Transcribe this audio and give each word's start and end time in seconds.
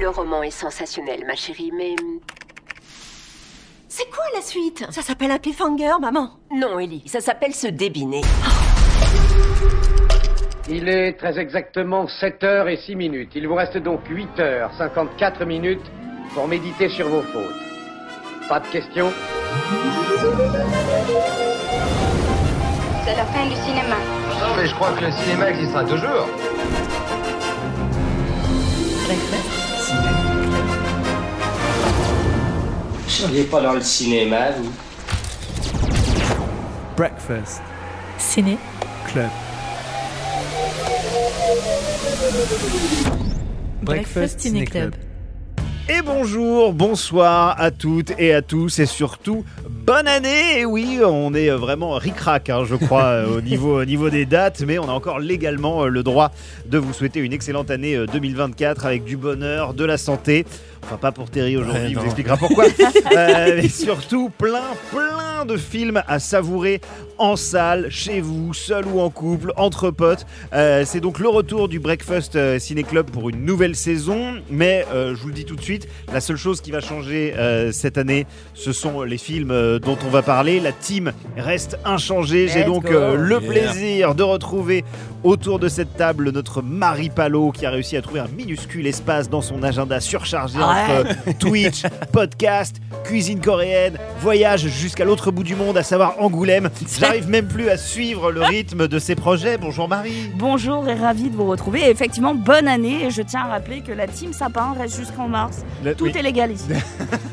Le 0.00 0.10
roman 0.10 0.44
est 0.44 0.50
sensationnel, 0.50 1.24
ma 1.26 1.34
chérie, 1.34 1.72
mais... 1.76 1.96
C'est 3.88 4.08
quoi 4.10 4.24
la 4.32 4.40
suite? 4.40 4.86
Ça 4.90 5.02
s'appelle 5.02 5.32
un 5.32 5.38
cliffhanger, 5.38 5.94
maman. 6.00 6.30
Non, 6.54 6.78
Ellie, 6.78 7.02
ça 7.06 7.20
s'appelle 7.20 7.52
se 7.52 7.66
débiner. 7.66 8.20
Il 10.68 10.88
est 10.88 11.14
très 11.14 11.36
exactement 11.40 12.06
7 12.06 12.44
heures 12.44 12.68
et 12.68 12.76
6 12.76 12.94
minutes. 12.94 13.32
Il 13.34 13.48
vous 13.48 13.56
reste 13.56 13.76
donc 13.78 14.00
8 14.08 14.38
heures 14.38 14.70
54 14.78 15.44
minutes 15.44 15.90
pour 16.32 16.46
méditer 16.46 16.88
sur 16.90 17.08
vos 17.08 17.22
fautes. 17.22 18.48
Pas 18.48 18.60
de 18.60 18.68
questions? 18.68 19.10
C'est 23.04 23.16
la 23.16 23.24
fin 23.24 23.46
du 23.46 23.56
cinéma. 23.56 23.96
Non, 24.40 24.54
mais 24.56 24.66
je 24.66 24.74
crois 24.76 24.92
que 24.92 25.04
le 25.04 25.10
cinéma 25.10 25.50
existera 25.50 25.82
toujours. 25.84 26.28
Seriez 33.18 33.44
pas 33.44 33.60
dans 33.60 33.72
le 33.72 33.80
cinéma, 33.80 34.52
vous? 34.52 34.72
Breakfast 36.96 37.60
Ciné. 38.16 38.56
Club. 39.08 39.30
Breakfast 43.82 44.40
Ciné 44.40 44.64
Club. 44.64 44.94
Et 45.90 46.02
bonjour, 46.04 46.74
bonsoir 46.74 47.58
à 47.58 47.70
toutes 47.70 48.12
et 48.18 48.34
à 48.34 48.42
tous 48.42 48.78
et 48.78 48.84
surtout 48.84 49.42
bonne 49.88 50.06
année. 50.06 50.58
Et 50.58 50.66
oui, 50.66 50.98
on 51.02 51.32
est 51.32 51.48
vraiment 51.48 51.92
ric-rac, 51.92 52.50
hein, 52.50 52.64
je 52.66 52.74
crois, 52.74 53.04
euh, 53.04 53.38
au, 53.38 53.40
niveau, 53.40 53.80
au 53.80 53.84
niveau 53.86 54.10
des 54.10 54.26
dates, 54.26 54.60
mais 54.66 54.78
on 54.78 54.86
a 54.86 54.92
encore 54.92 55.18
légalement 55.18 55.84
euh, 55.84 55.88
le 55.88 56.02
droit 56.02 56.30
de 56.66 56.76
vous 56.76 56.92
souhaiter 56.92 57.20
une 57.20 57.32
excellente 57.32 57.70
année 57.70 57.96
euh, 57.96 58.04
2024 58.04 58.84
avec 58.84 59.04
du 59.04 59.16
bonheur, 59.16 59.72
de 59.72 59.84
la 59.86 59.96
santé. 59.96 60.44
Enfin, 60.84 60.98
pas 60.98 61.10
pour 61.10 61.30
Terry 61.30 61.56
aujourd'hui, 61.56 61.84
Ouais, 61.84 61.90
il 61.90 61.98
vous 61.98 62.04
expliquera 62.04 62.36
pourquoi. 62.36 62.64
Euh, 63.16 63.60
mais 63.62 63.68
surtout, 63.68 64.28
plein, 64.28 64.62
plein 64.90 65.44
de 65.46 65.56
films 65.56 66.02
à 66.06 66.18
savourer 66.18 66.80
en 67.18 67.36
salle, 67.36 67.88
chez 67.90 68.20
vous, 68.20 68.54
seul 68.54 68.86
ou 68.86 69.00
en 69.00 69.10
couple, 69.10 69.52
entre 69.56 69.90
potes. 69.90 70.26
Euh, 70.52 70.84
c'est 70.86 71.00
donc 71.00 71.18
le 71.18 71.28
retour 71.28 71.68
du 71.68 71.80
Breakfast 71.80 72.36
euh, 72.36 72.58
Ciné 72.58 72.82
Club 72.82 73.10
pour 73.10 73.28
une 73.28 73.44
nouvelle 73.44 73.74
saison. 73.76 74.34
Mais 74.50 74.86
euh, 74.92 75.14
je 75.14 75.22
vous 75.22 75.28
le 75.28 75.34
dis 75.34 75.44
tout 75.44 75.56
de 75.56 75.62
suite, 75.62 75.88
la 76.12 76.20
seule 76.20 76.36
chose 76.36 76.60
qui 76.60 76.70
va 76.70 76.80
changer 76.80 77.34
euh, 77.36 77.72
cette 77.72 77.98
année, 77.98 78.26
ce 78.54 78.72
sont 78.72 79.02
les 79.02 79.18
films 79.18 79.78
dont 79.78 79.98
on 80.06 80.10
va 80.10 80.22
parler. 80.22 80.60
La 80.60 80.72
team 80.72 81.12
reste 81.36 81.78
inchangée. 81.84 82.48
J'ai 82.48 82.64
donc 82.64 82.90
euh, 82.90 83.16
le 83.16 83.40
plaisir 83.40 84.14
de 84.14 84.22
retrouver 84.22 84.84
autour 85.24 85.58
de 85.58 85.68
cette 85.68 85.96
table 85.96 86.30
notre 86.30 86.62
Marie 86.62 87.10
Palot 87.10 87.50
qui 87.50 87.66
a 87.66 87.70
réussi 87.70 87.96
à 87.96 88.02
trouver 88.02 88.20
un 88.20 88.28
minuscule 88.28 88.86
espace 88.86 89.28
dans 89.28 89.40
son 89.42 89.62
agenda 89.62 90.00
surchargé 90.00 90.58
entre 90.58 91.32
Twitch, 91.38 91.82
podcast, 92.12 92.76
cuisine 93.04 93.40
coréenne, 93.40 93.96
voyage 94.20 94.66
jusqu'à 94.68 95.04
l'autre 95.04 95.30
bout 95.30 95.42
du 95.44 95.56
monde, 95.56 95.76
à 95.76 95.82
savoir 95.82 96.14
Angoulême. 96.20 96.70
J'arrive 96.98 97.28
même 97.28 97.48
plus 97.48 97.68
à 97.68 97.76
suivre 97.76 98.30
le 98.30 98.42
rythme 98.42 98.86
de 98.88 98.98
ses 98.98 99.14
projets. 99.14 99.58
Bonjour 99.58 99.88
Marie. 99.88 100.30
Bonjour 100.36 100.88
et 100.88 100.94
ravi 100.94 101.30
de 101.30 101.36
vous 101.36 101.46
retrouver. 101.46 101.80
Et 101.86 101.90
effectivement, 101.90 102.34
bonne 102.34 102.68
année. 102.68 103.04
Et 103.06 103.10
je 103.10 103.22
tiens 103.22 103.42
à 103.42 103.46
rappeler 103.48 103.80
que 103.80 103.92
la 103.92 104.06
team 104.06 104.32
Sapin 104.32 104.74
reste 104.78 104.96
jusqu'en 104.96 105.28
mars. 105.28 105.64
Le- 105.84 105.94
Tout 105.94 106.04
oui. 106.04 106.12
est 106.16 106.22
légal 106.22 106.52
ici. 106.52 106.66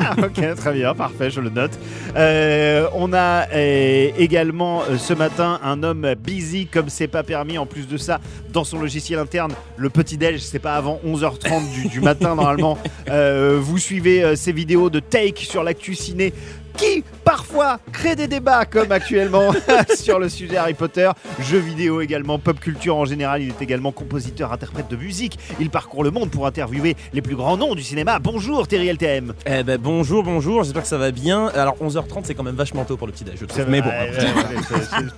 Ah, 0.08 0.14
ok, 0.20 0.56
très 0.58 0.74
bien, 0.74 0.94
parfait, 0.94 1.32
je 1.32 1.42
le 1.42 1.50
note. 1.50 1.72
Euh, 2.16 2.86
on 2.94 3.12
a 3.12 3.48
euh, 3.52 4.10
également 4.20 4.84
euh, 4.84 4.98
ce 5.00 5.14
matin 5.16 5.60
un 5.64 5.82
homme 5.82 6.14
busy 6.24 6.68
comme 6.68 6.90
c'est 6.90 7.08
pas 7.08 7.24
permis. 7.24 7.58
En 7.58 7.66
plus 7.66 7.75
de 7.84 7.98
ça, 7.98 8.20
dans 8.52 8.64
son 8.64 8.80
logiciel 8.80 9.20
interne, 9.20 9.54
le 9.78 9.90
petit 9.90 10.18
déj, 10.18 10.42
c'est 10.42 10.60
pas 10.60 10.76
avant 10.76 11.00
11h30 11.06 11.72
du, 11.74 11.88
du 11.90 12.02
matin 12.02 12.36
normalement. 12.36 12.78
Euh, 13.08 13.60
vous 13.62 13.78
suivez 13.78 14.24
euh, 14.24 14.36
ces 14.36 14.52
vidéos 14.52 14.90
de 14.90 15.00
take 15.00 15.46
sur 15.46 15.64
l'actu 15.64 15.94
ciné 15.94 16.34
qui 16.76 17.04
parfois 17.26 17.80
crée 17.92 18.16
des 18.16 18.28
débats 18.28 18.66
comme 18.66 18.92
actuellement 18.92 19.52
sur 19.96 20.20
le 20.20 20.30
sujet 20.30 20.58
Harry 20.58 20.76
Potter, 20.76 21.10
jeux 21.42 21.60
vidéo 21.60 22.00
également, 22.00 22.40
pop 22.40 22.60
culture 22.60 22.96
en 22.96 23.06
général. 23.06 23.42
Il 23.42 23.50
est 23.50 23.62
également 23.62 23.92
compositeur, 23.92 24.54
interprète 24.54 24.88
de 24.88 24.96
musique. 24.96 25.38
Il 25.60 25.70
parcourt 25.70 26.04
le 26.04 26.12
monde 26.12 26.30
pour 26.30 26.46
interviewer 26.48 26.96
les 27.12 27.22
plus 27.22 27.36
grands 27.36 27.58
noms 27.58 27.76
du 27.76 27.84
cinéma. 27.84 28.20
Bonjour 28.20 28.68
Thierry 28.68 28.88
LTM. 28.88 29.34
Eh 29.46 29.64
ben 29.64 29.78
bonjour, 29.82 30.24
bonjour, 30.24 30.64
j'espère 30.64 30.84
que 30.84 30.88
ça 30.88 30.98
va 30.98 31.12
bien. 31.12 31.48
Alors 31.48 31.76
11h30 31.78 32.22
c'est 32.24 32.36
quand 32.36 32.44
même 32.44 32.56
vachement 32.56 32.86
tôt 32.86 32.96
pour 32.96 33.08
le 33.08 33.14
petit 33.14 33.24
déj, 33.24 33.40
je 33.42 33.46
trouve. 33.46 33.66
Mais 33.68 33.82
bon, 33.82 33.90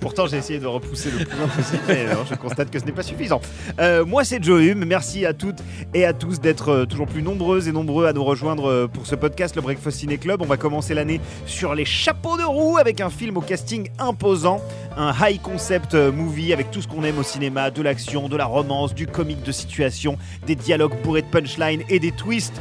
pourtant, 0.00 0.26
j'ai 0.26 0.38
essayé 0.38 0.58
de 0.58 0.66
repousser 0.66 1.10
le 1.10 1.24
plus 1.24 1.36
loin 1.36 1.48
possible, 1.48 1.82
mais 1.86 2.06
non, 2.06 2.24
je 2.28 2.34
constate 2.34 2.70
que 2.70 2.78
ce 2.78 2.84
n'est 2.84 2.92
pas 2.92 3.02
suffisant. 3.02 3.40
Euh, 3.80 4.04
moi, 4.04 4.24
c'est 4.24 4.42
Joe 4.42 4.62
Hume. 4.62 4.84
Merci 4.86 5.26
à 5.26 5.34
toutes 5.34 5.58
et 5.94 6.04
à 6.04 6.12
tous 6.12 6.40
d'être 6.40 6.70
euh, 6.70 6.86
toujours 6.86 7.06
plus 7.06 7.22
nombreuses 7.22 7.68
et 7.68 7.72
nombreux 7.72 8.06
à 8.06 8.12
nous 8.12 8.24
rejoindre 8.24 8.70
euh, 8.70 8.86
pour 8.88 9.06
ce 9.06 9.14
podcast, 9.14 9.54
le 9.56 9.62
Breakfast 9.62 9.98
Ciné 9.98 10.18
Club. 10.18 10.40
On 10.40 10.46
va 10.46 10.56
commencer 10.56 10.94
l'année 10.94 11.20
sur 11.46 11.74
les 11.74 11.84
chapeaux 11.98 12.36
de 12.38 12.44
roue 12.44 12.78
avec 12.78 13.00
un 13.00 13.10
film 13.10 13.36
au 13.36 13.40
casting 13.40 13.88
imposant, 13.98 14.62
un 14.96 15.12
high 15.20 15.42
concept 15.42 15.94
euh, 15.94 16.12
movie 16.12 16.52
avec 16.52 16.70
tout 16.70 16.80
ce 16.80 16.86
qu'on 16.86 17.02
aime 17.02 17.18
au 17.18 17.24
cinéma, 17.24 17.70
de 17.70 17.82
l'action, 17.82 18.28
de 18.28 18.36
la 18.36 18.44
romance, 18.46 18.94
du 18.94 19.08
comique 19.08 19.42
de 19.42 19.50
situation, 19.50 20.16
des 20.46 20.54
dialogues 20.54 20.94
bourrés 21.02 21.22
de 21.22 21.26
punchline 21.26 21.82
et 21.88 21.98
des 21.98 22.12
twists. 22.12 22.60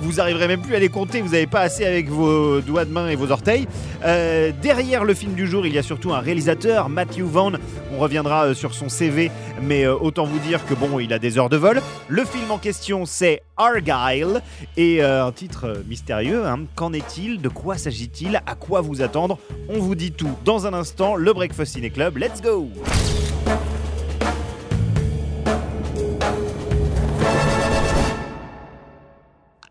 Vous 0.00 0.20
arriverez 0.20 0.48
même 0.48 0.60
plus 0.60 0.74
à 0.74 0.80
les 0.80 0.88
compter, 0.88 1.20
vous 1.20 1.30
n'avez 1.30 1.46
pas 1.46 1.60
assez 1.60 1.84
avec 1.84 2.08
vos 2.08 2.60
doigts 2.60 2.84
de 2.84 2.90
main 2.90 3.08
et 3.08 3.14
vos 3.14 3.30
orteils. 3.30 3.68
Euh, 4.04 4.50
derrière 4.60 5.04
le 5.04 5.14
film 5.14 5.34
du 5.34 5.46
jour, 5.46 5.64
il 5.64 5.72
y 5.72 5.78
a 5.78 5.82
surtout 5.82 6.12
un 6.12 6.18
réalisateur, 6.18 6.88
Matthew 6.88 7.22
Vaughn. 7.22 7.58
On 7.94 7.98
reviendra 7.98 8.46
euh, 8.46 8.54
sur 8.54 8.74
son 8.74 8.88
CV, 8.88 9.30
mais 9.62 9.86
autant 9.86 10.24
vous 10.24 10.38
dire 10.40 10.66
que 10.66 10.74
bon, 10.74 10.98
il 10.98 11.12
a 11.12 11.18
des 11.20 11.38
heures 11.38 11.48
de 11.48 11.56
vol. 11.56 11.80
Le 12.08 12.24
film 12.24 12.50
en 12.50 12.58
question, 12.58 13.06
c'est 13.06 13.42
Argyle, 13.56 14.42
et 14.76 15.02
un 15.02 15.32
titre 15.32 15.82
mystérieux. 15.88 16.44
hein. 16.46 16.60
Qu'en 16.74 16.92
est-il? 16.92 17.40
De 17.40 17.48
quoi 17.48 17.78
s'agit-il? 17.78 18.42
Quoi 18.58 18.80
vous 18.80 19.02
attendre 19.02 19.38
On 19.68 19.78
vous 19.78 19.94
dit 19.94 20.12
tout 20.12 20.32
dans 20.44 20.66
un 20.66 20.74
instant. 20.74 21.16
Le 21.16 21.32
Breakfast 21.32 21.74
Ciné 21.74 21.90
Club, 21.90 22.16
let's 22.16 22.40
go 22.42 22.68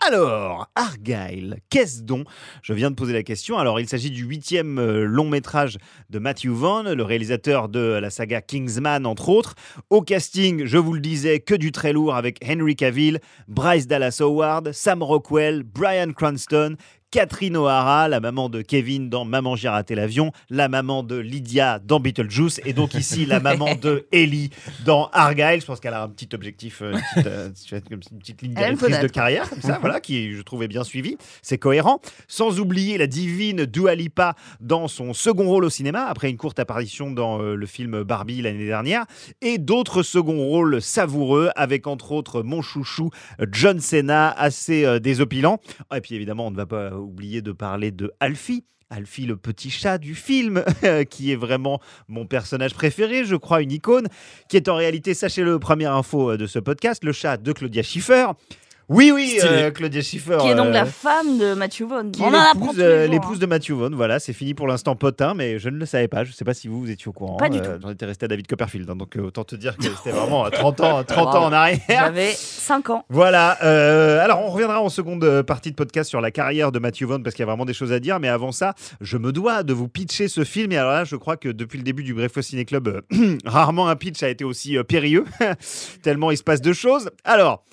Alors, 0.07 0.69
Argyle, 0.75 1.57
qu'est-ce 1.71 2.03
donc? 2.03 2.27
Je 2.61 2.73
viens 2.73 2.91
de 2.91 2.95
poser 2.95 3.11
la 3.11 3.23
question. 3.23 3.57
Alors, 3.57 3.79
il 3.79 3.89
s'agit 3.89 4.11
du 4.11 4.23
huitième 4.23 4.77
euh, 4.77 5.03
long 5.03 5.27
métrage 5.27 5.77
de 6.11 6.19
Matthew 6.19 6.49
Vaughn, 6.49 6.93
le 6.93 7.03
réalisateur 7.03 7.69
de 7.69 7.79
la 7.79 8.11
saga 8.11 8.39
Kingsman, 8.39 9.07
entre 9.07 9.29
autres. 9.29 9.55
Au 9.89 10.03
casting, 10.03 10.65
je 10.65 10.77
vous 10.77 10.93
le 10.93 10.99
disais, 10.99 11.39
que 11.39 11.55
du 11.55 11.71
très 11.71 11.91
lourd 11.91 12.13
avec 12.13 12.37
Henry 12.47 12.75
Cavill, 12.75 13.19
Bryce 13.47 13.87
Dallas 13.87 14.19
Howard, 14.21 14.73
Sam 14.73 15.01
Rockwell, 15.01 15.63
Brian 15.63 16.11
Cranston, 16.15 16.75
Catherine 17.11 17.55
O'Hara, 17.55 18.07
la 18.07 18.19
maman 18.19 18.49
de 18.49 18.61
Kevin 18.61 19.09
dans 19.09 19.25
Maman 19.25 19.55
j'ai 19.55 19.69
raté 19.69 19.95
l'avion, 19.95 20.31
la 20.49 20.67
maman 20.67 21.03
de 21.03 21.15
Lydia 21.15 21.79
dans 21.79 21.99
Beetlejuice, 21.99 22.59
et 22.65 22.73
donc 22.73 22.93
ici 22.93 23.25
la 23.25 23.39
maman 23.39 23.75
de 23.75 24.05
Ellie 24.11 24.49
dans 24.85 25.09
Argyle. 25.13 25.61
Je 25.61 25.65
pense 25.65 25.79
qu'elle 25.79 25.93
a 25.93 26.03
un 26.03 26.09
petit 26.09 26.29
objectif, 26.33 26.81
euh, 26.81 26.93
une 26.93 26.99
petite, 26.99 27.27
euh, 27.27 27.79
une 27.91 28.19
petite 28.19 28.41
ligne 28.41 28.53
directrice 28.53 28.99
de 28.99 29.07
carrière, 29.07 29.49
comme 29.49 29.61
ça, 29.61 29.77
voilà, 29.81 29.99
qui 30.01 30.33
je 30.33 30.41
trouvais 30.41 30.67
bien 30.67 30.83
suivie. 30.83 31.17
C'est 31.41 31.57
cohérent. 31.57 32.01
Sans 32.27 32.59
oublier 32.59 32.97
la 32.97 33.07
divine 33.07 33.65
Dua 33.65 33.95
Lipa 33.95 34.35
dans 34.59 34.87
son 34.87 35.13
second 35.13 35.47
rôle 35.47 35.65
au 35.65 35.69
cinéma, 35.69 36.05
après 36.07 36.29
une 36.29 36.37
courte 36.37 36.59
apparition 36.59 37.11
dans 37.11 37.41
euh, 37.41 37.55
le 37.55 37.65
film 37.65 38.03
Barbie 38.03 38.41
l'année 38.41 38.65
dernière, 38.65 39.05
et 39.41 39.57
d'autres 39.57 40.03
seconds 40.03 40.43
rôles 40.43 40.81
savoureux, 40.81 41.49
avec 41.55 41.87
entre 41.87 42.11
autres 42.11 42.43
mon 42.43 42.61
chouchou 42.61 43.09
John 43.51 43.79
Cena, 43.79 44.31
assez 44.31 44.85
euh, 44.85 44.99
désopilant. 44.99 45.59
Ah, 45.89 45.97
Et 45.97 46.01
puis 46.01 46.15
évidemment, 46.15 46.47
on 46.47 46.51
ne 46.51 46.55
va 46.57 46.65
pas 46.65 46.91
oublier 46.99 47.41
de 47.41 47.51
parler 47.51 47.91
de 47.91 48.11
Alfie. 48.19 48.65
Alfie, 48.89 49.25
le 49.25 49.35
petit 49.35 49.71
chat 49.71 49.97
du 49.97 50.13
film, 50.13 50.63
qui 51.09 51.31
est 51.31 51.35
vraiment 51.35 51.79
mon 52.07 52.25
personnage 52.27 52.73
préféré, 52.73 53.25
je 53.25 53.35
crois, 53.35 53.61
une 53.61 53.71
icône, 53.71 54.07
qui 54.47 54.57
est 54.57 54.69
en 54.69 54.75
réalité, 54.75 55.13
sachez-le, 55.13 55.57
première 55.57 55.93
info 55.93 56.31
euh, 56.31 56.37
de 56.37 56.45
ce 56.45 56.59
podcast, 56.59 57.03
le 57.03 57.11
chat 57.11 57.37
de 57.37 57.51
Claudia 57.51 57.81
Schiffer. 57.81 58.27
Oui, 58.87 59.11
oui, 59.11 59.39
euh, 59.43 59.71
Claudia 59.71 60.01
Schiffer. 60.01 60.37
Qui 60.41 60.49
est 60.49 60.55
donc 60.55 60.67
euh, 60.67 60.71
la 60.71 60.85
femme 60.85 61.39
de 61.39 61.53
Matthew 61.55 61.83
Vaughn. 61.83 62.11
qui 62.11 62.21
On 62.21 62.31
est 62.31 62.37
en 62.37 62.39
apprend 62.39 62.67
l'épouse, 62.67 62.79
euh, 62.79 63.05
jours, 63.05 63.13
l'épouse 63.13 63.37
hein. 63.37 63.39
de 63.41 63.45
Matthew 63.47 63.71
Vaughn. 63.71 63.95
Voilà, 63.95 64.19
c'est 64.19 64.33
fini 64.33 64.53
pour 64.53 64.67
l'instant 64.67 64.95
potin, 64.95 65.33
mais 65.33 65.57
je 65.57 65.69
ne 65.69 65.77
le 65.77 65.85
savais 65.87 66.07
pas. 66.07 66.23
Je 66.23 66.29
ne 66.29 66.35
sais 66.35 66.45
pas 66.45 66.53
si 66.53 66.67
vous, 66.67 66.79
vous 66.79 66.91
étiez 66.91 67.07
au 67.07 67.11
courant. 67.11 67.37
Pas 67.37 67.49
du 67.49 67.57
Euh, 67.57 67.79
J'en 67.81 67.89
étais 67.89 68.05
resté 68.05 68.25
à 68.25 68.27
David 68.27 68.45
Copperfield, 68.47 68.87
hein, 68.89 68.95
donc 68.95 69.17
euh, 69.17 69.21
autant 69.21 69.43
te 69.43 69.55
dire 69.55 69.75
que 69.75 69.83
c'était 69.83 70.11
vraiment 70.11 70.43
à 70.43 70.51
30 70.51 70.81
ans, 70.81 71.03
30 71.03 71.27
ans 71.35 71.45
en 71.45 71.51
arrière. 71.53 71.79
J'avais 71.89 72.31
5 72.33 72.89
ans. 72.91 73.05
Voilà. 73.09 73.57
euh, 73.63 74.23
alors, 74.23 74.41
on 74.43 74.51
reviendra 74.51 74.79
en 74.81 74.89
seconde 74.89 75.41
partie 75.41 75.71
de 75.71 75.75
podcast 75.75 76.09
sur 76.09 76.21
la 76.21 76.29
carrière 76.29 76.71
de 76.71 76.77
Matthew 76.77 77.03
Vaughn 77.05 77.23
parce 77.23 77.35
qu'il 77.35 77.41
y 77.41 77.47
a 77.47 77.51
vraiment 77.51 77.65
des 77.65 77.73
choses 77.73 77.91
à 77.91 77.99
dire. 77.99 78.19
Mais 78.19 78.29
avant 78.29 78.51
ça, 78.51 78.75
je 79.01 79.17
me 79.17 79.31
dois 79.31 79.63
de 79.63 79.73
vous 79.73 79.87
pitcher 79.87 80.27
ce 80.27 80.43
film. 80.43 80.71
Et 80.71 80.77
alors 80.77 80.91
là, 80.91 81.05
je 81.05 81.15
crois 81.15 81.37
que 81.37 81.49
depuis 81.49 81.77
le 81.79 81.83
début 81.83 82.03
du 82.03 82.13
Breakfast 82.13 82.49
Ciné 82.49 82.65
Club, 82.65 82.87
euh, 83.13 83.37
rarement 83.45 83.87
un 83.87 83.95
pitch 83.95 84.21
a 84.21 84.29
été 84.29 84.43
aussi 84.43 84.77
euh, 84.77 84.83
périlleux, 84.83 85.25
tellement 86.03 86.29
il 86.29 86.37
se 86.37 86.43
passe 86.43 86.61
de 86.61 86.71
choses. 86.71 87.09
Alors. 87.23 87.63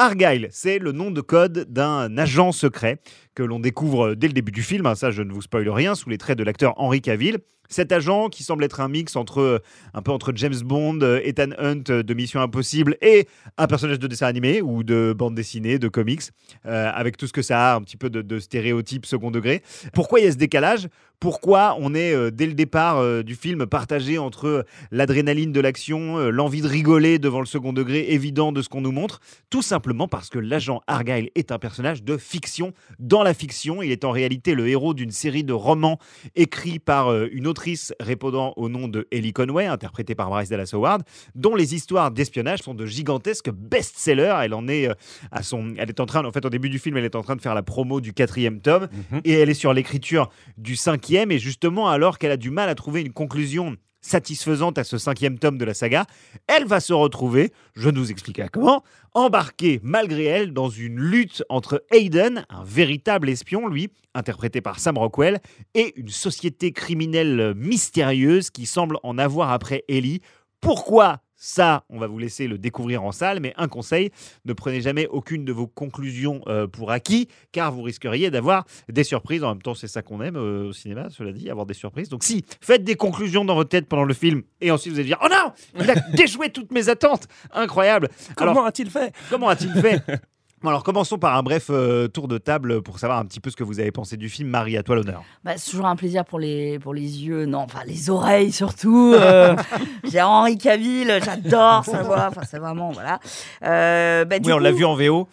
Argyle, 0.00 0.48
c'est 0.50 0.78
le 0.78 0.92
nom 0.92 1.10
de 1.10 1.20
code 1.20 1.66
d'un 1.70 2.16
agent 2.16 2.52
secret 2.52 3.00
que 3.34 3.42
l'on 3.42 3.60
découvre 3.60 4.14
dès 4.14 4.26
le 4.26 4.32
début 4.32 4.52
du 4.52 4.62
film, 4.62 4.86
hein, 4.86 4.94
ça 4.94 5.10
je 5.10 5.22
ne 5.22 5.32
vous 5.32 5.42
spoil 5.42 5.68
rien, 5.68 5.94
sous 5.94 6.10
les 6.10 6.18
traits 6.18 6.38
de 6.38 6.44
l'acteur 6.44 6.74
Henry 6.76 7.00
Cavill. 7.00 7.38
Cet 7.70 7.92
agent 7.92 8.30
qui 8.30 8.42
semble 8.42 8.64
être 8.64 8.80
un 8.80 8.88
mix 8.88 9.14
entre 9.14 9.40
euh, 9.40 9.58
un 9.94 10.02
peu 10.02 10.10
entre 10.10 10.32
James 10.34 10.58
Bond, 10.64 10.98
euh, 11.02 11.20
Ethan 11.22 11.50
Hunt 11.56 11.84
euh, 11.88 12.02
de 12.02 12.14
Mission 12.14 12.40
Impossible 12.40 12.96
et 13.00 13.28
un 13.58 13.68
personnage 13.68 14.00
de 14.00 14.08
dessin 14.08 14.26
animé 14.26 14.60
ou 14.60 14.82
de 14.82 15.14
bande 15.16 15.36
dessinée, 15.36 15.78
de 15.78 15.86
comics, 15.86 16.22
avec 16.64 17.16
tout 17.16 17.28
ce 17.28 17.32
que 17.32 17.42
ça 17.42 17.72
a, 17.72 17.76
un 17.76 17.82
petit 17.82 17.96
peu 17.96 18.10
de, 18.10 18.22
de 18.22 18.38
stéréotypes 18.40 19.06
second 19.06 19.30
degré. 19.30 19.62
Pourquoi 19.92 20.18
il 20.18 20.24
y 20.24 20.28
a 20.28 20.32
ce 20.32 20.36
décalage? 20.36 20.88
Pourquoi 21.20 21.76
on 21.78 21.94
est 21.94 22.30
dès 22.32 22.46
le 22.46 22.54
départ 22.54 23.22
du 23.22 23.34
film 23.34 23.66
partagé 23.66 24.18
entre 24.18 24.64
l'adrénaline 24.90 25.52
de 25.52 25.60
l'action, 25.60 26.30
l'envie 26.30 26.62
de 26.62 26.66
rigoler 26.66 27.18
devant 27.18 27.40
le 27.40 27.46
second 27.46 27.74
degré 27.74 28.12
évident 28.12 28.52
de 28.52 28.62
ce 28.62 28.68
qu'on 28.70 28.80
nous 28.80 28.92
montre? 28.92 29.20
Tout 29.50 29.62
simplement 29.62 30.08
parce 30.08 30.30
que 30.30 30.38
l'agent 30.38 30.80
Argyle 30.86 31.30
est 31.34 31.52
un 31.52 31.58
personnage 31.58 32.02
de 32.02 32.16
fiction. 32.16 32.72
Dans 32.98 33.19
la 33.22 33.34
fiction, 33.34 33.82
il 33.82 33.90
est 33.90 34.04
en 34.04 34.10
réalité 34.10 34.54
le 34.54 34.68
héros 34.68 34.94
d'une 34.94 35.10
série 35.10 35.44
de 35.44 35.52
romans 35.52 35.98
écrits 36.34 36.78
par 36.78 37.08
euh, 37.08 37.28
une 37.32 37.46
autrice 37.46 37.92
répondant 38.00 38.52
au 38.56 38.68
nom 38.68 38.88
de 38.88 39.06
Ellie 39.10 39.32
Conway, 39.32 39.66
interprétée 39.66 40.14
par 40.14 40.30
Bryce 40.30 40.48
Dallas 40.48 40.70
Howard, 40.72 41.02
dont 41.34 41.54
les 41.54 41.74
histoires 41.74 42.10
d'espionnage 42.10 42.60
sont 42.60 42.74
de 42.74 42.86
gigantesques 42.86 43.50
best-sellers. 43.50 44.36
Elle 44.42 44.54
en 44.54 44.68
est 44.68 44.88
euh, 44.88 44.94
à 45.30 45.42
son, 45.42 45.74
elle 45.76 45.88
est 45.88 46.00
en 46.00 46.06
train, 46.06 46.24
en 46.24 46.32
fait, 46.32 46.44
au 46.44 46.50
début 46.50 46.70
du 46.70 46.78
film, 46.78 46.96
elle 46.96 47.04
est 47.04 47.16
en 47.16 47.22
train 47.22 47.36
de 47.36 47.40
faire 47.40 47.54
la 47.54 47.62
promo 47.62 48.00
du 48.00 48.12
quatrième 48.12 48.60
tome 48.60 48.88
et 49.24 49.32
elle 49.32 49.50
est 49.50 49.54
sur 49.54 49.72
l'écriture 49.72 50.30
du 50.56 50.76
cinquième. 50.76 51.30
Et 51.30 51.38
justement, 51.38 51.88
alors 51.88 52.18
qu'elle 52.18 52.32
a 52.32 52.36
du 52.36 52.50
mal 52.50 52.68
à 52.68 52.74
trouver 52.74 53.00
une 53.00 53.12
conclusion 53.12 53.76
satisfaisante 54.00 54.78
à 54.78 54.84
ce 54.84 54.98
cinquième 54.98 55.38
tome 55.38 55.58
de 55.58 55.64
la 55.64 55.74
saga, 55.74 56.06
elle 56.46 56.66
va 56.66 56.80
se 56.80 56.92
retrouver, 56.92 57.52
je 57.74 57.90
ne 57.90 57.98
vous 57.98 58.10
expliquerai 58.10 58.48
comment, 58.48 58.82
embarquée 59.14 59.80
malgré 59.82 60.24
elle 60.24 60.52
dans 60.52 60.68
une 60.68 60.98
lutte 60.98 61.44
entre 61.48 61.84
Hayden, 61.90 62.44
un 62.48 62.64
véritable 62.64 63.28
espion, 63.28 63.66
lui, 63.68 63.88
interprété 64.14 64.60
par 64.60 64.78
Sam 64.78 64.98
Rockwell, 64.98 65.40
et 65.74 65.92
une 65.98 66.08
société 66.08 66.72
criminelle 66.72 67.54
mystérieuse 67.56 68.50
qui 68.50 68.66
semble 68.66 68.98
en 69.02 69.18
avoir 69.18 69.50
après 69.50 69.84
Ellie. 69.88 70.20
Pourquoi 70.60 71.20
ça, 71.42 71.84
on 71.88 71.98
va 71.98 72.06
vous 72.06 72.18
laisser 72.18 72.46
le 72.46 72.58
découvrir 72.58 73.02
en 73.02 73.12
salle, 73.12 73.40
mais 73.40 73.54
un 73.56 73.66
conseil, 73.66 74.10
ne 74.44 74.52
prenez 74.52 74.82
jamais 74.82 75.06
aucune 75.06 75.46
de 75.46 75.52
vos 75.52 75.66
conclusions 75.66 76.42
euh, 76.48 76.66
pour 76.66 76.90
acquis, 76.90 77.28
car 77.50 77.72
vous 77.72 77.80
risqueriez 77.80 78.30
d'avoir 78.30 78.66
des 78.90 79.04
surprises. 79.04 79.42
En 79.42 79.48
même 79.54 79.62
temps, 79.62 79.74
c'est 79.74 79.88
ça 79.88 80.02
qu'on 80.02 80.20
aime 80.20 80.36
euh, 80.36 80.68
au 80.68 80.72
cinéma, 80.74 81.08
cela 81.08 81.32
dit, 81.32 81.48
avoir 81.48 81.64
des 81.64 81.72
surprises. 81.72 82.10
Donc 82.10 82.24
si, 82.24 82.44
faites 82.60 82.84
des 82.84 82.94
conclusions 82.94 83.46
dans 83.46 83.54
votre 83.54 83.70
tête 83.70 83.88
pendant 83.88 84.04
le 84.04 84.12
film, 84.12 84.42
et 84.60 84.70
ensuite 84.70 84.92
vous 84.92 84.98
allez 84.98 85.08
dire, 85.08 85.18
oh 85.24 85.28
non, 85.30 85.52
il 85.82 85.90
a 85.90 85.94
déjoué 86.14 86.50
toutes 86.50 86.72
mes 86.72 86.90
attentes, 86.90 87.26
incroyable. 87.52 88.10
Comment 88.36 88.66
a-t-il 88.66 88.90
fait? 88.90 89.14
Comment 89.30 89.48
a-t-il 89.48 89.72
fait? 89.72 90.02
Bon, 90.62 90.68
alors 90.68 90.82
commençons 90.84 91.16
par 91.18 91.36
un 91.36 91.42
bref 91.42 91.68
euh, 91.70 92.06
tour 92.08 92.28
de 92.28 92.36
table 92.36 92.82
pour 92.82 92.98
savoir 92.98 93.18
un 93.18 93.24
petit 93.24 93.40
peu 93.40 93.48
ce 93.50 93.56
que 93.56 93.64
vous 93.64 93.80
avez 93.80 93.90
pensé 93.92 94.16
du 94.18 94.28
film. 94.28 94.48
Marie, 94.50 94.76
à 94.76 94.82
toi 94.82 94.94
l'honneur. 94.96 95.22
Bah, 95.42 95.52
c'est 95.56 95.70
toujours 95.70 95.86
un 95.86 95.96
plaisir 95.96 96.24
pour 96.26 96.38
les, 96.38 96.78
pour 96.78 96.92
les 96.92 97.24
yeux, 97.24 97.46
non, 97.46 97.60
enfin 97.60 97.80
les 97.86 98.10
oreilles 98.10 98.52
surtout. 98.52 99.14
euh, 99.14 99.56
J'ai 100.04 100.20
Henri 100.20 100.58
Cavill, 100.58 101.18
j'adore 101.24 101.84
sa 101.86 102.02
voix, 102.02 102.26
enfin 102.28 102.42
c'est 102.48 102.58
vraiment, 102.58 102.90
voilà. 102.90 103.20
Euh, 103.64 104.24
bah, 104.26 104.38
du 104.38 104.48
Oui, 104.48 104.52
on 104.52 104.58
l'a 104.58 104.72
vu 104.72 104.84
en 104.84 104.94
VO. 104.96 105.28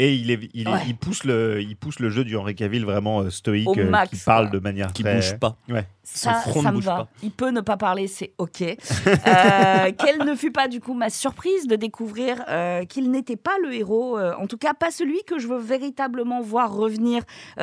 Et 0.00 0.14
il, 0.14 0.30
est, 0.30 0.38
il, 0.54 0.68
est- 0.68 0.70
Ouais. 0.72 0.78
il 0.86 0.96
pousse 0.96 1.24
le, 1.24 1.60
il 1.60 1.74
pousse 1.76 1.98
le 1.98 2.08
jeu 2.08 2.22
du 2.24 2.36
Henry 2.36 2.54
Cavill 2.54 2.84
vraiment 2.84 3.28
stoïque, 3.30 3.68
qui 4.10 4.16
parle 4.24 4.48
de 4.50 4.60
manière 4.60 4.92
Qui 4.92 5.02
très... 5.02 5.16
bouge 5.16 5.36
pas. 5.38 5.56
Ouais. 5.68 5.86
Ça, 6.14 6.42
ça 6.42 6.72
me 6.72 6.80
va. 6.80 6.96
pas. 6.96 7.08
Il 7.22 7.30
peut 7.30 7.50
ne 7.50 7.60
pas 7.60 7.76
parler, 7.76 8.06
c'est 8.08 8.32
ok. 8.38 8.62
Euh, 8.62 9.92
quelle 9.98 10.18
ne 10.24 10.34
fut 10.34 10.50
pas 10.50 10.68
du 10.68 10.80
coup 10.80 10.94
ma 10.94 11.10
surprise 11.10 11.66
de 11.66 11.76
découvrir 11.76 12.42
euh, 12.48 12.84
qu'il 12.84 13.10
n'était 13.10 13.36
pas 13.36 13.56
le 13.62 13.72
héros, 13.74 14.18
euh, 14.18 14.32
en 14.38 14.46
tout 14.46 14.56
cas 14.58 14.74
pas 14.74 14.90
celui 14.90 15.22
que 15.24 15.38
je 15.38 15.46
veux 15.48 15.58
véritablement 15.58 16.40
voir 16.40 16.72
revenir 16.74 17.22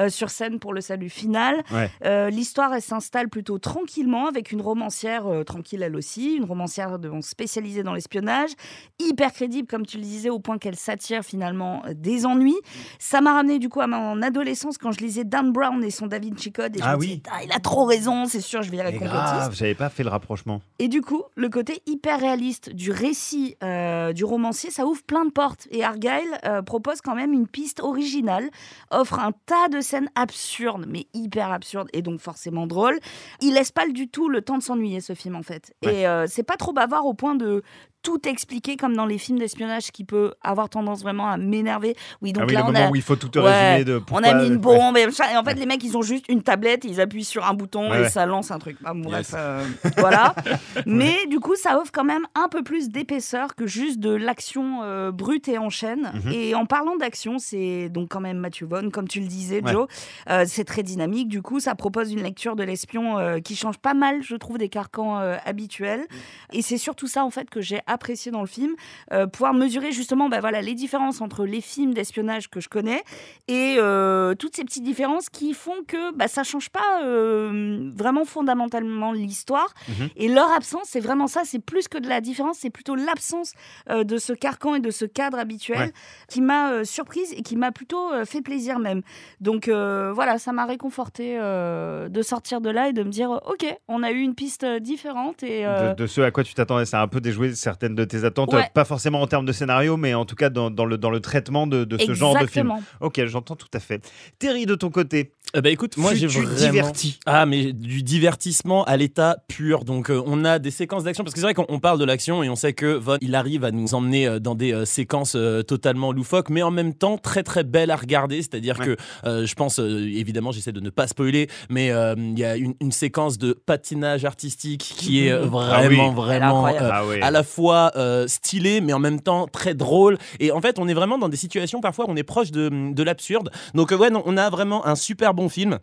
sur 0.09 0.29
scène 0.29 0.59
pour 0.59 0.73
le 0.73 0.81
salut 0.81 1.09
final. 1.09 1.63
Ouais. 1.71 2.29
L'histoire 2.29 2.73
elle 2.73 2.81
s'installe 2.81 3.29
plutôt 3.29 3.57
tranquillement 3.59 4.27
avec 4.27 4.51
une 4.51 4.61
romancière 4.61 5.25
tranquille 5.45 5.81
elle 5.83 5.95
aussi, 5.95 6.35
une 6.35 6.45
romancière 6.45 6.99
de- 6.99 7.11
spécialisée 7.21 7.83
dans 7.83 7.93
l'espionnage, 7.93 8.51
hyper 8.99 9.31
crédible 9.33 9.67
comme 9.67 9.85
tu 9.85 9.97
le 9.97 10.03
disais 10.03 10.29
au 10.29 10.39
point 10.39 10.57
qu'elle 10.57 10.75
s'attire 10.75 11.23
finalement 11.23 11.81
des 11.93 12.25
ennuis. 12.25 12.55
Ça 12.99 13.21
m'a 13.21 13.33
ramené 13.33 13.59
du 13.59 13.69
coup 13.69 13.81
à 13.81 13.87
mon 13.87 14.21
adolescence 14.21 14.77
quand 14.77 14.91
je 14.91 14.99
lisais 14.99 15.23
Dan 15.23 15.51
Brown 15.51 15.83
et 15.83 15.91
son 15.91 16.07
Da 16.07 16.19
Vinci 16.19 16.51
Code 16.51 16.75
et 16.75 16.79
je 16.79 16.85
Ah 16.85 16.93
me 16.95 16.99
oui. 16.99 17.07
disais, 17.07 17.21
Ah, 17.31 17.43
il 17.43 17.51
a 17.51 17.59
trop 17.59 17.85
raison, 17.85 18.25
c'est 18.35 18.41
sûr, 18.41 18.61
je 18.61 18.69
vais 18.69 18.77
y 18.77 18.81
aller 18.81 18.97
complotiste. 18.97 19.53
j'avais 19.53 19.75
pas 19.75 19.89
fait 19.89 20.03
le 20.03 20.09
rapprochement. 20.09 20.61
Et 20.79 20.87
du 20.87 21.01
coup, 21.01 21.23
le 21.35 21.49
côté 21.49 21.81
hyper 21.85 22.19
réaliste 22.19 22.69
du 22.69 22.91
récit 22.91 23.55
euh, 23.63 24.11
du 24.11 24.25
romancier, 24.25 24.71
ça 24.71 24.85
ouvre 24.85 25.03
plein 25.03 25.25
de 25.25 25.31
portes. 25.31 25.67
Et 25.71 25.83
Argyle 25.83 26.11
euh, 26.45 26.61
propose 26.61 26.99
quand 27.01 27.15
même 27.15 27.31
une 27.31 27.47
piste 27.47 27.81
originale, 27.81 28.49
offre 28.91 29.19
un 29.19 29.31
tas 29.45 29.69
de 29.69 29.79
scènes 29.79 30.09
absurdes, 30.15 30.85
mais 30.87 31.07
hyper 31.13 31.51
absurdes, 31.51 31.87
et 31.93 32.01
donc 32.01 32.19
forcément 32.19 32.67
drôles. 32.67 32.99
Il 33.41 33.53
laisse 33.53 33.71
pas 33.71 33.87
du 33.87 34.09
tout 34.09 34.27
le 34.27 34.41
temps 34.41 34.57
de 34.57 34.63
s'ennuyer, 34.63 34.99
ce 34.99 35.13
film, 35.13 35.35
en 35.35 35.43
fait. 35.43 35.73
Ouais. 35.85 36.01
Et 36.01 36.07
euh, 36.07 36.25
c'est 36.27 36.43
pas 36.43 36.57
trop 36.57 36.73
bavard 36.73 37.05
au 37.05 37.13
point 37.13 37.35
de 37.35 37.63
tout 38.05 38.21
expliquer 38.29 38.77
comme 38.77 38.95
dans 38.95 39.07
les 39.07 39.17
films 39.17 39.39
d'espionnage 39.39 39.91
qui 39.91 40.03
peut 40.03 40.33
avoir 40.43 40.69
tendance 40.69 41.01
vraiment 41.01 41.27
à 41.27 41.37
m'énerver. 41.37 41.95
Oui, 42.21 42.33
donc 42.33 42.43
ah 42.43 42.47
oui, 42.47 42.53
là 42.53 42.59
le 42.59 42.65
on 42.65 42.71
moment 42.71 42.85
a 42.87 42.91
où 42.91 42.95
il 42.95 43.01
faut 43.01 43.15
tout 43.15 43.29
te 43.29 43.39
Ouais, 43.39 43.73
résumer 43.73 43.83
de 43.83 44.01
on 44.11 44.23
a 44.23 44.33
mis 44.35 44.47
une 44.47 44.57
bombe 44.57 44.95
et, 44.97 45.07
en 45.07 45.43
fait 45.43 45.55
les 45.55 45.65
mecs 45.65 45.83
ils 45.83 45.97
ont 45.97 46.03
juste 46.03 46.25
une 46.29 46.43
tablette 46.43 46.85
et 46.85 46.87
ils 46.87 47.01
appuient 47.01 47.23
sur 47.25 47.45
un 47.45 47.55
bouton 47.55 47.89
Ouais, 47.89 48.05
et 48.05 48.09
ça 48.09 48.27
lance 48.27 48.51
un 48.51 48.59
truc. 48.59 48.77
Ah, 48.85 48.93
bon, 48.93 49.01
bref, 49.09 49.27
Yes. 49.29 49.33
euh, 49.35 49.65
voilà. 49.97 50.35
Mais 50.85 51.15
du 51.29 51.39
coup 51.39 51.55
ça 51.55 51.79
offre 51.79 51.91
quand 51.91 52.03
même 52.03 52.27
un 52.35 52.47
peu 52.47 52.61
plus 52.63 52.89
d'épaisseur 52.89 53.55
que 53.55 53.65
juste 53.65 53.99
de 53.99 54.11
l'action 54.11 54.81
euh, 54.83 55.11
brute 55.11 55.47
et 55.47 55.57
en 55.57 55.69
chaîne. 55.71 56.11
Mhm. 56.25 56.31
Et 56.31 56.53
en 56.53 56.65
parlant 56.67 56.95
d'action, 56.97 57.39
c'est 57.39 57.89
donc 57.89 58.09
quand 58.09 58.21
même 58.21 58.37
Matthew 58.37 58.65
Vaughn, 58.65 58.91
comme 58.91 59.07
tu 59.07 59.19
le 59.19 59.27
disais. 59.27 59.61
Joe. 59.65 59.87
Euh, 60.29 60.45
c'est 60.47 60.63
très 60.65 60.83
dynamique. 60.83 61.27
Du 61.27 61.41
coup 61.41 61.59
ça 61.59 61.73
propose 61.73 62.13
une 62.13 62.21
lecture 62.21 62.55
de 62.55 62.63
l'espion 62.63 63.39
qui 63.43 63.55
change 63.55 63.79
pas 63.79 63.95
mal, 63.95 64.21
je 64.21 64.35
trouve, 64.35 64.59
des 64.59 64.69
carcans 64.69 65.17
habituels. 65.43 66.05
Et 66.53 66.61
c'est 66.61 66.77
surtout 66.77 67.07
ça 67.07 67.25
en 67.25 67.31
fait 67.31 67.49
que 67.49 67.61
j'ai 67.61 67.79
apprécié 67.95 68.31
dans 68.31 68.41
le 68.41 68.47
film, 68.47 68.75
euh, 69.11 69.25
pouvoir 69.25 69.53
mesurer 69.53 69.91
justement 69.91 70.29
bah, 70.29 70.39
voilà, 70.39 70.61
les 70.61 70.75
différences 70.75 71.19
entre 71.21 71.45
les 71.45 71.61
films 71.61 71.93
d'espionnage 71.93 72.49
que 72.49 72.59
je 72.59 72.69
connais 72.69 73.01
et 73.47 73.75
euh, 73.79 74.35
toutes 74.35 74.55
ces 74.55 74.63
petites 74.63 74.83
différences 74.83 75.29
qui 75.29 75.53
font 75.53 75.83
que 75.87 76.13
bah, 76.13 76.27
ça 76.27 76.43
change 76.43 76.69
pas 76.69 77.01
euh, 77.03 77.89
vraiment 77.95 78.25
fondamentalement 78.25 79.11
l'histoire. 79.11 79.73
Mhm. 79.89 80.09
Et 80.15 80.27
leur 80.27 80.51
absence, 80.51 80.83
c'est 80.85 80.99
vraiment 80.99 81.27
ça, 81.27 81.41
c'est 81.43 81.59
plus 81.59 81.87
que 81.87 81.97
de 81.97 82.07
la 82.07 82.21
différence, 82.21 82.57
c'est 82.59 82.69
plutôt 82.69 82.95
l'absence 82.95 83.53
de 83.89 84.17
ce 84.17 84.33
carcan 84.33 84.75
et 84.75 84.79
de 84.79 84.91
ce 84.91 85.05
cadre 85.05 85.39
habituel 85.39 85.65
Ouais. 85.75 85.91
qui 86.29 86.41
m'a 86.41 86.83
surprise 86.85 87.33
et 87.33 87.41
qui 87.41 87.55
m'a 87.55 87.71
plutôt 87.71 88.11
fait 88.25 88.41
plaisir 88.41 88.77
même. 88.79 89.01
Donc 89.41 89.67
voilà, 89.67 90.37
ça 90.37 90.51
m'a 90.51 90.65
réconforté 90.65 91.37
de 91.37 92.21
sortir 92.21 92.61
de 92.61 92.69
là 92.69 92.89
et 92.89 92.93
de 92.93 93.03
me 93.03 93.09
dire, 93.09 93.29
ok, 93.45 93.65
on 93.87 94.03
a 94.03 94.11
eu 94.11 94.19
une 94.19 94.35
piste 94.35 94.65
différente 94.65 95.43
et... 95.43 95.63
De, 95.63 95.95
de 95.95 96.07
ce 96.07 96.21
à 96.21 96.31
quoi 96.31 96.43
tu 96.43 96.53
t'attendais, 96.53 96.85
ça 96.85 96.99
a 96.99 97.03
un 97.03 97.07
peu 97.07 97.21
déjoué 97.21 97.53
certaines 97.55 97.84
de 97.93 98.03
tes 98.05 98.23
attentes, 98.23 98.53
Ouais. 98.53 98.71
pas 98.73 98.85
forcément 98.85 99.21
en 99.21 99.27
termes 99.27 99.45
de 99.45 99.51
scénario, 99.51 99.97
mais 99.97 100.13
en 100.15 100.25
tout 100.25 100.35
cas 100.35 100.49
dans, 100.49 100.71
dans 100.71 100.85
le, 100.85 100.97
dans 100.97 101.11
le 101.11 101.19
traitement 101.19 101.67
de, 101.67 101.83
de 101.83 101.97
ce 101.99 102.13
genre 102.13 102.39
de 102.39 102.47
film. 102.47 102.73
Ok, 103.01 103.23
j'entends 103.25 103.55
tout 103.55 103.67
à 103.73 103.79
fait. 103.79 104.09
Terry, 104.39 104.65
de 104.65 104.73
ton 104.75 104.89
côté, 104.89 105.33
Eh 105.57 105.61
ben 105.61 105.71
écoute, 105.71 105.95
moi 105.95 106.13
j'ai 106.13 106.27
vraiment 106.27 106.53
diverti 106.53 107.17
Ah 107.25 107.45
mais 107.45 107.71
du 107.71 108.03
divertissement 108.03 108.83
à 108.83 108.97
l'état 108.97 109.37
pur. 109.47 109.85
Donc 109.85 110.09
euh, 110.09 110.21
on 110.25 110.43
a 110.43 110.59
des 110.59 110.69
séquences 110.71 111.05
d'action 111.05 111.23
parce 111.23 111.33
que 111.33 111.39
c'est 111.39 111.45
vrai 111.45 111.53
qu'on 111.53 111.65
on 111.69 111.79
parle 111.79 111.97
de 111.97 112.03
l'action 112.03 112.43
et 112.43 112.49
on 112.49 112.57
sait 112.57 112.73
que 112.73 112.87
Von 112.97 113.17
il 113.21 113.35
arrive 113.35 113.63
à 113.63 113.71
nous 113.71 113.93
emmener 113.93 114.27
euh, 114.27 114.39
dans 114.39 114.53
des 114.55 114.73
euh, 114.73 114.83
séquences 114.83 115.35
euh, 115.35 115.61
totalement 115.63 116.11
loufoques 116.11 116.49
mais 116.49 116.61
en 116.61 116.71
même 116.71 116.93
temps 116.93 117.17
très 117.17 117.41
très 117.41 117.63
belles 117.63 117.89
à 117.91 117.95
regarder, 117.95 118.41
c'est-à-dire 118.41 118.77
Ouais. 118.79 118.85
que 118.85 118.97
euh, 119.25 119.45
je 119.45 119.55
pense 119.55 119.79
euh, 119.79 120.01
évidemment 120.13 120.51
j'essaie 120.51 120.73
de 120.73 120.81
ne 120.81 120.89
pas 120.89 121.07
spoiler 121.07 121.47
mais 121.69 121.89
euh, 121.91 122.15
il 122.17 122.37
y 122.37 122.43
a 122.43 122.57
une, 122.57 122.73
une 122.81 122.91
séquence 122.91 123.37
de 123.37 123.53
patinage 123.53 124.25
artistique 124.25 124.81
qui 124.97 125.25
est 125.25 125.31
euh, 125.31 125.45
Ah 125.53 125.79
oui. 125.87 125.95
vraiment 125.95 126.11
vraiment 126.11 126.67
euh, 126.67 126.71
ah 126.81 127.03
à 127.21 127.31
la 127.31 127.43
fois 127.43 127.93
euh, 127.95 128.27
stylé 128.27 128.81
mais 128.81 128.91
en 128.91 128.99
même 128.99 129.21
temps 129.21 129.47
très 129.47 129.73
drôle 129.73 130.17
et 130.41 130.51
en 130.51 130.59
fait 130.59 130.79
on 130.79 130.87
est 130.89 130.93
vraiment 130.93 131.17
dans 131.17 131.29
des 131.29 131.37
situations 131.37 131.79
parfois 131.79 132.05
où 132.05 132.11
on 132.11 132.17
est 132.17 132.23
proche 132.23 132.51
de, 132.51 132.69
de 132.93 133.03
l'absurde 133.03 133.51
donc 133.73 133.93
euh, 133.93 133.97
ouais 133.97 134.09
non, 134.09 134.21
on 134.25 134.35
a 134.35 134.49
vraiment 134.49 134.85
un 134.85 134.95
super 134.95 135.33
bon 135.33 135.44
film 135.49 135.79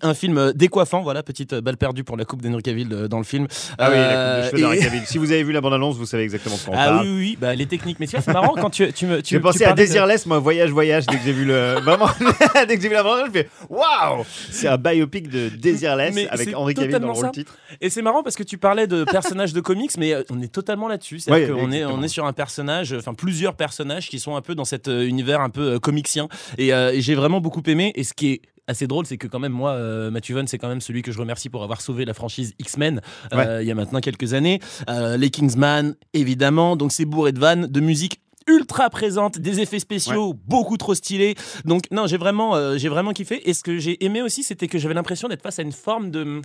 un 0.00 0.14
film 0.14 0.38
euh, 0.38 0.52
décoiffant, 0.54 1.02
voilà, 1.02 1.22
petite 1.22 1.52
euh, 1.52 1.60
balle 1.60 1.76
perdue 1.76 2.02
pour 2.02 2.16
la 2.16 2.24
coupe 2.24 2.40
d'Henry 2.40 2.62
Cavill 2.62 2.88
euh, 2.94 3.08
dans 3.08 3.18
le 3.18 3.24
film. 3.24 3.46
Ah 3.76 3.90
oui, 3.90 3.96
la 3.98 4.48
coupe 4.48 4.58
de 4.58 4.62
cheveux 4.64 4.74
et- 4.74 4.78
Cavill. 4.78 5.02
Si 5.04 5.18
vous 5.18 5.32
avez 5.32 5.42
vu 5.42 5.52
la 5.52 5.60
bande-annonce, 5.60 5.96
vous 5.98 6.06
savez 6.06 6.22
exactement 6.22 6.56
de 6.56 6.60
quoi 6.62 6.72
on 6.74 6.78
Ah 6.78 6.86
parle. 6.88 7.02
oui, 7.04 7.10
oui, 7.12 7.18
oui, 7.18 7.38
bah, 7.38 7.54
les 7.54 7.66
techniques. 7.66 8.00
Mais 8.00 8.06
tu 8.06 8.12
vois, 8.16 8.22
c'est 8.22 8.32
marrant 8.32 8.54
quand 8.54 8.70
tu, 8.70 8.90
tu 8.94 9.04
me. 9.04 9.20
Tu, 9.20 9.34
J'ai 9.34 9.40
pensé 9.40 9.64
à 9.66 9.72
de- 9.72 9.76
Desireless, 9.76 10.24
moi, 10.24 10.38
voyage, 10.38 10.70
voyage, 10.70 11.04
dès 11.08 11.16
que 11.18 11.22
j'ai 11.22 11.34
vu 11.34 11.44
le. 11.44 11.74
Vraiment, 11.84 12.08
dès 12.66 12.76
que 12.76 12.80
j'ai 12.82 12.88
vu 12.88 12.94
la 12.94 13.02
bande-annonce, 13.02 13.28
je 13.34 13.40
fais 13.40 13.48
Waouh 13.68 14.24
C'est 14.50 14.68
un 14.68 14.78
biopic 14.78 15.28
de 15.28 15.50
Desireless 15.50 16.14
Mais 16.14 16.26
avec 16.28 16.48
c'est 16.48 16.54
Henry 16.54 16.72
Cavill 16.72 16.92
dans 16.98 17.08
le 17.08 17.12
rôle 17.12 17.30
titre. 17.30 17.54
Et 17.82 17.90
c'est 17.90 18.00
marrant 18.00 18.22
parce 18.22 18.36
que 18.36 18.44
tu 18.44 18.56
parlais 18.56 18.86
de 18.86 19.04
personnages 19.04 19.52
de 19.52 19.60
comics, 19.60 19.92
mais 19.98 20.14
on 20.30 20.40
est 20.40 20.50
totalement 20.50 20.88
là-dessus. 20.88 21.18
C'est-à-dire 21.18 21.54
Ouais, 21.54 21.60
qu'on 21.64 21.70
est, 21.70 21.84
on 21.84 22.02
est 22.02 22.08
sur 22.08 22.24
un 22.24 22.32
personnage, 22.32 22.94
enfin 22.94 23.12
plusieurs 23.12 23.56
personnages 23.56 24.08
qui 24.08 24.18
sont 24.18 24.36
un 24.36 24.40
peu 24.40 24.54
dans 24.54 24.64
cet 24.64 24.86
univers 24.88 25.42
un 25.42 25.50
peu 25.50 25.74
euh, 25.74 25.78
comicsien. 25.78 26.28
Et, 26.56 26.72
euh, 26.72 26.92
et 26.94 27.02
j'ai 27.02 27.14
vraiment 27.14 27.42
beaucoup 27.42 27.62
aimé. 27.66 27.92
Et 27.94 28.04
ce 28.04 28.14
qui 28.14 28.32
est 28.32 28.40
assez 28.72 28.86
drôle, 28.86 29.06
c'est 29.06 29.18
que 29.18 29.28
quand 29.28 29.38
même 29.38 29.52
moi, 29.52 29.70
euh, 29.72 30.10
Matthew 30.10 30.32
Vaughn, 30.32 30.46
c'est 30.46 30.58
quand 30.58 30.68
même 30.68 30.80
celui 30.80 31.02
que 31.02 31.12
je 31.12 31.18
remercie 31.18 31.48
pour 31.48 31.62
avoir 31.62 31.80
sauvé 31.80 32.04
la 32.04 32.14
franchise 32.14 32.54
X-Men 32.58 33.00
euh, 33.32 33.62
il 33.62 33.68
y 33.68 33.70
a 33.70 33.74
maintenant 33.74 34.00
quelques 34.00 34.34
années. 34.34 34.60
Euh, 34.88 35.16
les 35.16 35.30
Kingsman, 35.30 35.94
évidemment. 36.12 36.76
Donc 36.76 36.92
c'est 36.92 37.04
bourré 37.04 37.32
de 37.32 37.38
vannes, 37.38 37.66
de 37.66 37.80
musique 37.80 38.20
ultra 38.48 38.90
présente, 38.90 39.38
des 39.38 39.60
effets 39.60 39.78
spéciaux 39.78 40.34
beaucoup 40.46 40.76
trop 40.76 40.94
stylés. 40.94 41.36
Donc 41.64 41.84
non, 41.90 42.06
j'ai 42.06 42.16
vraiment, 42.16 42.56
euh, 42.56 42.76
j'ai 42.76 42.88
vraiment 42.88 43.12
kiffé. 43.12 43.48
Et 43.48 43.54
ce 43.54 43.62
que 43.62 43.78
j'ai 43.78 44.04
aimé 44.04 44.22
aussi, 44.22 44.42
c'était 44.42 44.68
que 44.68 44.78
j'avais 44.78 44.94
l'impression 44.94 45.28
d'être 45.28 45.42
face 45.42 45.58
à 45.58 45.62
une 45.62 45.72
forme 45.72 46.10
de 46.10 46.42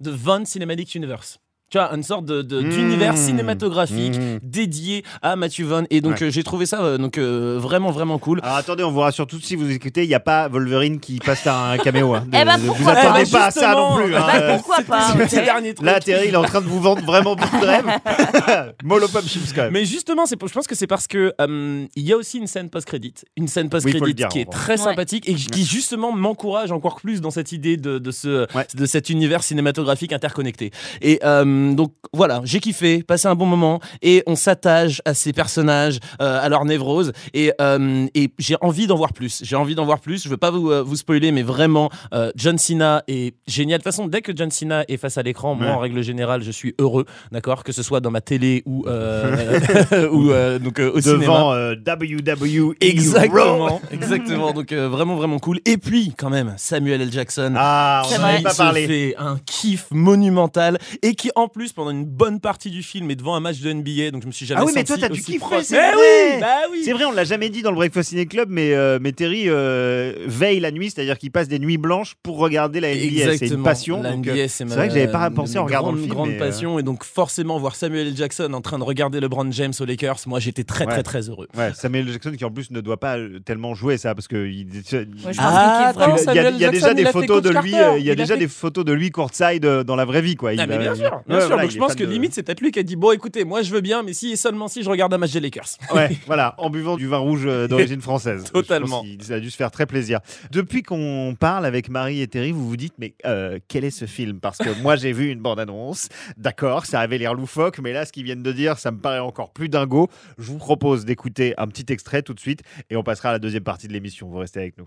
de 0.00 0.10
Von 0.10 0.44
Cinematic 0.44 0.94
Universe. 0.94 1.38
Tu 1.70 1.78
vois, 1.78 1.92
une 1.94 2.02
sorte 2.04 2.24
de- 2.26 2.42
de- 2.42 2.60
Mmh. 2.60 2.68
d'univers 2.68 3.16
cinématographique 3.16 4.16
Mmh. 4.16 4.38
dédié 4.42 5.02
à 5.22 5.34
Matthew 5.34 5.62
Vaughn. 5.62 5.86
Et 5.90 6.00
donc, 6.00 6.18
Ouais. 6.20 6.24
euh, 6.24 6.30
j'ai 6.30 6.44
trouvé 6.44 6.66
ça 6.66 6.82
euh, 6.82 6.98
donc, 6.98 7.18
euh, 7.18 7.56
vraiment, 7.60 7.90
vraiment 7.90 8.18
cool. 8.18 8.38
Alors 8.44 8.56
attendez, 8.58 8.84
on 8.84 8.92
vous 8.92 9.00
rassure 9.00 9.26
tout 9.26 9.38
de 9.38 9.42
suite, 9.44 9.58
si 9.58 9.64
vous 9.64 9.70
écoutez, 9.72 10.04
il 10.04 10.08
n'y 10.08 10.14
a 10.14 10.20
pas 10.20 10.46
Wolverine 10.48 11.00
qui 11.00 11.18
passe 11.18 11.46
à 11.46 11.72
un 11.72 11.78
caméo. 11.78 12.14
hein. 12.14 12.20
De- 12.30 12.38
Eh 12.40 12.44
ben, 12.44 12.58
de- 12.58 12.62
vous 12.66 12.88
attendez 12.88 13.24
pas? 13.24 13.38
pas 13.38 13.44
à 13.46 13.50
ça 13.50 13.72
non 13.74 13.96
plus. 13.96 14.14
hein. 14.14 14.20
Bah, 14.24 14.32
Euh, 14.36 14.56
pourquoi 14.56 14.82
pas? 14.82 15.14
Ces 15.26 15.42
derniers 15.42 15.74
trucs. 15.74 15.84
Là, 15.86 15.98
Terry, 16.00 16.28
il 16.28 16.34
est 16.34 16.36
en 16.36 16.42
train 16.44 16.60
de 16.60 16.66
vous 16.66 16.80
vendre 16.80 17.02
vraiment 17.04 17.34
beaucoup 17.34 17.58
de 17.58 17.66
rêves. 17.66 17.86
Mollo 18.84 19.08
Pop 19.08 19.24
Chips 19.26 19.52
quand 19.54 19.62
même. 19.62 19.72
Mais 19.72 19.84
justement, 19.84 20.26
c'est 20.26 20.36
je 20.46 20.52
pense 20.52 20.66
que 20.66 20.74
c'est 20.74 20.86
parce 20.86 21.06
que 21.08 21.32
euh, 21.40 21.86
il 21.96 22.02
y 22.06 22.12
a 22.12 22.16
aussi 22.16 22.38
une 22.38 22.46
scène 22.46 22.68
post-crédit, 22.70 23.14
une 23.36 23.48
scène 23.48 23.64
Oui, 23.66 23.70
post-crédit 23.70 24.14
dire, 24.14 24.28
qui 24.28 24.40
est 24.40 24.50
très 24.50 24.72
Ouais. 24.74 24.76
sympathique 24.76 25.28
et 25.28 25.34
qui 25.34 25.64
justement 25.64 26.12
m'encourage 26.12 26.70
encore 26.72 26.96
plus 26.96 27.20
dans 27.20 27.30
cette 27.30 27.50
idée 27.52 27.76
de, 27.76 27.98
de 27.98 28.10
ce 28.10 28.46
Ouais. 28.54 28.66
de 28.74 28.86
cet 28.86 29.08
univers 29.10 29.42
cinématographique 29.42 30.12
interconnecté. 30.12 30.70
Et 31.00 31.18
euh, 31.24 31.53
donc 31.74 31.92
voilà, 32.12 32.40
j'ai 32.44 32.60
kiffé, 32.60 33.02
passé 33.02 33.28
un 33.28 33.34
bon 33.34 33.46
moment 33.46 33.80
et 34.02 34.22
on 34.26 34.36
s'attache 34.36 35.02
à 35.04 35.14
ces 35.14 35.32
personnages, 35.32 35.98
euh, 36.20 36.44
à 36.44 36.48
leur 36.48 36.64
névrose 36.64 37.12
et, 37.32 37.52
euh, 37.60 38.06
et 38.14 38.30
j'ai 38.38 38.56
envie 38.60 38.86
d'en 38.86 38.96
voir 38.96 39.12
plus. 39.12 39.42
J'ai 39.44 39.56
envie 39.56 39.74
d'en 39.74 39.84
voir 39.84 40.00
plus. 40.00 40.22
Je 40.24 40.28
veux 40.28 40.36
pas 40.36 40.50
vous, 40.50 40.70
euh, 40.70 40.82
vous 40.82 40.96
spoiler, 40.96 41.32
mais 41.32 41.42
vraiment, 41.42 41.90
euh, 42.12 42.30
John 42.36 42.58
Cena 42.58 43.02
est 43.08 43.34
génial. 43.46 43.78
De 43.78 43.82
toute 43.84 43.92
façon, 43.92 44.06
dès 44.06 44.22
que 44.22 44.32
John 44.34 44.50
Cena 44.50 44.84
est 44.88 44.96
face 44.96 45.18
à 45.18 45.22
l'écran, 45.22 45.54
moi 45.54 45.68
en 45.70 45.78
règle 45.78 46.02
générale, 46.02 46.42
je 46.42 46.50
suis 46.50 46.74
heureux, 46.78 47.04
d'accord, 47.32 47.64
que 47.64 47.72
ce 47.72 47.82
soit 47.82 48.00
dans 48.00 48.10
ma 48.10 48.20
télé 48.20 48.62
ou 48.66 48.84
euh, 48.86 50.08
ou 50.12 50.30
euh, 50.30 50.58
donc 50.58 50.78
euh, 50.78 50.92
au 50.92 51.00
cinéma. 51.00 51.20
Devant 51.20 51.52
euh, 51.52 51.74
WWE. 51.74 52.74
Exactement, 52.80 53.80
exactement. 53.90 54.52
Donc 54.52 54.72
euh, 54.72 54.88
vraiment, 54.88 55.16
vraiment 55.16 55.38
cool. 55.38 55.60
Et 55.64 55.76
puis 55.78 56.12
quand 56.16 56.30
même, 56.30 56.54
Samuel 56.56 57.02
L. 57.02 57.12
Jackson. 57.12 57.54
Ah, 57.56 58.02
on 58.04 58.36
qui 58.36 58.42
pas 58.42 58.50
se 58.50 58.72
fait 58.86 59.14
un 59.18 59.38
kiff 59.44 59.86
monumental 59.90 60.78
et 61.02 61.14
qui 61.14 61.30
en 61.34 61.43
plus 61.48 61.72
pendant 61.72 61.90
une 61.90 62.04
bonne 62.04 62.40
partie 62.40 62.70
du 62.70 62.82
film 62.82 63.10
est 63.10 63.16
devant 63.16 63.34
un 63.34 63.40
match 63.40 63.60
de 63.60 63.72
NBA 63.72 64.10
donc 64.10 64.22
je 64.22 64.26
me 64.26 64.32
suis 64.32 64.46
jamais 64.46 64.60
Ah 64.60 64.64
oui, 64.64 64.72
mais 64.74 64.84
toi, 64.84 64.96
t'as 64.98 65.08
dû 65.08 65.20
kiffer, 65.22 65.62
c'est 65.62 65.76
Mais 65.76 65.92
vrai. 65.92 66.00
oui, 66.34 66.40
bah 66.40 66.46
oui. 66.72 66.82
C'est 66.84 66.92
vrai, 66.92 67.04
on 67.04 67.12
l'a 67.12 67.24
jamais 67.24 67.48
dit 67.50 67.62
dans 67.62 67.70
le 67.70 67.76
Breakfast 67.76 68.10
Ciné 68.10 68.26
Club, 68.26 68.48
mais, 68.50 68.72
euh, 68.74 68.98
mais 69.00 69.12
Terry 69.12 69.44
euh, 69.48 70.12
veille 70.26 70.60
la 70.60 70.70
nuit, 70.70 70.90
c'est-à-dire 70.90 71.18
qu'il 71.18 71.30
passe 71.30 71.48
des 71.48 71.58
nuits 71.58 71.78
blanches 71.78 72.14
pour 72.22 72.38
regarder 72.38 72.80
la 72.80 72.94
NBA. 72.94 73.36
C'est 73.38 73.46
une 73.48 73.62
passion. 73.62 74.02
La 74.02 74.12
donc, 74.12 74.26
NBA, 74.26 74.32
euh, 74.32 74.46
c'est 74.48 74.64
vrai 74.64 74.88
que 74.88 74.94
j'avais 74.94 75.10
pas 75.10 75.30
pensé 75.30 75.58
en 75.58 75.64
regardant 75.64 75.88
grande, 75.88 75.96
le 75.96 76.02
film, 76.02 76.14
grande 76.14 76.28
mais, 76.30 76.36
euh, 76.36 76.38
passion 76.38 76.78
et 76.78 76.82
donc 76.82 77.04
forcément 77.04 77.58
voir 77.58 77.74
Samuel 77.76 78.08
L. 78.08 78.16
Jackson 78.16 78.52
en 78.52 78.60
train 78.60 78.78
de 78.78 78.84
regarder 78.84 79.20
LeBron 79.20 79.50
James 79.52 79.72
aux 79.80 79.84
Lakers, 79.84 80.16
moi 80.26 80.40
j'étais 80.40 80.64
très 80.64 80.84
Ouais. 80.86 80.92
très 80.92 81.02
très 81.02 81.28
heureux. 81.28 81.48
Ouais, 81.56 81.72
Samuel 81.74 82.08
Jackson 82.10 82.32
qui 82.36 82.44
en 82.44 82.50
plus 82.50 82.70
ne 82.70 82.80
doit 82.80 82.98
pas 83.00 83.16
tellement 83.44 83.74
jouer 83.74 83.96
ça 83.96 84.14
parce 84.14 84.28
que 84.28 84.46
il, 84.46 84.66
Ouais, 84.66 84.82
je 84.92 85.06
pense 85.22 85.36
Ah, 85.38 85.92
il 86.28 86.34
y 86.34 86.38
a, 86.38 86.50
il 86.50 86.58
y 86.58 86.64
a 86.64 86.68
Samuel 86.68 86.70
déjà 86.72 86.94
des 86.94 87.04
photos 87.06 87.42
de 87.42 87.50
lui, 87.50 87.74
il 87.98 88.04
y 88.04 88.10
a 88.10 88.14
déjà 88.14 88.36
des 88.36 88.48
photos 88.48 88.84
de 88.84 88.92
lui 88.92 89.10
courtside 89.10 89.64
dans 89.64 89.96
la 89.96 90.04
vraie 90.04 90.22
vie 90.22 90.36
quoi. 90.36 90.52
Bien 90.54 90.94
sûr, 90.94 91.22
bien 91.34 91.40
Ouais, 91.40 91.46
sûr. 91.46 91.48
voilà, 91.48 91.62
donc 91.62 91.70
il 91.70 91.74
je 91.74 91.78
pense 91.78 91.94
que 91.94 92.04
de- 92.04 92.10
limite 92.10 92.34
c'est 92.34 92.42
peut-être 92.42 92.60
lui 92.60 92.70
qui 92.70 92.78
a 92.78 92.82
dit 92.82 92.96
bon 92.96 93.12
écoutez 93.12 93.44
moi 93.44 93.62
je 93.62 93.70
veux 93.72 93.80
bien 93.80 94.02
mais 94.02 94.12
si 94.12 94.32
et 94.32 94.36
seulement 94.36 94.68
si 94.68 94.82
je 94.82 94.90
regarde 94.90 95.12
un 95.14 95.18
match 95.18 95.32
des 95.32 95.40
Lakers. 95.40 95.68
Ouais, 95.94 96.16
voilà, 96.26 96.54
en 96.58 96.70
buvant 96.70 96.96
du 96.96 97.06
vin 97.06 97.18
rouge 97.18 97.42
euh, 97.46 97.68
d'origine 97.68 98.00
française. 98.00 98.44
Totalement. 98.52 98.86
Je 98.86 98.92
pense 98.92 99.02
qu'il- 99.18 99.22
Ça 99.24 99.34
a 99.34 99.40
dû 99.40 99.50
se 99.50 99.56
faire 99.56 99.70
très 99.70 99.86
plaisir. 99.86 100.20
Depuis 100.50 100.82
qu'on 100.82 101.36
parle 101.38 101.66
avec 101.66 101.88
Marie 101.88 102.20
et 102.20 102.26
Terry, 102.28 102.52
vous 102.52 102.68
vous 102.68 102.76
dites, 102.76 102.94
mais 102.98 103.14
euh, 103.26 103.58
quel 103.68 103.84
est 103.84 103.90
ce 103.90 104.04
film? 104.06 104.40
Parce 104.40 104.58
que 104.58 104.70
moi, 104.82 104.96
j'ai 104.96 105.12
vu 105.12 105.30
une 105.30 105.40
bande-annonce. 105.40 106.08
D'accord, 106.36 106.86
ça 106.86 107.00
avait 107.00 107.18
l'air 107.18 107.34
loufoque, 107.34 107.78
mais 107.78 107.92
là, 107.92 108.04
ce 108.04 108.12
qu'ils 108.12 108.24
viennent 108.24 108.42
de 108.42 108.52
dire, 108.52 108.78
ça 108.78 108.90
me 108.90 108.98
paraît 108.98 109.18
encore 109.18 109.52
plus 109.52 109.68
dingo. 109.68 110.08
Je 110.38 110.44
vous 110.50 110.58
propose 110.58 111.04
d'écouter 111.04 111.54
un 111.58 111.66
petit 111.68 111.92
extrait 111.92 112.22
tout 112.22 112.34
de 112.34 112.40
suite 112.40 112.60
et 112.90 112.96
on 112.96 113.02
passera 113.02 113.30
à 113.30 113.32
la 113.32 113.38
deuxième 113.38 113.64
partie 113.64 113.88
de 113.88 113.92
l'émission. 113.92 114.28
Vous 114.28 114.38
restez 114.38 114.60
avec 114.60 114.76
nous. 114.78 114.86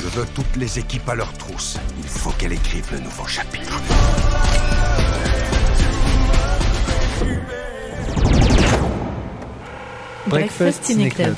Je 0.00 0.06
veux 0.06 0.26
toutes 0.34 0.56
les 0.56 0.78
équipes 0.78 1.08
à 1.08 1.14
leur 1.16 1.32
trousse. 1.32 1.76
Il 1.98 2.08
faut 2.08 2.30
qu'elle 2.30 2.52
écrive 2.52 2.86
le 2.92 3.00
nouveau 3.00 3.26
chapitre. 3.26 3.80
Breakfast 10.26 10.84
Ciné 10.84 11.10
Club. 11.10 11.34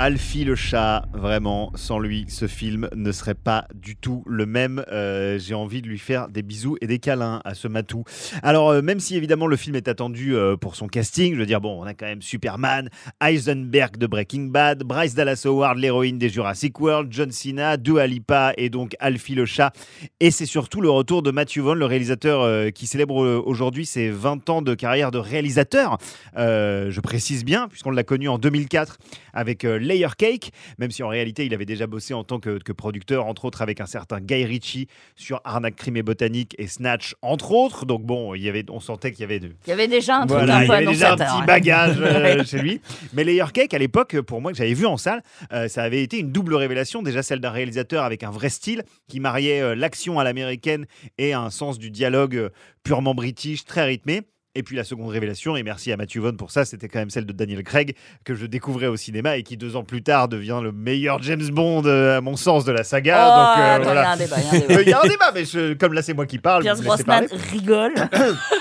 Alfie 0.00 0.44
le 0.44 0.54
chat, 0.54 1.06
vraiment, 1.12 1.72
sans 1.74 1.98
lui, 1.98 2.24
ce 2.28 2.46
film 2.46 2.88
ne 2.94 3.10
serait 3.10 3.34
pas 3.34 3.66
du 3.74 3.96
tout 3.96 4.22
le 4.28 4.46
même. 4.46 4.84
Euh, 4.92 5.40
J'ai 5.40 5.54
envie 5.54 5.82
de 5.82 5.88
lui 5.88 5.98
faire 5.98 6.28
des 6.28 6.42
bisous 6.42 6.76
et 6.80 6.86
des 6.86 7.00
câlins 7.00 7.40
à 7.44 7.54
ce 7.54 7.66
matou. 7.66 8.04
Alors, 8.44 8.70
euh, 8.70 8.80
même 8.80 9.00
si 9.00 9.16
évidemment 9.16 9.48
le 9.48 9.56
film 9.56 9.74
est 9.74 9.88
attendu 9.88 10.36
euh, 10.36 10.56
pour 10.56 10.76
son 10.76 10.86
casting, 10.86 11.34
je 11.34 11.40
veux 11.40 11.46
dire, 11.46 11.60
bon, 11.60 11.82
on 11.82 11.84
a 11.84 11.94
quand 11.94 12.06
même 12.06 12.22
Superman, 12.22 12.90
Heisenberg 13.20 13.96
de 13.96 14.06
Breaking 14.06 14.50
Bad, 14.52 14.84
Bryce 14.84 15.16
Dallas 15.16 15.42
Howard, 15.44 15.78
l'héroïne 15.78 16.16
des 16.16 16.28
Jurassic 16.28 16.78
World, 16.78 17.08
John 17.10 17.32
Cena, 17.32 17.76
Dua 17.76 18.06
Lipa 18.06 18.52
et 18.56 18.70
donc 18.70 18.94
Alfie 19.00 19.34
le 19.34 19.46
chat. 19.46 19.72
Et 20.20 20.30
c'est 20.30 20.46
surtout 20.46 20.80
le 20.80 20.90
retour 20.90 21.24
de 21.24 21.32
Matthew 21.32 21.58
Vaughn, 21.58 21.76
le 21.76 21.86
réalisateur 21.86 22.72
qui 22.72 22.86
célèbre 22.86 23.16
aujourd'hui 23.44 23.84
ses 23.84 24.10
20 24.10 24.48
ans 24.48 24.62
de 24.62 24.76
carrière 24.76 25.10
de 25.10 25.18
réalisateur. 25.18 25.98
Je 26.36 27.00
précise 27.00 27.44
bien, 27.44 27.66
puisqu'on 27.66 27.90
l'a 27.90 28.04
connu 28.04 28.28
en 28.28 28.38
2004 28.38 28.98
avec 29.38 29.64
euh, 29.64 29.78
Layer 29.78 30.08
Cake, 30.16 30.50
même 30.78 30.90
si 30.90 31.02
en 31.02 31.08
réalité 31.08 31.46
il 31.46 31.54
avait 31.54 31.64
déjà 31.64 31.86
bossé 31.86 32.12
en 32.12 32.24
tant 32.24 32.40
que, 32.40 32.58
que 32.58 32.72
producteur, 32.72 33.26
entre 33.26 33.44
autres 33.44 33.62
avec 33.62 33.80
un 33.80 33.86
certain 33.86 34.20
Guy 34.20 34.44
Ritchie 34.44 34.88
sur 35.14 35.40
Arnaque, 35.44 35.76
Crime 35.76 35.96
et 35.96 36.02
Botanique 36.02 36.54
et 36.58 36.66
Snatch, 36.66 37.14
entre 37.22 37.52
autres. 37.52 37.86
Donc 37.86 38.02
bon, 38.02 38.34
il 38.34 38.42
y 38.42 38.48
avait, 38.48 38.64
on 38.70 38.80
sentait 38.80 39.12
qu'il 39.12 39.20
y 39.20 39.24
avait 39.24 39.38
de, 39.38 39.52
Il 39.66 39.70
y 39.70 39.72
avait 39.72 39.88
déjà 39.88 40.16
un 40.16 40.26
truc 40.26 40.38
voilà, 40.38 40.56
un 40.56 40.60
il 40.62 40.64
y 40.64 40.68
peu 40.68 40.74
avait 40.74 40.86
déjà 40.86 41.10
un 41.10 41.12
annonciateur, 41.12 41.38
petit 41.38 41.46
bagage 41.46 41.96
euh, 42.00 42.44
chez 42.46 42.58
lui. 42.58 42.80
Mais 43.12 43.24
Layer 43.24 43.44
Cake, 43.52 43.72
à 43.74 43.78
l'époque, 43.78 44.20
pour 44.22 44.40
moi, 44.40 44.52
que 44.52 44.58
j'avais 44.58 44.74
vu 44.74 44.86
en 44.86 44.96
salle, 44.96 45.22
euh, 45.52 45.68
ça 45.68 45.82
avait 45.82 46.02
été 46.02 46.18
une 46.18 46.32
double 46.32 46.54
révélation. 46.54 47.02
Déjà 47.02 47.22
celle 47.22 47.40
d'un 47.40 47.50
réalisateur 47.50 48.04
avec 48.04 48.22
un 48.22 48.30
vrai 48.30 48.48
style 48.48 48.82
qui 49.08 49.20
mariait 49.20 49.60
euh, 49.60 49.74
l'action 49.74 50.18
à 50.18 50.24
l'américaine 50.24 50.86
et 51.16 51.32
un 51.32 51.50
sens 51.50 51.78
du 51.78 51.90
dialogue 51.90 52.50
purement 52.82 53.14
british, 53.14 53.64
très 53.64 53.84
rythmé. 53.84 54.22
Et 54.58 54.64
puis 54.64 54.74
la 54.74 54.82
seconde 54.82 55.10
révélation, 55.10 55.54
et 55.56 55.62
merci 55.62 55.92
à 55.92 55.96
Matthew 55.96 56.18
Vaughn 56.18 56.36
pour 56.36 56.50
ça, 56.50 56.64
c'était 56.64 56.88
quand 56.88 56.98
même 56.98 57.10
celle 57.10 57.26
de 57.26 57.32
Daniel 57.32 57.62
Craig, 57.62 57.94
que 58.24 58.34
je 58.34 58.44
découvrais 58.44 58.88
au 58.88 58.96
cinéma 58.96 59.36
et 59.36 59.44
qui 59.44 59.56
deux 59.56 59.76
ans 59.76 59.84
plus 59.84 60.02
tard 60.02 60.26
devient 60.26 60.58
le 60.60 60.72
meilleur 60.72 61.22
James 61.22 61.48
Bond, 61.52 61.84
euh, 61.86 62.18
à 62.18 62.20
mon 62.20 62.34
sens, 62.34 62.64
de 62.64 62.72
la 62.72 62.82
saga. 62.82 63.18
Oh, 63.20 63.28
Donc, 63.38 63.64
euh, 63.64 63.74
attends, 63.76 63.84
voilà. 63.84 64.00
il 64.00 64.04
y 64.04 64.08
a 64.08 64.10
un 64.10 64.16
débat, 64.16 64.36
il 64.82 64.88
y 64.88 64.92
a 64.92 64.98
un 64.98 65.32
mais 65.34 65.44
je- 65.44 65.74
comme 65.74 65.92
là 65.92 66.02
c'est 66.02 66.14
moi 66.14 66.26
qui 66.26 66.38
parle, 66.38 66.62
Pierce 66.62 66.82
Brosnan 66.82 67.04
parler. 67.04 67.28
rigole. 67.52 67.94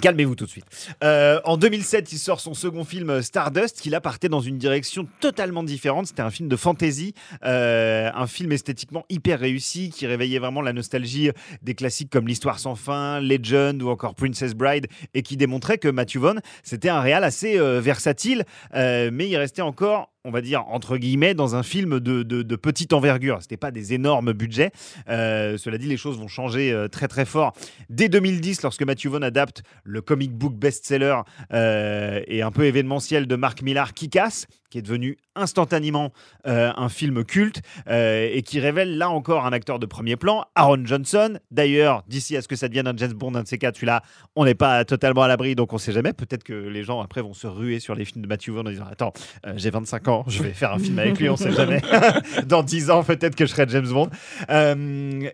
Calmez-vous 0.00 0.34
tout 0.34 0.44
de 0.44 0.50
suite. 0.50 0.66
Euh, 1.02 1.40
en 1.44 1.56
2007, 1.56 2.12
il 2.12 2.18
sort 2.18 2.40
son 2.40 2.54
second 2.54 2.84
film 2.84 3.10
euh, 3.10 3.22
Stardust, 3.22 3.80
qui 3.80 3.90
là 3.90 4.00
partait 4.00 4.28
dans 4.28 4.40
une 4.40 4.58
direction 4.58 5.06
totalement 5.20 5.62
différente. 5.62 6.06
C'était 6.06 6.22
un 6.22 6.30
film 6.30 6.48
de 6.48 6.56
fantasy, 6.56 7.14
euh, 7.44 8.10
un 8.14 8.26
film 8.26 8.52
esthétiquement 8.52 9.04
hyper 9.08 9.40
réussi, 9.40 9.90
qui 9.90 10.06
réveillait 10.06 10.38
vraiment 10.38 10.62
la 10.62 10.72
nostalgie 10.72 11.30
des 11.62 11.74
classiques 11.74 12.10
comme 12.10 12.26
L'Histoire 12.26 12.58
sans 12.58 12.74
fin, 12.74 13.20
Legend 13.20 13.82
ou 13.82 13.88
encore 13.88 14.14
Princess 14.14 14.54
Bride, 14.54 14.86
et 15.14 15.22
qui 15.22 15.36
démontrait 15.36 15.78
que 15.78 15.88
Matthew 15.88 16.18
Vaughn, 16.18 16.40
c'était 16.62 16.88
un 16.88 17.00
réal 17.00 17.24
assez 17.24 17.58
versatile, 17.80 18.44
mais 18.72 19.28
il 19.28 19.36
restait 19.36 19.62
encore 19.62 20.13
on 20.24 20.30
va 20.30 20.40
dire 20.40 20.64
entre 20.68 20.96
guillemets 20.96 21.34
dans 21.34 21.54
un 21.54 21.62
film 21.62 22.00
de, 22.00 22.56
petite 22.56 22.92
envergure. 22.94 23.38
C'était 23.42 23.58
pas 23.58 23.70
des 23.70 23.92
énormes 23.92 24.32
budgets. 24.32 24.70
Euh, 25.08 25.58
cela 25.58 25.76
dit, 25.76 25.86
les 25.86 25.98
choses 25.98 26.18
vont 26.18 26.28
changer 26.28 26.72
euh, 26.72 26.88
très 26.88 27.08
très 27.08 27.26
fort 27.26 27.52
dès 27.90 28.08
2010 28.08 28.62
lorsque 28.62 28.82
Matthew 28.82 29.08
Vaughn 29.08 29.22
adapte 29.22 29.62
le 29.84 30.00
comic 30.00 30.32
book 30.32 30.54
best-seller 30.54 31.20
euh, 31.52 32.22
et 32.26 32.40
un 32.40 32.50
peu 32.50 32.64
événementiel 32.64 33.26
de 33.26 33.36
Mark 33.36 33.60
Millar, 33.60 33.92
Kick-Ass, 33.92 34.46
qui 34.74 34.78
est 34.78 34.82
devenu 34.82 35.16
instantanément 35.36 36.12
euh, 36.48 36.72
un 36.76 36.88
film 36.88 37.22
culte 37.24 37.62
euh, 37.88 38.28
et 38.32 38.42
qui 38.42 38.58
révèle 38.58 38.98
là 38.98 39.08
encore 39.08 39.46
un 39.46 39.52
acteur 39.52 39.78
de 39.78 39.86
premier 39.86 40.16
plan, 40.16 40.46
Aaron 40.56 40.84
Johnson. 40.84 41.38
D'ailleurs, 41.52 42.02
d'ici 42.08 42.36
à 42.36 42.42
ce 42.42 42.48
que 42.48 42.56
ça 42.56 42.66
devienne 42.66 42.88
un 42.88 42.96
James 42.96 43.12
Bond, 43.12 43.36
un 43.36 43.44
de 43.44 43.46
ces 43.46 43.56
quatre, 43.56 43.76
celui-là, 43.76 44.02
on 44.34 44.44
n'est 44.44 44.56
pas 44.56 44.84
totalement 44.84 45.22
à 45.22 45.28
l'abri, 45.28 45.54
donc 45.54 45.72
on 45.72 45.78
sait 45.78 45.92
jamais. 45.92 46.12
Peut-être 46.12 46.42
que 46.42 46.52
les 46.52 46.82
gens 46.82 47.00
après 47.00 47.22
vont 47.22 47.34
se 47.34 47.46
ruer 47.46 47.78
sur 47.78 47.94
les 47.94 48.04
films 48.04 48.22
de 48.22 48.26
Matthew 48.26 48.48
Vaughn 48.50 48.66
en 48.66 48.70
disant 48.70 48.86
Attends, 48.90 49.12
euh, 49.46 49.52
j'ai 49.54 49.70
25 49.70 50.08
ans, 50.08 50.24
je 50.26 50.42
vais 50.42 50.50
faire 50.52 50.72
un 50.72 50.80
film 50.80 50.98
avec 50.98 51.20
lui, 51.20 51.28
on 51.28 51.36
sait 51.36 51.52
jamais. 51.52 51.80
Dans 52.46 52.64
10 52.64 52.90
ans, 52.90 53.04
peut-être 53.04 53.36
que 53.36 53.46
je 53.46 53.52
serai 53.52 53.66
James 53.68 53.86
Bond. 53.86 54.10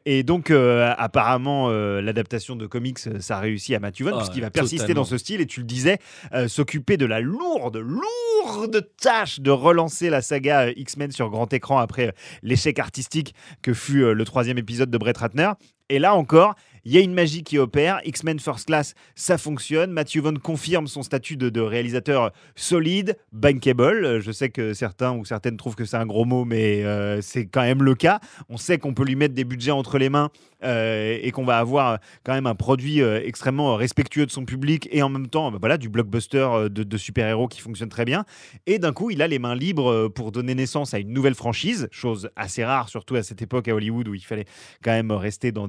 Et 0.05 0.23
donc, 0.23 0.51
apparemment, 0.51 1.71
l'adaptation 1.71 2.57
de 2.57 2.67
comics, 2.67 2.99
ça 2.99 3.39
a 3.39 3.41
réussi 3.41 3.75
à 3.75 3.81
Matthew 3.81 4.03
Vaughn, 4.03 4.13
Ah, 4.17 4.19
puisqu'il 4.19 4.43
va 4.43 4.51
persister 4.51 4.79
totalement. 4.89 5.01
dans 5.01 5.09
ce 5.09 5.17
style, 5.17 5.41
et 5.41 5.47
tu 5.47 5.61
le 5.61 5.67
disais, 5.67 5.99
s'occuper 6.47 6.99
de 6.99 7.07
la 7.07 7.21
lourde, 7.21 7.79
lourde 7.79 8.87
tâche 9.01 9.30
de 9.39 9.51
relancer 9.51 10.11
la 10.11 10.23
saga 10.23 10.67
euh, 10.67 10.73
X-Men 10.77 11.13
sur 11.13 11.31
grand 11.31 11.53
écran 11.53 11.79
après 11.79 12.09
euh, 12.09 12.13
l'échec 12.43 12.79
artistique 12.79 13.35
que 13.63 13.73
fut 13.73 14.03
euh, 14.03 14.15
le 14.15 14.25
troisième 14.25 14.59
épisode 14.59 14.91
de 14.91 14.99
Brett 14.99 15.19
Ratner. 15.19 15.53
Et 15.89 15.99
là 15.99 16.15
encore, 16.15 16.55
il 16.85 16.93
y 16.93 16.99
a 16.99 17.01
une 17.01 17.13
magie 17.13 17.43
qui 17.43 17.59
opère. 17.59 18.01
X-Men 18.05 18.39
First 18.41 18.67
Class, 18.67 18.95
ça 19.15 19.39
fonctionne. 19.39 19.91
Matthew 19.91 20.19
Vaughn 20.19 20.39
confirme 20.39 20.87
son 20.87 21.03
statut 21.03 21.37
de, 21.37 21.61
réalisateur 21.61 22.33
solide, 22.55 23.17
bankable. 23.33 24.21
Je 24.21 24.33
sais 24.33 24.51
que 24.51 24.73
certains 24.73 25.13
ou 25.13 25.25
certaines 25.25 25.57
trouvent 25.57 25.75
que 25.75 25.85
c'est 25.85 25.97
un 25.97 26.07
gros 26.07 26.25
mot, 26.25 26.45
mais 26.45 26.85
c'est 27.23 27.47
quand 27.47 27.63
même 27.63 27.83
le 27.83 27.97
cas. 27.97 28.21
On 28.49 28.57
sait 28.57 28.79
qu'on 28.79 28.95
peut 28.95 29.05
lui 29.05 29.17
mettre 29.17 29.35
des 29.35 29.45
budgets 29.45 29.73
entre 29.73 29.99
les 29.99 30.09
mains 30.09 30.31
euh, 30.65 31.19
et 31.21 31.31
qu'on 31.31 31.45
va 31.45 31.59
avoir 31.59 31.99
quand 32.25 32.33
même 32.33 32.47
un 32.47 32.55
produit 32.55 33.03
euh, 33.03 33.21
extrêmement 33.25 33.77
respectueux 33.77 34.27
de 34.27 34.31
son 34.31 34.45
public 34.45 34.89
et 34.91 35.03
en 35.03 35.09
même 35.09 35.29
temps 35.29 35.51
bah, 35.51 35.59
voilà, 35.61 35.79
du 35.79 35.89
blockbuster 35.89 36.39
euh, 36.39 36.69
de, 36.69 36.97
super-héros 36.97 37.49
qui 37.49 37.61
fonctionne 37.61 37.89
très 37.89 38.05
bien. 38.05 38.25
Et 38.67 38.79
d'un 38.79 38.93
coup, 38.93 39.11
il 39.11 39.23
a 39.23 39.29
les 39.29 39.39
mains 39.39 39.55
libres 39.55 39.91
euh, 39.91 40.09
pour 40.09 40.33
donner 40.33 40.55
naissance 40.55 40.95
à 40.95 40.99
une 40.99 41.13
nouvelle 41.13 41.35
franchise, 41.35 41.89
chose 41.91 42.31
assez 42.37 42.65
rare, 42.65 42.89
surtout 42.89 43.17
à 43.17 43.23
cette 43.23 43.43
époque 43.43 43.69
à 43.69 43.75
Hollywood 43.75 44.09
où 44.09 44.15
il 44.15 44.25
fallait 44.25 44.47
quand 44.83 44.93
même 44.93 45.13
rester 45.13 45.53
dans, 45.53 45.69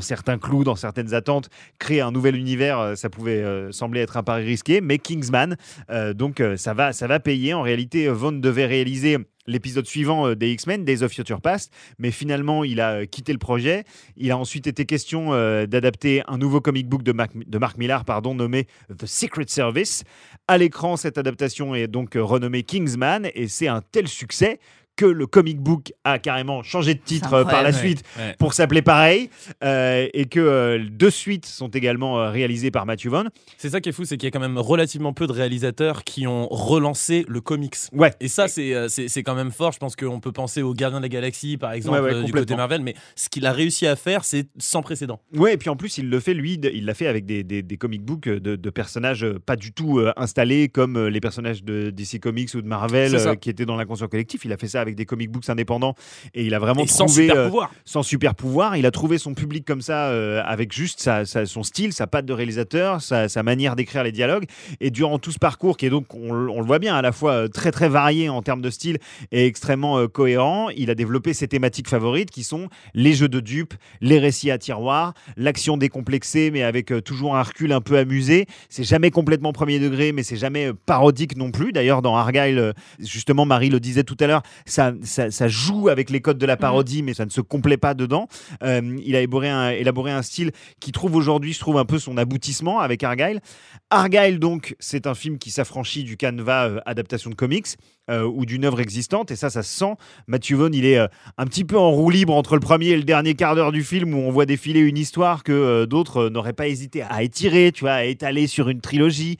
certains 0.00 0.38
clous, 0.38 0.64
dans 0.64 0.76
certaines 0.76 1.14
attentes. 1.14 1.48
Créer 1.78 2.00
un 2.00 2.10
nouvel 2.10 2.36
univers, 2.36 2.78
euh, 2.78 2.94
ça 2.94 3.10
pouvait 3.10 3.42
euh, 3.42 3.72
sembler 3.72 4.00
être 4.00 4.16
un 4.16 4.22
pari 4.22 4.44
risqué, 4.44 4.80
mais 4.80 4.98
Kingsman, 4.98 5.56
euh, 5.90 6.14
donc 6.14 6.40
euh, 6.40 6.56
ça, 6.56 6.74
va, 6.74 6.92
ça 6.92 7.06
va 7.06 7.20
payer. 7.20 7.54
En 7.54 7.62
réalité, 7.62 8.06
euh, 8.06 8.12
Vaughn 8.12 8.40
devait 8.40 8.66
réaliser 8.66 9.18
l'épisode 9.46 9.86
suivant 9.86 10.28
euh, 10.28 10.34
des 10.34 10.50
X-Men, 10.52 10.84
Days 10.84 11.02
of 11.02 11.12
Future 11.12 11.40
Past, 11.40 11.72
mais 11.98 12.10
finalement 12.10 12.64
il 12.64 12.80
a 12.80 12.92
euh, 12.92 13.06
quitté 13.06 13.32
le 13.32 13.38
projet. 13.38 13.84
Il 14.16 14.30
a 14.30 14.38
ensuite 14.38 14.66
été 14.66 14.86
question 14.86 15.32
euh, 15.32 15.66
d'adapter 15.66 16.22
un 16.28 16.38
nouveau 16.38 16.60
comic 16.60 16.88
book 16.88 17.02
de 17.02 17.12
Mark, 17.12 17.78
Millar, 17.78 18.04
pardon, 18.04 18.34
nommé 18.34 18.66
The 18.96 19.06
Secret 19.06 19.46
Service. 19.48 20.04
À 20.48 20.58
l'écran, 20.58 20.96
cette 20.96 21.18
adaptation 21.18 21.74
est 21.74 21.88
donc 21.88 22.14
renommée 22.14 22.62
Kingsman 22.62 23.28
et 23.34 23.48
c'est 23.48 23.68
un 23.68 23.80
tel 23.80 24.08
succès 24.08 24.60
que 24.96 25.06
le 25.06 25.26
comic 25.26 25.60
book 25.60 25.92
a 26.04 26.18
carrément 26.18 26.62
changé 26.62 26.94
de 26.94 27.00
titre 27.00 27.32
euh, 27.34 27.44
par 27.44 27.62
la 27.62 27.72
suite 27.72 28.02
ouais. 28.18 28.34
pour 28.38 28.54
s'appeler 28.54 28.82
pareil 28.82 29.30
euh, 29.62 30.08
et 30.14 30.26
que 30.26 30.40
euh, 30.40 30.84
deux 30.90 31.10
suites 31.10 31.46
sont 31.46 31.68
également 31.68 32.18
euh, 32.20 32.30
réalisées 32.30 32.70
par 32.70 32.86
Matthew 32.86 33.08
Vaughn. 33.08 33.28
C'est 33.58 33.70
ça 33.70 33.80
qui 33.80 33.90
est 33.90 33.92
fou, 33.92 34.04
c'est 34.04 34.16
qu'il 34.16 34.26
y 34.26 34.28
a 34.28 34.30
quand 34.30 34.40
même 34.40 34.58
relativement 34.58 35.12
peu 35.12 35.26
de 35.26 35.32
réalisateurs 35.32 36.04
qui 36.04 36.26
ont 36.26 36.48
relancé 36.48 37.24
le 37.28 37.40
comics. 37.40 37.76
Ouais. 37.92 38.12
Et 38.20 38.28
ça, 38.28 38.48
c'est 38.48 38.74
euh, 38.74 38.88
c'est 38.88 39.08
c'est 39.08 39.22
quand 39.22 39.34
même 39.34 39.50
fort. 39.50 39.72
Je 39.72 39.78
pense 39.78 39.96
qu'on 39.96 40.20
peut 40.20 40.32
penser 40.32 40.62
aux 40.62 40.74
Gardiens 40.74 40.98
de 40.98 41.04
la 41.04 41.08
Galaxie, 41.08 41.56
par 41.56 41.72
exemple, 41.72 41.98
Ouais, 41.98 42.04
ouais, 42.04 42.14
euh, 42.14 42.22
du 42.22 42.32
côté 42.32 42.56
Marvel, 42.56 42.82
mais 42.82 42.94
ce 43.14 43.28
qu'il 43.28 43.46
a 43.46 43.52
réussi 43.52 43.86
à 43.86 43.96
faire, 43.96 44.24
c'est 44.24 44.46
sans 44.58 44.82
précédent. 44.82 45.20
Ouais, 45.34 45.54
et 45.54 45.56
puis 45.56 45.70
en 45.70 45.76
plus, 45.76 45.98
il 45.98 46.10
le 46.10 46.20
fait, 46.20 46.34
lui, 46.34 46.54
il 46.54 46.84
l'a 46.84 46.94
fait 46.94 47.06
avec 47.06 47.26
des, 47.26 47.44
des, 47.44 47.62
des 47.62 47.76
comic 47.76 48.02
books 48.02 48.28
de, 48.28 48.56
de 48.56 48.70
personnages 48.70 49.26
pas 49.44 49.56
du 49.56 49.72
tout 49.72 50.00
installés 50.16 50.68
comme 50.68 51.06
les 51.06 51.20
personnages 51.20 51.62
de 51.62 51.90
DC 51.90 52.20
Comics 52.20 52.54
ou 52.54 52.62
de 52.62 52.66
Marvel 52.66 53.14
euh, 53.14 53.34
qui 53.34 53.50
étaient 53.50 53.66
dans 53.66 53.76
l'inconscient 53.76 54.08
collectif. 54.08 54.44
Il 54.44 54.52
a 54.52 54.56
fait 54.56 54.68
ça 54.68 54.80
avec 54.80 54.85
des 54.94 55.06
comic 55.06 55.30
books 55.30 55.48
indépendants 55.48 55.94
et 56.34 56.44
il 56.44 56.54
a 56.54 56.58
vraiment 56.58 56.84
Et 56.84 56.86
sans 56.86 57.06
trouvé. 57.06 57.22
super 57.24 57.36
euh, 57.38 57.46
pouvoir. 57.46 57.70
sans 57.84 58.02
super 58.04 58.34
pouvoir. 58.34 58.76
Il 58.76 58.86
a 58.86 58.90
trouvé 58.90 59.18
son 59.18 59.34
public 59.34 59.64
comme 59.64 59.80
ça, 59.80 60.08
euh, 60.10 60.42
avec 60.44 60.72
juste 60.72 61.00
sa- 61.00 61.24
sa- 61.24 61.46
son 61.46 61.62
style, 61.62 61.92
sa 61.92 62.06
patte 62.06 62.26
de 62.26 62.32
réalisateur, 62.32 63.00
sa, 63.02 63.28
sa 63.28 63.42
manière 63.42 63.74
d'écrire 63.76 64.04
les 64.04 64.12
dialogues. 64.12 64.44
Et 64.80 64.90
durant 64.90 65.18
tout 65.18 65.32
ce 65.32 65.38
parcours, 65.38 65.76
qui 65.76 65.86
est 65.86 65.90
donc, 65.90 66.14
on, 66.14 66.32
le- 66.32 66.50
on 66.50 66.60
le 66.60 66.66
voit 66.66 66.78
bien, 66.78 66.94
à 66.94 67.02
la 67.02 67.12
fois 67.12 67.32
euh, 67.32 67.48
très 67.48 67.72
très 67.72 67.88
varié 67.88 68.28
en 68.28 68.42
termes 68.42 68.62
de 68.62 68.70
style 68.70 68.98
et 69.32 69.46
extrêmement 69.46 69.98
euh, 69.98 70.06
cohérent, 70.06 70.68
il 70.76 70.90
a 70.90 70.94
développé 70.94 71.32
ses 71.34 71.48
thématiques 71.48 71.88
favorites 71.88 72.30
qui 72.30 72.44
sont 72.44 72.68
les 72.94 73.14
jeux 73.14 73.28
de 73.28 73.40
dupes, 73.40 73.74
les 74.00 74.18
récits 74.18 74.50
à 74.50 74.58
tiroir, 74.58 75.14
l'action 75.36 75.76
décomplexée 75.76 76.50
mais 76.52 76.62
avec 76.62 76.92
toujours 77.04 77.36
un 77.36 77.42
recul 77.42 77.72
un 77.72 77.80
peu 77.80 77.96
amusé. 77.98 78.46
C'est 78.68 78.84
jamais 78.84 79.10
complètement 79.10 79.52
premier 79.52 79.78
degré, 79.78 80.12
mais 80.12 80.22
c'est 80.22 80.36
jamais 80.36 80.72
parodique 80.86 81.36
non 81.36 81.50
plus. 81.50 81.72
D'ailleurs, 81.72 82.02
dans 82.02 82.16
Argyle, 82.16 82.72
justement, 82.98 83.46
Marie 83.46 83.70
le 83.70 83.80
disait 83.80 84.04
tout 84.04 84.16
à 84.20 84.26
l'heure, 84.26 84.42
ça, 84.76 84.92
ça, 85.02 85.30
ça 85.30 85.48
joue 85.48 85.88
avec 85.88 86.10
les 86.10 86.20
codes 86.20 86.36
de 86.36 86.44
la 86.44 86.58
parodie, 86.58 87.02
mais 87.02 87.14
ça 87.14 87.24
ne 87.24 87.30
se 87.30 87.40
complaît 87.40 87.78
pas 87.78 87.94
dedans. 87.94 88.28
Euh, 88.62 88.98
il 89.02 89.16
a 89.16 89.20
élaboré 89.20 89.48
un, 89.48 89.70
élaboré 89.70 90.12
un 90.12 90.20
style 90.20 90.50
qui 90.80 90.92
trouve 90.92 91.16
aujourd'hui, 91.16 91.54
je 91.54 91.60
trouve, 91.60 91.78
un 91.78 91.86
peu 91.86 91.98
son 91.98 92.18
aboutissement 92.18 92.80
avec 92.80 93.02
Argyle. 93.02 93.40
Argyle, 93.88 94.38
donc, 94.38 94.76
c'est 94.78 95.06
un 95.06 95.14
film 95.14 95.38
qui 95.38 95.50
s'affranchit 95.50 96.04
du 96.04 96.18
canevas 96.18 96.68
euh, 96.68 96.80
adaptation 96.84 97.30
de 97.30 97.34
comics 97.34 97.68
euh, 98.10 98.24
ou 98.24 98.46
d'une 98.46 98.64
œuvre 98.64 98.80
existante, 98.80 99.30
et 99.30 99.36
ça, 99.36 99.50
ça 99.50 99.62
se 99.62 99.76
sent. 99.76 99.94
Matthew 100.26 100.54
Vaughn, 100.54 100.74
il 100.74 100.84
est 100.84 100.98
euh, 100.98 101.08
un 101.38 101.46
petit 101.46 101.64
peu 101.64 101.76
en 101.76 101.90
roue 101.90 102.10
libre 102.10 102.34
entre 102.34 102.54
le 102.54 102.60
premier 102.60 102.88
et 102.88 102.96
le 102.96 103.02
dernier 103.02 103.34
quart 103.34 103.54
d'heure 103.54 103.72
du 103.72 103.82
film 103.82 104.14
où 104.14 104.18
on 104.18 104.30
voit 104.30 104.46
défiler 104.46 104.80
une 104.80 104.98
histoire 104.98 105.42
que 105.42 105.52
euh, 105.52 105.86
d'autres 105.86 106.24
euh, 106.24 106.30
n'auraient 106.30 106.52
pas 106.52 106.68
hésité 106.68 107.02
à 107.02 107.22
étirer, 107.22 107.72
tu 107.72 107.80
vois, 107.82 107.92
à 107.92 108.04
étaler 108.04 108.46
sur 108.46 108.68
une 108.68 108.80
trilogie, 108.80 109.38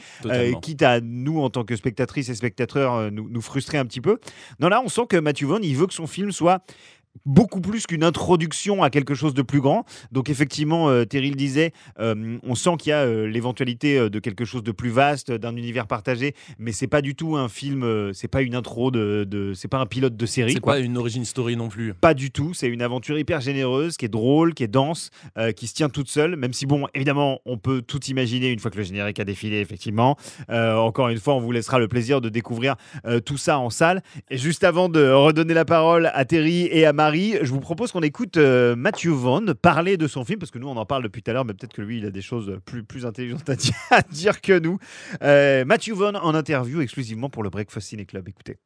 quitte 0.63 0.83
à 0.83 1.01
nous, 1.01 1.41
en 1.41 1.51
tant 1.51 1.65
que 1.65 1.77
spectatrices 1.77 2.29
et 2.29 2.35
spectateurs, 2.35 3.11
nous, 3.11 3.29
nous 3.29 3.41
frustrer 3.41 3.79
un 3.79 3.85
petit 3.85 4.01
peu. 4.01 4.19
Non, 4.61 4.69
là, 4.69 4.83
on 4.85 4.89
sent 4.89 5.07
que 5.09 5.17
Matthew 5.17 5.45
Vaughn, 5.45 5.63
il 5.63 5.77
veut 5.77 5.87
que 5.87 5.95
son 5.95 6.07
film 6.07 6.33
soit 6.33 6.63
beaucoup 7.25 7.61
plus 7.61 7.87
qu'une 7.87 8.05
introduction 8.05 8.83
à 8.83 8.91
quelque 8.91 9.15
chose 9.15 9.35
de 9.35 9.43
plus 9.43 9.61
grand. 9.61 9.85
Donc 10.13 10.29
effectivement, 10.31 10.89
euh, 10.91 11.05
Terry 11.05 11.31
le 11.31 11.37
disait, 11.37 11.73
euh, 12.01 12.39
on 12.43 12.55
sent 12.55 12.71
qu'il 12.79 12.91
y 12.91 12.93
a 12.93 13.01
euh, 13.03 13.27
l'éventualité 13.27 13.99
euh, 13.99 14.09
de 14.11 14.19
quelque 14.19 14.45
chose 14.45 14.63
de 14.63 14.73
plus 14.73 14.91
vaste, 14.91 15.31
d'un 15.33 15.57
univers 15.57 15.87
partagé, 15.87 16.35
mais 16.59 16.73
c'est 16.73 16.87
pas 16.87 17.03
du 17.03 17.15
tout 17.15 17.37
un 17.37 17.49
film, 17.49 18.13
c'est 18.13 18.29
pas 18.29 18.43
une 18.43 18.55
intro 18.55 18.91
de, 18.91 19.25
de- 19.29 19.53
c'est 19.55 19.69
pas 19.69 19.79
un 19.79 19.87
pilote 19.87 20.17
de 20.17 20.27
série. 20.27 20.53
C'est 20.55 20.61
pas 20.61 20.79
une 20.79 20.97
origin 20.99 21.25
story 21.25 21.57
non 21.57 21.69
plus. 21.69 21.95
Pas 21.95 22.15
du 22.15 22.31
tout, 22.31 22.55
c'est 22.55 22.69
une 22.69 22.83
aventure 22.83 23.19
hyper 23.19 23.41
généreuse, 23.41 23.97
qui 23.97 24.05
est 24.05 24.09
drôle, 24.09 24.55
qui 24.55 24.65
est 24.65 24.69
dense, 24.69 25.11
qui 25.57 25.67
se 25.67 25.75
tient 25.75 25.89
toute 25.89 26.09
seule, 26.09 26.37
même 26.37 26.53
si 26.53 26.67
bon, 26.67 26.87
évidemment, 26.95 27.41
on 27.47 27.59
peut 27.59 27.83
tout 27.83 28.03
imaginer 28.07 28.51
une 28.51 28.59
fois 28.59 28.71
que 28.71 28.77
le 28.79 28.83
générique 28.83 29.21
a 29.21 29.25
défilé, 29.25 29.61
effectivement. 29.61 30.17
Encore 30.49 31.09
une 31.09 31.19
fois, 31.19 31.35
on 31.35 31.41
vous 31.41 31.53
laissera 31.53 31.79
le 31.79 31.89
plaisir 31.89 32.21
de 32.21 32.29
découvrir 32.29 32.77
tout 33.25 33.37
ça 33.37 33.59
en 33.59 33.71
salle. 33.71 34.03
Et 34.31 34.39
juste 34.39 34.65
avant 34.65 34.89
de 34.89 35.09
redonner 35.11 35.55
la 35.55 35.65
parole 35.65 36.11
à 36.15 36.25
Terry 36.25 36.69
et 36.71 36.85
à 36.87 36.93
Marie, 37.07 37.39
je 37.41 37.53
vous 37.53 37.61
propose 37.61 37.93
qu'on 37.93 38.01
écoute 38.01 38.37
euh, 38.37 38.75
Matthew 38.75 39.11
Vaughn 39.11 39.55
parler 39.55 39.97
de 39.97 40.09
son 40.09 40.25
film, 40.25 40.41
parce 40.41 40.51
que 40.51 40.59
nous, 40.59 40.67
on 40.67 40.77
en 40.77 40.87
parle 40.87 41.05
depuis 41.05 41.23
tout 41.23 41.31
à 41.31 41.35
l'heure, 41.35 41.45
mais 41.45 41.55
peut-être 41.55 41.73
que 41.73 41.81
lui, 41.81 41.99
il 41.99 42.05
a 42.05 42.11
des 42.11 42.21
choses 42.21 42.59
plus, 42.65 42.83
plus 42.83 43.07
intelligentes 43.07 43.49
à 43.49 43.55
dire, 43.55 43.75
à 43.93 44.03
dire 44.03 44.41
que 44.41 44.59
nous. 44.59 44.81
Euh, 45.23 45.65
Matthew 45.65 45.93
Vaughn 45.93 46.17
en 46.17 46.35
interview 46.35 46.81
exclusivement 46.81 47.31
pour 47.31 47.45
le 47.45 47.51
Breakfast 47.51 47.87
Ciné 47.87 48.07
Club. 48.07 48.29
Écoutez. 48.29 48.57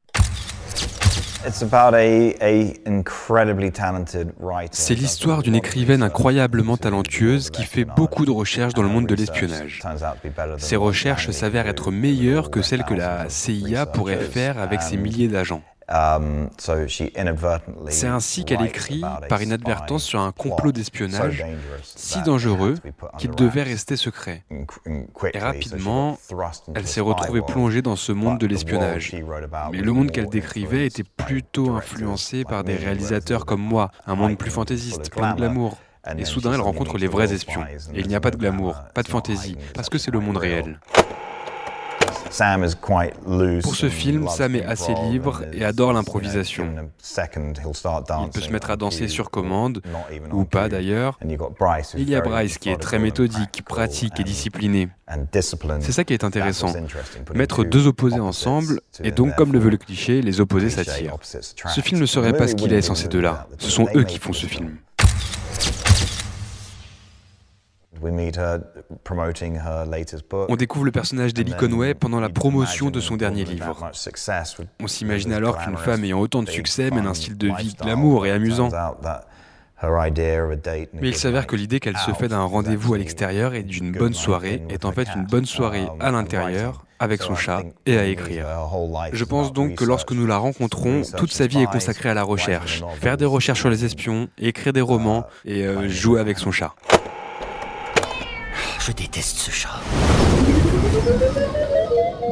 C'est 4.71 4.95
l'histoire 4.95 5.43
d'une 5.43 5.55
écrivaine 5.55 6.03
incroyablement 6.03 6.79
talentueuse 6.79 7.51
qui 7.51 7.65
fait 7.65 7.85
beaucoup 7.85 8.25
de 8.25 8.31
recherches 8.31 8.73
dans 8.73 8.83
le 8.83 8.89
monde 8.89 9.07
de 9.07 9.15
l'espionnage. 9.15 9.83
Ces 10.57 10.77
recherches 10.77 11.31
s'avèrent 11.31 11.69
être 11.69 11.91
meilleures 11.91 12.51
que 12.51 12.63
celles 12.63 12.85
que 12.85 12.95
la 12.95 13.29
CIA 13.29 13.85
pourrait 13.85 14.21
faire 14.21 14.59
avec 14.59 14.81
ses 14.81 14.97
milliers 14.97 15.29
d'agents. 15.29 15.63
C'est 17.89 18.07
ainsi 18.07 18.45
qu'elle 18.45 18.63
écrit 18.63 19.03
par 19.29 19.43
inadvertance 19.43 20.05
sur 20.05 20.21
un 20.21 20.33
complot 20.33 20.73
d'espionnage 20.73 21.45
si 21.83 22.23
dangereux 22.23 22.77
qu'il 23.19 23.33
devait 23.33 23.65
rester 23.65 23.97
secret. 23.97 24.45
Et 25.33 25.39
rapidement, 25.39 26.19
elle 26.75 26.87
s'est 26.87 27.01
retrouvée 27.01 27.43
plongée 27.43 27.83
dans 27.83 27.97
ce 27.97 28.13
monde 28.13 28.39
de 28.39 28.47
l'espionnage. 28.47 29.17
Mais 29.73 29.79
le 29.79 29.93
monde 29.93 30.11
qu'elle 30.11 30.29
décrivait 30.29 30.87
était 30.87 31.05
plutôt 31.05 31.71
influencé 31.73 32.45
par 32.45 32.65
des 32.65 32.77
réalisateurs 32.77 33.45
comme 33.45 33.63
moi, 33.63 33.91
un 34.07 34.15
monde 34.15 34.39
plus 34.39 34.51
fantaisiste, 34.51 35.11
plein 35.11 35.33
de 35.33 35.37
glamour. 35.39 35.79
Et 36.17 36.25
soudain, 36.25 36.55
elle 36.55 36.61
rencontre 36.61 36.97
les 36.99 37.09
vrais 37.09 37.33
espions. 37.33 37.63
Et 37.95 38.01
il 38.01 38.09
n'y 38.09 38.15
a 38.15 38.21
pas 38.21 38.31
de 38.31 38.37
glamour, 38.37 38.77
pas 38.95 39.03
de 39.03 39.09
fantaisie, 39.09 39.57
parce 39.75 39.89
que 39.91 39.99
c'est 39.99 40.11
le 40.11 40.21
monde 40.21 40.39
réel. 40.39 40.81
Pour 43.63 43.75
ce 43.75 43.89
film, 43.89 44.29
Sam 44.29 44.55
est 44.55 44.65
assez 44.65 44.95
libre 45.11 45.43
et 45.53 45.65
adore 45.65 45.93
l'improvisation. 45.93 46.67
Il 48.25 48.31
peut 48.33 48.41
se 48.41 48.51
mettre 48.51 48.71
à 48.71 48.77
danser 48.77 49.09
sur 49.09 49.31
commande, 49.31 49.83
ou 50.33 50.45
pas 50.45 50.69
d'ailleurs. 50.69 51.19
Il 51.97 52.09
y 52.09 52.15
a 52.15 52.21
Bryce 52.21 52.59
qui 52.59 52.71
est 52.71 52.77
très 52.77 52.99
méthodique, 52.99 53.63
pratique 53.65 54.21
et 54.21 54.25
discipliné. 54.25 54.89
C'est 55.81 55.93
ça 55.93 56.05
qui 56.05 56.13
est 56.13 56.25
intéressant. 56.25 56.73
Mettre 57.35 57.65
deux 57.65 57.87
opposés 57.87 58.21
ensemble, 58.21 58.81
et 59.03 59.11
donc 59.11 59.35
comme 59.35 59.53
le 59.53 59.59
veut 59.59 59.71
le 59.71 59.77
cliché, 59.77 60.23
les 60.23 60.41
opposés 60.41 60.71
s'attirent. 60.71 61.17
Ce 61.23 61.81
film 61.81 62.01
ne 62.01 62.07
serait 62.07 62.33
pas 62.33 62.47
ce 62.47 62.55
qu'il 62.55 62.73
est 62.73 62.83
sans 62.83 62.95
ces 62.95 63.09
deux-là. 63.09 63.49
Ce 63.59 63.71
sont 63.71 63.89
eux 63.95 64.05
qui 64.05 64.19
font 64.19 64.33
ce 64.33 64.47
film. 64.47 64.77
On 70.49 70.57
découvre 70.57 70.85
le 70.85 70.93
personnage 70.93 71.35
d'Ellie 71.35 71.55
Conway 71.59 71.95
pendant 71.95 72.21
la 72.21 72.29
promotion 72.29 72.91
de 72.91 73.01
son 73.01 73.17
dernier 73.17 73.45
livre. 73.45 73.91
On 74.81 74.87
s'imagine 74.87 75.33
alors 75.33 75.59
qu'une 75.59 75.77
femme 75.77 76.05
ayant 76.05 76.21
autant 76.21 76.43
de 76.43 76.49
succès 76.49 76.91
mène 76.91 77.07
un 77.07 77.15
style 77.15 77.37
de 77.37 77.49
vie 77.57 77.75
glamour 77.81 78.27
et 78.27 78.31
amusant. 78.31 78.71
Mais 79.83 81.09
il 81.09 81.17
s'avère 81.17 81.47
que 81.47 81.57
l'idée 81.57 81.81
qu'elle 81.81 81.97
se 81.97 82.13
fait 82.13 82.29
d'un 82.29 82.43
rendez-vous 82.43 82.95
à 82.95 82.99
l'extérieur 82.99 83.55
et 83.55 83.63
d'une 83.63 83.93
bonne 83.93 84.15
soirée 84.15 84.63
est 84.69 84.85
en 84.85 84.93
fait 84.93 85.09
une 85.15 85.25
bonne 85.25 85.47
soirée 85.47 85.87
à 86.01 86.11
l'intérieur 86.11 86.85
avec 86.99 87.23
son 87.23 87.35
chat 87.35 87.63
et 87.87 87.97
à 87.97 88.05
écrire. 88.05 88.47
Je 89.13 89.25
pense 89.25 89.53
donc 89.53 89.77
que 89.77 89.85
lorsque 89.85 90.13
nous 90.13 90.27
la 90.27 90.37
rencontrons, 90.37 91.03
toute 91.17 91.33
sa 91.33 91.47
vie 91.47 91.63
est 91.63 91.67
consacrée 91.67 92.11
à 92.11 92.15
la 92.15 92.23
recherche. 92.23 92.85
Faire 93.01 93.17
des 93.17 93.25
recherches 93.25 93.61
sur 93.61 93.71
les 93.71 93.85
espions, 93.85 94.29
écrire 94.39 94.75
des 94.75 94.83
romans 94.83 95.25
et 95.47 95.65
euh, 95.65 95.89
jouer 95.89 96.21
avec 96.21 96.39
son 96.39 96.53
chat. 96.53 96.75
Je 98.91 98.95
déteste 98.97 99.37
ce 99.37 99.53
chat. 99.53 99.81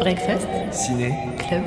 Breakfast 0.00 0.48
Ciné. 0.72 1.14
Club. 1.38 1.62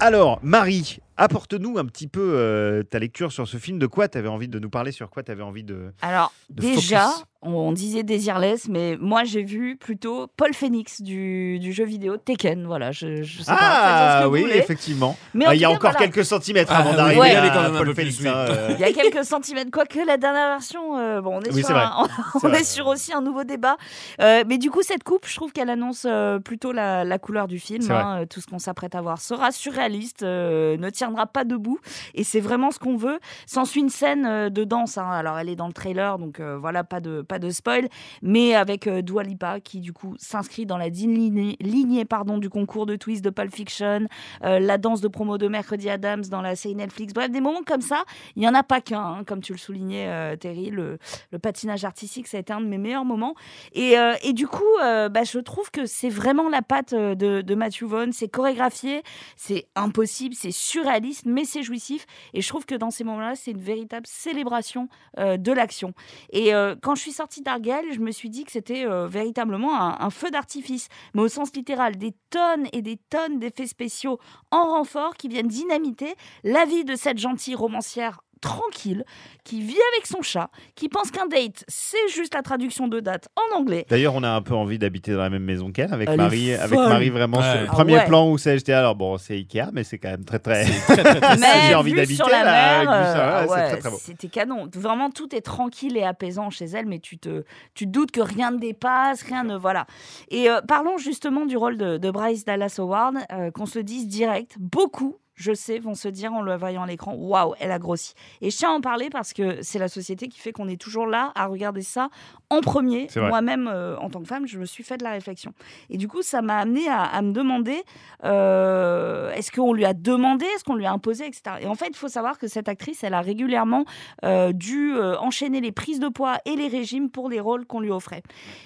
Alors, 0.00 0.40
Marie, 0.42 0.98
apporte-nous 1.16 1.78
un 1.78 1.84
petit 1.84 2.08
peu 2.08 2.32
euh, 2.34 2.82
ta 2.82 2.98
lecture 2.98 3.30
sur 3.30 3.46
ce 3.46 3.58
film. 3.58 3.78
De 3.78 3.86
quoi 3.86 4.08
tu 4.08 4.18
avais 4.18 4.26
envie 4.26 4.48
de 4.48 4.58
nous 4.58 4.68
parler 4.68 4.90
Sur 4.90 5.10
quoi 5.10 5.22
tu 5.22 5.30
avais 5.30 5.44
envie 5.44 5.62
de. 5.62 5.92
Alors, 6.02 6.32
de 6.50 6.60
déjà, 6.60 7.06
focus? 7.06 7.24
On 7.42 7.72
disait 7.72 8.02
Désirless, 8.02 8.68
mais 8.68 8.96
moi 9.00 9.24
j'ai 9.24 9.42
vu 9.42 9.76
plutôt 9.76 10.28
Paul 10.36 10.54
Phoenix 10.54 11.02
du, 11.02 11.58
du 11.58 11.72
jeu 11.72 11.84
vidéo 11.84 12.16
Tekken. 12.16 12.66
Voilà, 12.66 12.92
je, 12.92 13.22
je 13.22 13.38
sais 13.42 13.52
pas. 13.52 13.58
Ah 13.60 14.28
oui, 14.28 14.44
effectivement. 14.54 15.16
Mais 15.34 15.44
Ah, 15.46 15.50
en 15.50 15.52
Il 15.52 15.60
y 15.60 15.64
a 15.64 15.68
cas, 15.68 15.74
encore 15.74 15.90
voilà. 15.92 16.06
quelques 16.06 16.24
centimètres 16.24 16.72
Ah, 16.74 16.78
avant 16.78 16.90
oui, 16.90 16.96
d'arriver 16.96 17.20
ouais, 17.20 17.30
à 17.36 17.42
même 17.42 17.74
un 17.74 17.78
Paul 17.78 17.94
plus, 17.94 18.20
oui. 18.20 18.28
hein, 18.28 18.34
euh. 18.34 18.68
Il 18.74 18.80
y 18.80 18.84
a 18.84 18.92
quelques 18.92 19.24
centimètres, 19.24 19.70
quoique 19.70 19.98
la 20.06 20.16
dernière 20.16 20.48
version, 20.48 20.98
euh, 20.98 21.20
bon, 21.20 21.38
on 21.38 21.40
est, 21.42 21.52
Oui, 21.52 21.64
sur, 21.64 21.76
un- 21.76 22.06
on 22.42 22.52
est 22.52 22.64
sur 22.64 22.86
aussi 22.86 23.12
un 23.12 23.20
nouveau 23.20 23.44
débat. 23.44 23.76
Euh, 24.20 24.44
mais 24.46 24.58
du 24.58 24.70
coup, 24.70 24.82
cette 24.82 25.02
coupe, 25.04 25.26
je 25.26 25.34
trouve 25.34 25.52
qu'elle 25.52 25.70
annonce 25.70 26.06
euh, 26.08 26.38
plutôt 26.38 26.72
la, 26.72 27.04
la 27.04 27.18
couleur 27.18 27.48
du 27.48 27.58
film. 27.58 27.90
Hein. 27.90 28.24
Tout 28.30 28.40
ce 28.40 28.46
qu'on 28.46 28.58
s'apprête 28.58 28.94
à 28.94 29.00
voir 29.00 29.20
sera 29.20 29.50
surréaliste, 29.52 30.22
euh, 30.22 30.76
ne 30.76 30.90
tiendra 30.90 31.26
pas 31.26 31.44
debout. 31.44 31.78
Et 32.14 32.24
c'est 32.24 32.40
vraiment 32.40 32.70
ce 32.70 32.78
qu'on 32.78 32.96
veut. 32.96 33.18
S'ensuit 33.46 33.80
une 33.80 33.88
scène 33.90 34.26
euh, 34.26 34.48
de 34.50 34.64
danse. 34.64 34.98
hein. 34.98 35.10
Alors, 35.10 35.38
elle 35.38 35.48
est 35.48 35.56
dans 35.56 35.66
le 35.66 35.72
trailer, 35.72 36.18
donc 36.18 36.38
euh, 36.40 36.56
voilà, 36.58 36.84
pas 36.84 37.00
de, 37.00 37.22
pas 37.32 37.38
de 37.38 37.48
spoil. 37.48 37.88
Mais 38.20 38.54
avec 38.54 38.86
euh, 38.86 39.00
Dua 39.00 39.22
Lipa, 39.22 39.58
qui 39.60 39.80
du 39.80 39.94
coup 39.94 40.14
s'inscrit 40.18 40.66
dans 40.66 40.76
la 40.76 40.88
lignée, 40.90 41.56
lignée, 41.60 42.04
pardon, 42.04 42.36
du 42.36 42.50
concours 42.50 42.84
de 42.84 42.94
twist 42.94 43.24
de 43.24 43.30
Pulp 43.30 43.54
Fiction, 43.54 44.06
euh, 44.44 44.58
la 44.58 44.76
danse 44.76 45.00
de 45.00 45.08
promo 45.08 45.38
de 45.38 45.48
Mercredi 45.48 45.88
Adams 45.88 46.24
dans 46.30 46.42
la 46.42 46.54
série 46.56 46.74
Netflix. 46.74 47.14
Bref, 47.14 47.30
des 47.30 47.40
moments 47.40 47.62
comme 47.66 47.80
ça, 47.80 48.04
il 48.36 48.40
n'y 48.40 48.48
en 48.48 48.54
a 48.54 48.62
pas 48.62 48.82
qu'un, 48.82 49.00
hein, 49.00 49.24
comme 49.24 49.40
tu 49.40 49.52
le 49.52 49.58
soulignais, 49.58 50.08
euh, 50.08 50.36
Terry. 50.36 50.68
Le, 50.70 50.98
patinage 51.42 51.84
artistique, 51.84 52.28
ça 52.28 52.36
a 52.36 52.40
été 52.40 52.52
un 52.52 52.60
de 52.60 52.66
mes 52.66 52.78
meilleurs 52.78 53.04
moments. 53.04 53.34
Et, 53.72 53.94
et 54.22 54.32
du 54.32 54.46
coup, 54.46 54.62
bah, 54.78 55.24
je 55.24 55.38
trouve 55.38 55.70
que 55.70 55.86
c'est 55.86 56.08
vraiment 56.08 56.48
la 56.48 56.62
patte 56.62 56.94
de, 56.94 57.54
Matthew 57.54 57.84
Vaughn. 57.84 58.12
C'est 58.12 58.28
chorégraphié, 58.28 59.02
c'est 59.36 59.66
impossible, 59.74 60.34
c'est 60.36 60.52
surréaliste, 60.52 61.24
mais 61.26 61.44
c'est 61.44 61.64
jouissif. 61.64 62.06
Et 62.32 62.42
je 62.42 62.48
trouve 62.48 62.64
que 62.64 62.76
dans 62.76 62.90
ces 62.90 63.02
moments-là, 63.02 63.34
c'est 63.34 63.50
une 63.50 63.60
véritable 63.60 64.06
célébration 64.06 64.88
de 65.18 65.52
l'action. 65.52 65.94
Et 66.30 66.52
quand 66.80 66.94
je 66.94 67.00
suis 67.00 67.12
sortie 67.22 67.42
d'Argel, 67.42 67.92
je 67.92 68.00
me 68.00 68.10
suis 68.10 68.30
dit 68.30 68.42
que 68.42 68.50
c'était 68.50 68.84
euh, 68.84 69.06
véritablement 69.06 69.78
un 69.78 70.10
feu 70.10 70.32
d'artifice, 70.32 70.88
mais 71.14 71.22
au 71.22 71.28
sens 71.28 71.52
littéral, 71.54 71.96
des 71.96 72.16
tonnes 72.30 72.66
et 72.72 72.82
des 72.82 72.96
tonnes 72.96 73.38
d'effets 73.38 73.68
spéciaux 73.68 74.18
en 74.50 74.64
renfort 74.72 75.14
qui 75.14 75.28
viennent 75.28 75.46
dynamiter 75.46 76.16
la 76.42 76.64
vie 76.64 76.84
de 76.84 76.96
cette 76.96 77.18
gentille 77.18 77.54
romancière 77.54 78.22
tranquille, 78.42 79.04
qui 79.44 79.62
vit 79.62 79.78
avec 79.94 80.06
son 80.06 80.20
chat, 80.20 80.50
qui 80.74 80.90
pense 80.90 81.10
qu'un 81.10 81.26
date, 81.26 81.64
c'est 81.68 82.08
juste 82.14 82.34
la 82.34 82.42
traduction 82.42 82.88
de 82.88 83.00
date 83.00 83.28
en 83.36 83.56
anglais. 83.58 83.86
D'ailleurs, 83.88 84.14
on 84.14 84.22
a 84.22 84.28
un 84.28 84.42
peu 84.42 84.54
envie 84.54 84.78
d'habiter 84.78 85.12
dans 85.12 85.20
la 85.20 85.30
même 85.30 85.44
maison 85.44 85.72
qu'elle, 85.72 85.92
avec 85.94 86.08
Elle 86.10 86.16
Marie, 86.18 86.52
avec. 86.52 86.78
Marie 86.78 87.08
vraiment 87.08 87.38
Ouais. 87.38 87.50
sur 87.50 87.60
le 87.62 87.66
Ah 87.68 87.72
premier 87.72 87.94
ouais. 87.94 88.04
plan 88.06 88.28
où 88.30 88.36
c'est 88.36 88.58
j'étais 88.58 88.72
alors 88.74 88.94
bon, 88.94 89.16
c'est 89.16 89.34
Ikea, 89.34 89.70
mais 89.72 89.84
c'est 89.84 89.98
quand 89.98 90.10
même 90.10 90.24
très 90.26 90.38
très. 90.38 90.64
J'ai 91.68 91.74
envie 91.74 91.92
d'habiter 91.94 92.14
sur 92.16 92.28
la 92.28 92.44
là, 92.44 92.80
euh, 92.80 93.44
c'est 93.46 93.52
ouais, 93.52 93.68
très, 93.68 93.78
très 93.78 93.90
beau. 93.90 93.98
C'était 94.00 94.28
canon. 94.28 94.68
Vraiment, 94.74 95.10
tout 95.10 95.34
est 95.34 95.40
tranquille 95.40 95.96
et 95.96 96.02
apaisant 96.04 96.50
chez 96.50 96.66
elle, 96.66 96.86
mais 96.86 96.98
tu 96.98 97.18
te, 97.18 97.44
tu 97.74 97.86
te 97.86 97.90
doutes 97.90 98.10
que 98.10 98.20
rien 98.20 98.50
ne 98.50 98.58
dépasse, 98.58 99.22
rien 99.22 99.44
ne 99.44 99.56
voilà. 99.56 99.86
Et 100.30 100.50
euh, 100.50 100.60
parlons 100.66 100.98
justement 100.98 101.46
du 101.46 101.56
rôle 101.56 101.76
de, 101.78 101.96
de 101.98 102.10
Bryce 102.10 102.44
Dallas 102.44 102.74
Howard, 102.78 103.16
euh, 103.32 103.50
qu'on 103.50 103.66
se 103.66 103.78
le 103.78 103.84
dise 103.84 104.08
direct. 104.08 104.56
Beaucoup. 104.58 105.16
Je 105.42 105.52
sais, 105.54 105.80
vont 105.80 105.94
se 105.94 106.06
dire 106.06 106.32
en 106.32 106.40
le 106.40 106.54
voyant 106.54 106.84
à 106.84 106.86
l'écran, 106.86 107.14
waouh, 107.14 107.54
elle 107.58 107.72
a 107.72 107.80
grossi. 107.80 108.14
Et 108.40 108.50
je 108.50 108.56
tiens 108.56 108.70
à 108.70 108.72
en 108.74 108.80
parler 108.80 109.10
parce 109.10 109.32
que 109.32 109.60
c'est 109.60 109.80
la 109.80 109.88
société 109.88 110.28
qui 110.28 110.38
fait 110.38 110.52
qu'on 110.52 110.68
est 110.68 110.80
toujours 110.80 111.06
là 111.06 111.32
à 111.34 111.46
regarder 111.46 111.82
ça 111.82 112.10
en 112.48 112.60
premier. 112.60 113.08
Moi-même, 113.16 113.68
euh, 113.68 113.96
en 113.98 114.08
tant 114.08 114.20
que 114.20 114.28
femme, 114.28 114.46
je 114.46 114.58
me 114.58 114.66
suis 114.66 114.84
fait 114.84 114.98
de 114.98 115.04
la 115.04 115.10
réflexion. 115.10 115.52
Et 115.90 115.96
du 115.96 116.06
coup, 116.06 116.22
ça 116.22 116.42
m'a 116.42 116.58
amené 116.58 116.88
à, 116.88 117.02
à 117.02 117.22
me 117.22 117.32
demander 117.32 117.82
euh, 118.24 119.32
est-ce 119.32 119.50
qu'on 119.50 119.72
lui 119.72 119.84
a 119.84 119.94
demandé, 119.94 120.44
est-ce 120.54 120.62
qu'on 120.62 120.76
lui 120.76 120.86
a 120.86 120.92
imposé, 120.92 121.26
etc. 121.26 121.56
Et 121.60 121.66
en 121.66 121.74
fait, 121.74 121.88
il 121.88 121.96
faut 121.96 122.08
savoir 122.08 122.38
que 122.38 122.46
cette 122.46 122.68
actrice, 122.68 123.02
elle 123.02 123.14
a 123.14 123.20
régulièrement 123.20 123.84
euh, 124.24 124.52
dû 124.52 124.94
enchaîner 125.18 125.60
les 125.60 125.72
prises 125.72 125.98
de 125.98 126.08
poids 126.08 126.38
et 126.44 126.54
les 126.54 126.68
régimes 126.68 127.10
pour 127.10 127.28
les 127.28 127.40
rôles 127.40 127.66
qu'on 127.66 127.80
lui 127.80 127.90
offrait. 127.90 128.22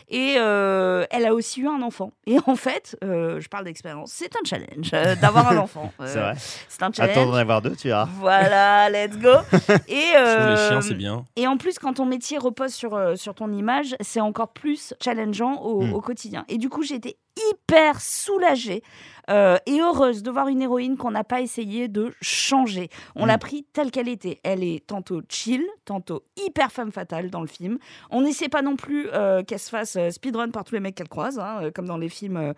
Et 0.09 0.33
elle 0.33 1.27
a 1.27 1.33
aussi 1.33 1.63
eu 1.63 1.69
un 1.69 1.81
enfant. 1.81 2.13
Et 2.27 2.37
en 2.47 2.57
fait, 2.57 2.97
je 3.03 3.49
parle 3.49 3.65
d'expérience, 3.65 4.11
c'est 4.13 4.35
un 4.37 4.45
challenge 4.45 4.91
d'avoir 5.21 5.53
un 5.53 5.57
enfant. 5.67 5.93
C'est 6.05 6.19
vrai. 6.19 6.35
C'est 6.69 6.83
un 6.83 6.93
challenge. 6.93 7.17
Attends 7.17 7.27
d'en 7.31 7.35
avoir 7.37 7.63
deux, 7.63 7.75
tu 7.77 7.89
verras. 7.89 8.09
Voilà, 8.19 8.91
let's 8.91 9.17
go. 9.19 9.29
Et, 9.89 10.01
Sur 10.01 10.11
les 10.11 10.15
euh, 10.17 10.69
chiens, 10.69 10.81
c'est 10.81 10.95
bien. 10.95 11.25
et 11.37 11.47
en 11.47 11.57
plus, 11.57 11.79
quand 11.79 11.95
ton 11.95 12.05
métier 12.07 12.39
repose 12.39 12.73
sur, 12.75 12.95
euh, 12.95 13.15
sur 13.17 13.35
ton 13.35 13.53
image, 13.53 13.95
c'est 14.01 14.21
encore 14.21 14.53
plus 14.53 14.93
challengeant 15.03 15.63
au, 15.63 15.83
Mm. 15.83 15.93
au 15.95 16.01
quotidien. 16.01 16.45
Et 16.49 16.59
du 16.59 16.69
coup, 16.69 16.83
j'ai 16.83 16.97
été 16.97 17.17
hyper 17.51 18.01
soulagée 18.01 18.83
euh, 19.29 19.57
et 19.67 19.81
heureuse 19.81 20.23
de 20.23 20.31
voir 20.31 20.47
une 20.47 20.63
héroïne 20.63 20.97
qu'on 20.97 21.11
n'a 21.11 21.25
pas 21.25 21.41
essayé 21.41 21.89
de 21.89 22.15
changer. 22.23 22.89
On 23.17 23.25
Mm. 23.25 23.29
l'a 23.29 23.39
pris 23.39 23.67
telle 23.73 23.91
qu'elle 23.91 24.09
était. 24.09 24.39
Elle 24.45 24.63
est 24.63 24.87
tantôt 24.87 25.21
chill, 25.29 25.65
tantôt 25.85 26.23
hyper 26.37 26.71
femme 26.71 26.93
fatale 26.93 27.29
dans 27.31 27.41
le 27.41 27.49
film. 27.49 27.79
On 28.11 28.21
n'essaie 28.23 28.49
pas 28.49 28.63
non 28.63 28.77
plus 28.77 29.09
euh, 29.13 29.43
qu'elle 29.43 29.59
se 29.59 29.69
fasse 29.71 29.97
euh, 29.97 30.11
speedrun 30.11 30.51
par 30.51 30.63
tous 30.63 30.75
les 30.75 30.81
mecs 30.81 30.95
qu'elle 30.95 31.09
croise, 31.09 31.41
hein, 31.41 31.71
comme 31.75 31.87
dans 31.87 31.97
les 31.99 32.09
films 32.09 32.37
euh, 32.37 32.53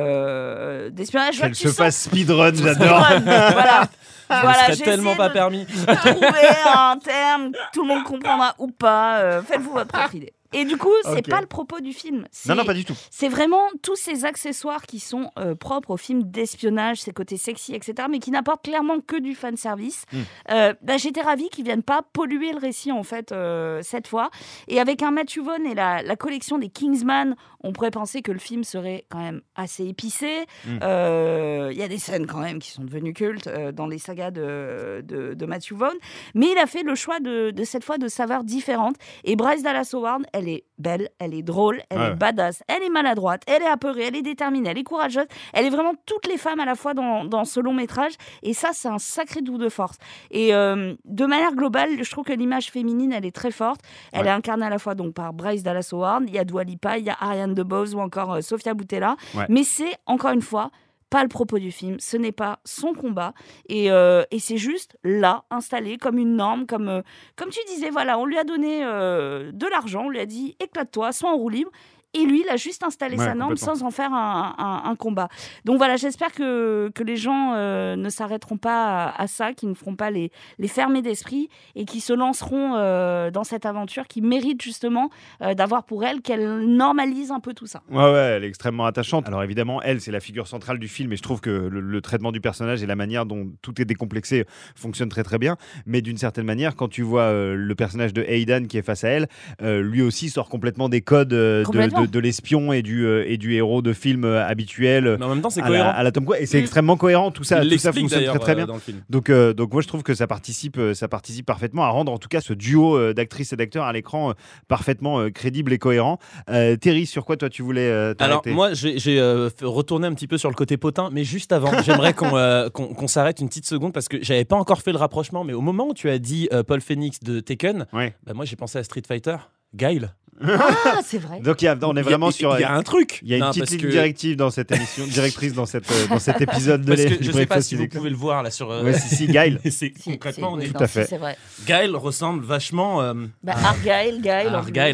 euh, 0.00 0.90
d'espionnage. 0.90 1.40
Qu'elle 1.40 1.54
se 1.54 1.68
sens- 1.68 1.76
fasse 1.76 2.02
speedrun, 2.02 2.54
j'adore. 2.54 3.04
Voilà. 3.24 3.88
Ça 4.28 4.40
voilà, 4.42 4.58
serait 4.64 4.74
j'ai 4.74 4.84
tellement 4.84 5.14
pas 5.14 5.28
de- 5.28 5.34
permis. 5.34 5.66
trouver 5.66 6.48
un 6.74 6.98
terme, 6.98 7.52
tout 7.72 7.82
le 7.82 7.88
monde 7.88 8.02
comprendra 8.04 8.54
ou 8.58 8.68
pas. 8.72 9.18
euh, 9.18 9.42
Faites-vous 9.42 9.70
votre 9.72 9.86
propre 9.92 10.16
idée. 10.16 10.32
Et 10.52 10.64
du 10.64 10.76
coup, 10.76 10.92
c'est 11.04 11.18
Ok. 11.18 11.28
pas 11.28 11.40
le 11.40 11.46
propos 11.46 11.80
du 11.80 11.92
film. 11.92 12.26
Non, 12.48 12.54
non, 12.54 12.64
pas 12.64 12.74
du 12.74 12.84
tout. 12.84 12.94
C'est 13.10 13.28
vraiment 13.28 13.62
tous 13.82 13.96
ces 13.96 14.24
accessoires 14.24 14.82
qui 14.82 15.00
sont 15.00 15.30
euh, 15.38 15.54
propres 15.54 15.90
au 15.92 15.96
film 15.96 16.22
d'espionnage, 16.22 17.00
ses 17.00 17.12
côtés 17.12 17.36
sexy, 17.36 17.74
etc., 17.74 18.08
mais 18.10 18.18
qui 18.18 18.30
n'apportent 18.30 18.64
clairement 18.64 19.00
que 19.00 19.16
du 19.18 19.34
fan 19.34 19.56
service. 19.56 20.04
Mm. 20.12 20.16
Euh, 20.50 20.74
bah, 20.82 20.96
J'étais 20.96 21.20
ravie 21.22 21.48
qu'ils 21.48 21.64
viennent 21.64 21.82
pas 21.82 22.02
polluer 22.12 22.52
le 22.52 22.58
récit 22.58 22.92
en 22.92 23.02
fait 23.02 23.32
euh, 23.32 23.80
cette 23.82 24.06
fois. 24.08 24.30
Et 24.68 24.80
avec 24.80 25.02
un 25.02 25.10
Matthew 25.10 25.38
Vaughn 25.40 25.66
et 25.66 25.74
la, 25.74 26.02
la 26.02 26.16
collection 26.16 26.58
des 26.58 26.68
Kingsman, 26.68 27.36
on 27.62 27.72
pourrait 27.72 27.90
penser 27.90 28.22
que 28.22 28.32
le 28.32 28.38
film 28.38 28.62
serait 28.64 29.04
quand 29.08 29.18
même 29.18 29.40
assez 29.56 29.84
épicé. 29.86 30.46
Mm. 30.66 30.78
Euh, 30.82 31.68
Il 31.72 31.78
y 31.78 31.82
a 31.82 31.88
des 31.88 31.98
scènes 31.98 32.26
quand 32.26 32.38
même 32.40 32.58
qui 32.58 32.70
sont 32.70 32.84
devenues 32.84 33.12
cultes 33.12 33.48
dans 33.72 33.86
les 33.86 33.98
sagas 33.98 34.30
de, 34.30 35.02
de, 35.04 35.34
de 35.34 35.46
Matthew 35.46 35.72
Vaughn, 35.74 35.94
mais 36.34 36.46
il 36.52 36.58
a 36.58 36.66
fait 36.66 36.82
le 36.82 36.94
choix 36.94 37.20
de, 37.20 37.50
de 37.50 37.64
cette 37.64 37.84
fois 37.84 37.98
de 37.98 38.08
saveurs 38.08 38.44
différentes. 38.44 38.96
Et 39.24 39.36
Bryce 39.36 39.62
Dallas 39.62 39.90
Howard, 39.92 40.22
elle 40.36 40.48
est 40.48 40.64
belle, 40.78 41.08
elle 41.18 41.32
est 41.34 41.42
drôle, 41.42 41.80
elle 41.90 41.98
Ouais. 41.98 42.06
est 42.08 42.14
badass, 42.14 42.62
elle 42.68 42.82
est 42.82 42.90
maladroite, 42.90 43.42
elle 43.46 43.62
est 43.62 43.66
apeurée, 43.68 44.04
elle 44.08 44.16
est 44.16 44.22
déterminée, 44.22 44.68
elle 44.70 44.78
est 44.78 44.82
courageuse. 44.84 45.26
Elle 45.52 45.64
est 45.66 45.70
vraiment 45.70 45.94
toutes 46.04 46.26
les 46.26 46.36
femmes 46.36 46.60
à 46.60 46.64
la 46.64 46.74
fois 46.74 46.92
dans, 46.94 47.24
dans 47.24 47.44
ce 47.44 47.60
long 47.60 47.72
métrage. 47.72 48.12
Et 48.42 48.52
ça, 48.52 48.70
c'est 48.72 48.88
un 48.88 48.98
sacré 48.98 49.40
doux 49.40 49.58
de 49.58 49.68
force. 49.68 49.96
Et 50.30 50.54
euh, 50.54 50.94
de 51.04 51.26
manière 51.26 51.54
globale, 51.54 52.02
je 52.02 52.10
trouve 52.10 52.24
que 52.24 52.32
l'image 52.32 52.70
féminine, 52.70 53.12
elle 53.12 53.24
est 53.24 53.34
très 53.34 53.50
forte. 53.50 53.80
Elle 54.12 54.22
Ouais. 54.22 54.26
est 54.28 54.30
incarnée 54.30 54.66
à 54.66 54.70
la 54.70 54.78
fois 54.78 54.94
donc 54.94 55.14
par 55.14 55.32
Bryce 55.32 55.62
Dallas 55.62 55.88
Howard, 55.92 56.24
il 56.26 56.34
y 56.34 56.38
a 56.38 56.44
Dua 56.44 56.64
Lipa, 56.64 56.98
il 56.98 57.04
y 57.06 57.10
a 57.10 57.16
Ariane 57.20 57.54
DeBose 57.54 57.94
ou 57.94 58.00
encore 58.00 58.34
euh, 58.34 58.40
Sofia 58.42 58.74
Boutella. 58.74 59.16
Ouais. 59.34 59.46
Mais 59.48 59.64
c'est, 59.64 59.96
encore 60.06 60.30
une 60.32 60.42
fois, 60.42 60.70
pas 61.10 61.22
le 61.22 61.28
propos 61.28 61.58
du 61.58 61.70
film, 61.70 61.96
ce 62.00 62.16
n'est 62.16 62.32
pas 62.32 62.58
son 62.64 62.92
combat, 62.92 63.32
et, 63.68 63.90
euh, 63.90 64.24
et 64.30 64.38
c'est 64.38 64.56
juste 64.56 64.96
là, 65.04 65.44
installé 65.50 65.98
comme 65.98 66.18
une 66.18 66.36
norme, 66.36 66.66
comme, 66.66 66.88
euh, 66.88 67.02
comme 67.36 67.50
tu 67.50 67.60
disais, 67.68 67.90
voilà, 67.90 68.18
on 68.18 68.26
lui 68.26 68.38
a 68.38 68.44
donné 68.44 68.84
euh, 68.84 69.52
de 69.52 69.66
l'argent, 69.66 70.06
on 70.06 70.10
lui 70.10 70.18
a 70.18 70.26
dit 70.26 70.56
éclate-toi, 70.60 71.12
sois 71.12 71.30
en 71.30 71.36
roue 71.36 71.48
libre, 71.48 71.70
et 72.16 72.24
lui, 72.26 72.42
il 72.44 72.48
a 72.50 72.56
juste 72.56 72.82
installé 72.82 73.16
Ouais, 73.16 73.24
sa 73.24 73.34
norme 73.34 73.56
sans 73.56 73.82
en 73.82 73.90
faire 73.90 74.12
un, 74.12 74.54
un- 74.58 74.90
un 74.90 74.96
combat. 74.96 75.28
Donc 75.64 75.78
voilà, 75.78 75.96
j'espère 75.96 76.32
que, 76.32 76.90
que 76.94 77.02
les 77.02 77.16
gens 77.16 77.52
euh, 77.54 77.96
ne 77.96 78.08
s'arrêteront 78.08 78.56
pas 78.56 79.06
à, 79.08 79.22
à 79.22 79.26
ça, 79.26 79.52
qui 79.52 79.66
ne 79.66 79.74
feront 79.74 79.96
pas 79.96 80.10
les, 80.10 80.30
les 80.58 80.68
fermés 80.68 81.02
d'esprit 81.02 81.48
et 81.74 81.84
qui 81.84 82.00
se 82.00 82.12
lanceront 82.12 82.74
euh, 82.76 83.30
dans 83.30 83.44
cette 83.44 83.66
aventure 83.66 84.06
qui 84.06 84.22
mérite 84.22 84.62
justement 84.62 85.10
euh, 85.42 85.54
d'avoir 85.54 85.84
pour 85.84 86.04
elle 86.04 86.20
qu'elle 86.22 86.60
normalise 86.66 87.30
un 87.30 87.40
peu 87.40 87.54
tout 87.54 87.66
ça. 87.66 87.82
Ouais, 87.90 87.96
ouais, 88.04 88.34
elle 88.36 88.44
est 88.44 88.48
extrêmement 88.48 88.86
attachante. 88.86 89.26
Alors 89.26 89.42
évidemment, 89.42 89.82
elle, 89.82 90.00
c'est 90.00 90.12
la 90.12 90.20
figure 90.20 90.46
centrale 90.48 90.78
du 90.78 90.88
film 90.88 91.12
et 91.12 91.16
je 91.16 91.22
trouve 91.22 91.40
que 91.40 91.50
le, 91.50 91.80
le 91.80 92.00
traitement 92.00 92.32
du 92.32 92.40
personnage 92.40 92.82
et 92.82 92.86
la 92.86 92.96
manière 92.96 93.26
dont 93.26 93.48
tout 93.62 93.80
est 93.80 93.84
décomplexé 93.84 94.44
fonctionne 94.74 95.08
très 95.08 95.22
très 95.22 95.38
bien. 95.38 95.56
Mais 95.86 96.02
d'une 96.02 96.18
certaine 96.18 96.46
manière, 96.46 96.76
quand 96.76 96.88
tu 96.88 97.02
vois 97.02 97.32
le 97.32 97.74
personnage 97.74 98.12
de 98.12 98.22
Aidan 98.22 98.64
qui 98.68 98.78
est 98.78 98.82
face 98.82 99.04
à 99.04 99.08
elle, 99.08 99.28
lui 99.60 100.02
aussi 100.02 100.28
sort 100.30 100.48
complètement 100.48 100.88
des 100.88 101.00
codes 101.00 101.28
de. 101.28 101.62
De- 102.06 102.10
de 102.12 102.18
l'espion 102.18 102.72
et 102.72 102.82
du, 102.82 103.04
euh, 103.06 103.24
et 103.26 103.36
du 103.36 103.54
héros 103.54 103.82
de 103.82 103.92
film 103.92 104.24
euh, 104.24 104.44
habituel. 104.46 105.16
Mais 105.18 105.24
en 105.24 105.28
même 105.30 105.40
temps, 105.42 105.50
c'est 105.50 105.60
cohérent. 105.62 105.84
la, 105.88 105.90
à 105.90 106.02
la 106.02 106.12
Tom 106.12 106.24
Cruise. 106.24 106.40
Et 106.42 106.46
c'est 106.46 106.58
Mm. 106.58 106.62
extrêmement 106.62 106.96
cohérent, 106.96 107.30
tout 107.30 107.44
ça, 107.44 107.62
Il 107.62 107.70
tout 107.70 107.78
ça 107.78 107.92
fonctionne 107.92 108.24
très 108.24 108.38
très 108.38 108.52
euh, 108.52 108.54
bien. 108.56 108.66
dans 108.66 108.74
le 108.74 108.80
film. 108.80 109.02
Donc, 109.10 109.30
euh, 109.30 109.52
donc 109.52 109.72
moi 109.72 109.82
je 109.82 109.88
trouve 109.88 110.02
que 110.02 110.14
ça 110.14 110.26
participe, 110.26 110.78
ça 110.94 111.08
participe 111.08 111.46
parfaitement 111.46 111.84
à 111.84 111.88
rendre 111.88 112.12
en 112.12 112.18
tout 112.18 112.28
cas 112.28 112.40
ce 112.40 112.52
duo 112.52 112.96
euh, 112.96 113.12
d'actrices 113.14 113.52
et 113.52 113.56
d'acteurs 113.56 113.84
à 113.84 113.92
l'écran 113.92 114.30
euh, 114.30 114.32
parfaitement 114.68 115.20
euh, 115.20 115.30
crédible 115.30 115.72
et 115.72 115.78
cohérent. 115.78 116.18
Euh, 116.50 116.76
Terry, 116.76 117.06
sur 117.06 117.24
quoi 117.24 117.36
toi 117.36 117.48
tu 117.48 117.62
voulais 117.62 117.88
euh, 117.88 118.14
Alors 118.18 118.42
moi 118.46 118.70
j'ai 118.74 119.18
euh, 119.20 119.48
retourné 119.62 120.06
un 120.06 120.14
petit 120.14 120.26
peu 120.28 120.38
sur 120.38 120.48
le 120.48 120.54
côté 120.54 120.76
potin, 120.76 121.10
mais 121.12 121.24
juste 121.24 121.52
avant, 121.52 121.70
j'aimerais 121.84 122.14
qu'on 122.14 122.36
euh, 122.36 122.68
s'arrête 123.06 123.40
une 123.40 123.48
petite 123.48 123.66
seconde 123.66 123.92
parce 123.92 124.08
que 124.08 124.18
j'avais 124.22 124.44
pas 124.44 124.56
encore 124.56 124.80
fait 124.82 124.92
le 124.92 124.98
rapprochement, 124.98 125.44
mais 125.44 125.52
au 125.52 125.60
moment 125.60 125.88
où 125.88 125.94
tu 125.94 126.08
as 126.10 126.18
dit 126.18 126.48
euh, 126.52 126.62
Paul 126.62 126.80
Phoenix 126.80 127.20
de 127.20 127.40
Taken, 127.40 127.86
Ouais. 127.92 128.14
bah, 128.24 128.32
moi 128.34 128.44
j'ai 128.44 128.56
pensé 128.56 128.78
à 128.78 128.84
Street 128.84 129.02
Fighter, 129.06 129.36
Guile. 129.74 130.14
Ah, 130.42 131.00
c'est 131.04 131.18
vrai. 131.18 131.40
Donc 131.40 131.62
il 131.62 131.64
y 131.64 131.68
a- 131.68 131.76
on 131.82 131.96
est 131.96 132.02
vraiment 132.02 132.28
Il 132.30 132.32
y 132.32 132.34
a- 132.34 132.38
sur. 132.38 132.58
Il 132.58 132.60
y 132.62 132.64
a 132.64 132.72
un 132.72 132.82
truc. 132.82 133.20
Il 133.22 133.28
y 133.28 133.34
a 133.34 133.36
une 133.38 133.44
Non, 133.44 133.50
petite 133.50 133.70
ligne 133.70 133.80
que- 133.80 133.86
directive 133.86 134.36
dans 134.36 134.50
cette 134.50 134.70
émission, 134.72 135.04
directrice 135.08 135.54
dans, 135.54 135.66
cette, 135.66 135.90
euh, 135.90 136.06
dans 136.08 136.18
cet 136.18 136.40
épisode 136.40 136.82
de 136.82 136.94
Parce 136.94 137.04
que 137.16 137.22
je 137.24 137.32
sais 137.32 137.46
pas 137.46 137.60
si 137.62 137.74
vous 137.74 137.88
pouvez 137.88 138.10
le 138.10 138.16
voir 138.16 138.42
là 138.42 138.50
sur. 138.50 138.70
euh, 138.70 138.82
Ouais, 138.82 138.92
si, 138.92 139.14
si, 139.14 139.26
Gaël. 139.28 139.60
c'est 139.70 139.92
concrètement, 140.04 140.52
on 140.52 140.58
est. 140.60 140.66
oui, 140.66 140.72
Tout 140.72 140.82
à 140.82 140.86
fait. 140.86 141.04
si, 141.04 141.10
C'est 141.10 141.18
vrai. 141.18 141.36
Gaël 141.66 141.94
ressemble 141.96 142.44
vachement. 142.44 143.02
euh, 143.02 143.14
Bah, 143.42 143.54
à- 143.56 143.68
Argyle, 143.70 144.20
Gaël. 144.20 144.52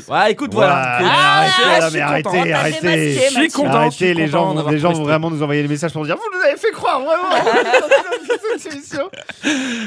Ouais, 0.09 0.33
écoute, 0.33 0.53
voilà. 0.55 0.99
Ah, 1.01 1.41
arrêtez, 1.41 1.53
je 1.63 1.81
là, 1.81 1.91
suis 1.91 1.99
mais 1.99 2.23
content. 2.23 2.53
arrêtez, 2.55 3.13
Je 3.15 3.33
suis 3.35 3.49
content. 3.51 3.69
Arrêtez, 3.73 3.95
suis 3.97 4.15
les 4.15 4.29
gens, 4.29 4.69
les 4.71 4.79
gens 4.79 4.93
vont 4.93 5.03
vraiment 5.05 5.31
nous 5.31 5.43
envoyer 5.43 5.63
des 5.63 5.69
messages 5.69 5.93
pour 5.93 6.05
dire 6.05 6.17
Vous 6.17 6.39
nous 6.39 6.45
avez 6.47 6.57
fait 6.57 6.71
croire 6.71 7.01
vraiment. 7.01 7.23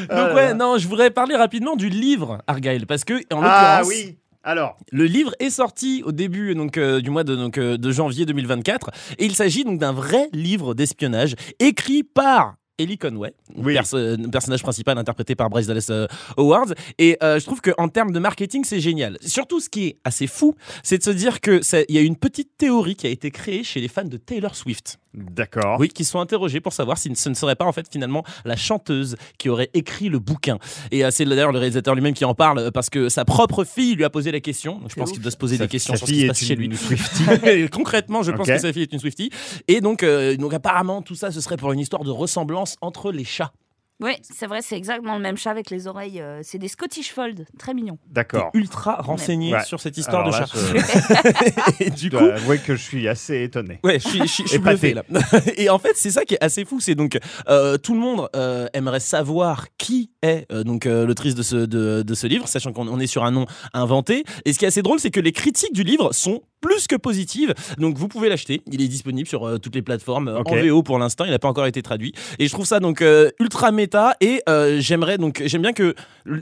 Ah 0.10 0.16
Donc 0.16 0.28
là 0.30 0.34
ouais, 0.36 0.54
non, 0.54 0.78
je 0.78 0.88
voudrais 0.88 1.12
parler 1.12 1.36
rapidement 1.36 1.76
du 1.76 1.90
livre 1.90 2.40
Argyle 2.48 2.86
parce 2.88 3.04
que 3.04 3.14
en 3.34 3.42
Ah 3.44 3.80
l'occurrence, 3.82 3.88
oui 3.88 4.18
Alors, 4.48 4.78
le 4.92 5.06
livre 5.06 5.34
est 5.40 5.50
sorti 5.50 6.04
au 6.06 6.12
début 6.12 6.54
donc 6.54 6.78
euh, 6.78 7.02
du 7.02 7.10
mois 7.10 7.24
de 7.24 7.36
donc 7.36 7.58
euh, 7.58 7.78
de 7.78 7.92
janvier 7.92 8.26
2024 8.28 8.92
et 9.18 9.26
il 9.26 9.34
s'agit 9.36 9.64
donc 9.64 9.80
d'un 9.80 9.92
vrai 9.92 10.30
livre 10.34 10.76
d'espionnage 10.76 11.36
écrit 11.60 12.04
par 12.04 12.56
Ellie 12.78 12.98
Conway, 12.98 13.34
Oui. 13.56 13.74
perso- 13.74 13.98
euh, 13.98 14.18
personnage 14.32 14.62
principal 14.62 14.98
interprété 14.98 15.34
par 15.34 15.50
Bryce 15.50 15.66
Dallas 15.66 15.90
Howard. 16.38 16.76
Et 17.00 17.18
euh, 17.24 17.40
je 17.40 17.46
trouve 17.46 17.62
qu'en 17.62 17.88
termes 17.88 18.12
de 18.12 18.20
marketing, 18.20 18.66
c'est 18.66 18.82
génial. 18.82 19.18
Surtout, 19.22 19.62
ce 19.62 19.70
qui 19.70 19.86
est 19.88 19.98
assez 20.04 20.28
fou, 20.28 20.56
c'est 20.84 20.98
de 20.98 21.04
se 21.04 21.10
dire 21.12 21.40
que 21.40 21.62
ça- 21.62 21.84
il 21.88 21.96
y 21.96 21.98
a 21.98 22.02
une 22.02 22.18
petite 22.18 22.58
théorie 22.58 22.96
qui 22.98 23.08
a 23.08 23.10
été 23.10 23.32
créée 23.32 23.64
chez 23.64 23.80
les 23.80 23.88
fans 23.88 24.04
de 24.04 24.18
Taylor 24.18 24.56
Swift. 24.56 25.00
D'accord. 25.16 25.78
Oui, 25.80 25.88
qui 25.90 26.04
sont 26.06 26.20
interrogés 26.20 26.60
pour 26.62 26.74
savoir 26.74 26.98
si 26.98 27.14
ce 27.16 27.30
ne 27.30 27.34
serait 27.34 27.56
pas 27.56 27.66
en 27.66 27.72
fait 27.72 27.88
finalement 27.92 28.24
la 28.46 28.56
chanteuse 28.56 29.16
qui 29.38 29.50
aurait 29.50 29.70
écrit 29.74 30.10
le 30.10 30.20
bouquin. 30.20 30.58
Et 30.92 31.04
euh, 31.06 31.10
c'est 31.12 31.26
d'ailleurs 31.26 31.52
le 31.52 31.60
réalisateur 31.60 31.96
lui-même 31.96 32.14
qui 32.14 32.26
en 32.26 32.34
parle 32.36 32.60
euh, 32.60 32.72
parce 32.72 32.90
que 32.90 33.10
sa 33.10 33.26
propre 33.26 33.64
fille 33.64 33.96
lui 33.96 34.04
a 34.04 34.10
posé 34.10 34.32
la 34.32 34.40
question. 34.40 34.80
Donc 34.80 34.90
je 34.92 34.96
pense 34.96 35.12
qu'il 35.12 35.22
doit 35.22 35.32
se 35.32 35.38
poser 35.38 35.58
Sa- 35.58 35.64
des 35.66 35.70
questions 35.70 35.94
sa 35.94 35.98
sur 35.98 36.08
ce 36.08 36.12
qui 36.12 36.18
fille 36.20 36.22
se 36.22 36.26
est 36.26 36.30
passe 36.30 36.44
chez 36.46 36.56
lui. 36.56 36.66
une 36.66 36.76
Swiftie. 36.78 37.70
Concrètement, 37.72 38.24
je 38.24 38.32
pense 38.32 38.48
que 38.48 38.58
sa 38.58 38.74
fille 38.74 38.84
est 38.84 38.94
une 38.94 39.00
Swiftie. 39.00 39.30
Et 39.68 39.82
donc, 39.82 40.04
euh, 40.04 40.36
donc 40.38 40.54
apparemment, 40.54 41.02
tout 41.02 41.16
ça, 41.16 41.32
ce 41.32 41.42
serait 41.42 41.58
pour 41.58 41.72
une 41.72 41.80
histoire 41.80 42.04
de 42.04 42.12
ressemblance 42.12 42.76
entre 42.82 43.12
les 43.12 43.24
chats. 43.26 43.52
Oui, 44.02 44.12
c'est 44.22 44.46
vrai, 44.48 44.62
c'est 44.62 44.76
exactement 44.76 45.16
le 45.16 45.22
même 45.22 45.38
chat 45.38 45.52
avec 45.52 45.70
les 45.70 45.88
oreilles. 45.88 46.20
euh, 46.20 46.42
c'est 46.44 46.58
des 46.58 46.68
Scottish 46.68 47.14
Fold, 47.14 47.46
très 47.58 47.74
mignons. 47.74 47.98
D'accord. 48.10 48.50
Ultra 48.54 48.96
renseigné 48.98 49.54
Ouais. 49.54 49.64
sur 49.64 49.80
cette 49.80 49.98
histoire 49.98 50.24
Alors 50.28 50.34
de 50.36 50.40
là, 50.40 50.46
chat. 50.46 50.58
je- 51.80 51.84
Et 51.86 51.90
du 51.92 52.10
coup, 52.10 52.18
dois 52.18 52.34
avouer 52.34 52.58
que 52.58 52.76
je 52.76 52.82
suis 52.82 53.08
assez 53.08 53.42
étonné. 53.44 53.80
Ouais, 53.86 54.00
je 54.00 54.08
suis, 54.08 54.20
je 54.20 54.26
suis- 54.26 54.44
je 54.44 54.50
suis 54.50 54.58
Épaté. 54.58 54.94
bluffé 54.94 54.94
là. 54.94 55.42
Et 55.58 55.70
en 55.70 55.80
fait, 55.80 55.94
c'est 55.96 56.12
ça 56.12 56.26
qui 56.26 56.34
est 56.34 56.44
assez 56.44 56.66
fou, 56.66 56.80
c'est 56.82 56.96
donc 56.96 57.18
euh, 57.48 57.78
tout 57.78 57.94
le 57.94 58.00
monde 58.02 58.28
euh, 58.36 58.68
aimerait 58.74 59.00
savoir 59.00 59.68
qui 59.78 60.12
est 60.22 60.46
euh, 60.52 60.64
donc 60.64 60.86
euh, 60.88 61.06
l'autrice 61.06 61.36
de 61.36 61.44
ce 61.44 61.56
de, 61.56 62.02
de 62.04 62.14
ce 62.16 62.28
livre, 62.28 62.48
sachant 62.50 62.74
qu'on 62.74 62.88
on 62.90 63.00
est 63.00 63.08
sur 63.08 63.24
un 63.24 63.32
nom 63.32 63.46
inventé. 63.74 64.26
Et 64.44 64.52
ce 64.52 64.60
qui 64.60 64.66
est 64.66 64.70
assez 64.70 64.82
drôle, 64.82 65.00
c'est 65.00 65.12
que 65.12 65.22
les 65.22 65.32
critiques 65.32 65.74
du 65.74 65.84
livre 65.84 66.12
sont 66.14 66.42
plus 66.62 66.88
que 66.88 66.96
positives. 66.96 67.54
Donc 67.78 67.98
vous 67.98 68.08
pouvez 68.08 68.30
l'acheter. 68.30 68.62
Il 68.72 68.82
est 68.82 68.88
disponible 68.88 69.28
sur 69.28 69.48
euh, 69.48 69.58
toutes 69.58 69.76
les 69.76 69.82
plateformes 69.82 70.28
euh, 70.28 70.42
en 70.46 70.56
VO 70.56 70.84
pour 70.84 70.98
l'instant. 71.00 71.26
Il 71.26 71.32
n'a 71.32 71.40
pas 71.40 71.48
encore 71.48 71.68
été 71.68 71.82
traduit. 71.82 72.14
Et 72.40 72.48
je 72.48 72.52
trouve 72.52 72.66
ça 72.66 72.80
donc 72.80 73.02
euh, 73.02 73.32
ultra 73.40 73.72
méta. 73.72 74.16
Et 74.22 74.42
j'aimerais 74.80 75.18
donc 75.18 75.44
j'aime 75.46 75.62
bien 75.62 75.74
que 75.74 75.96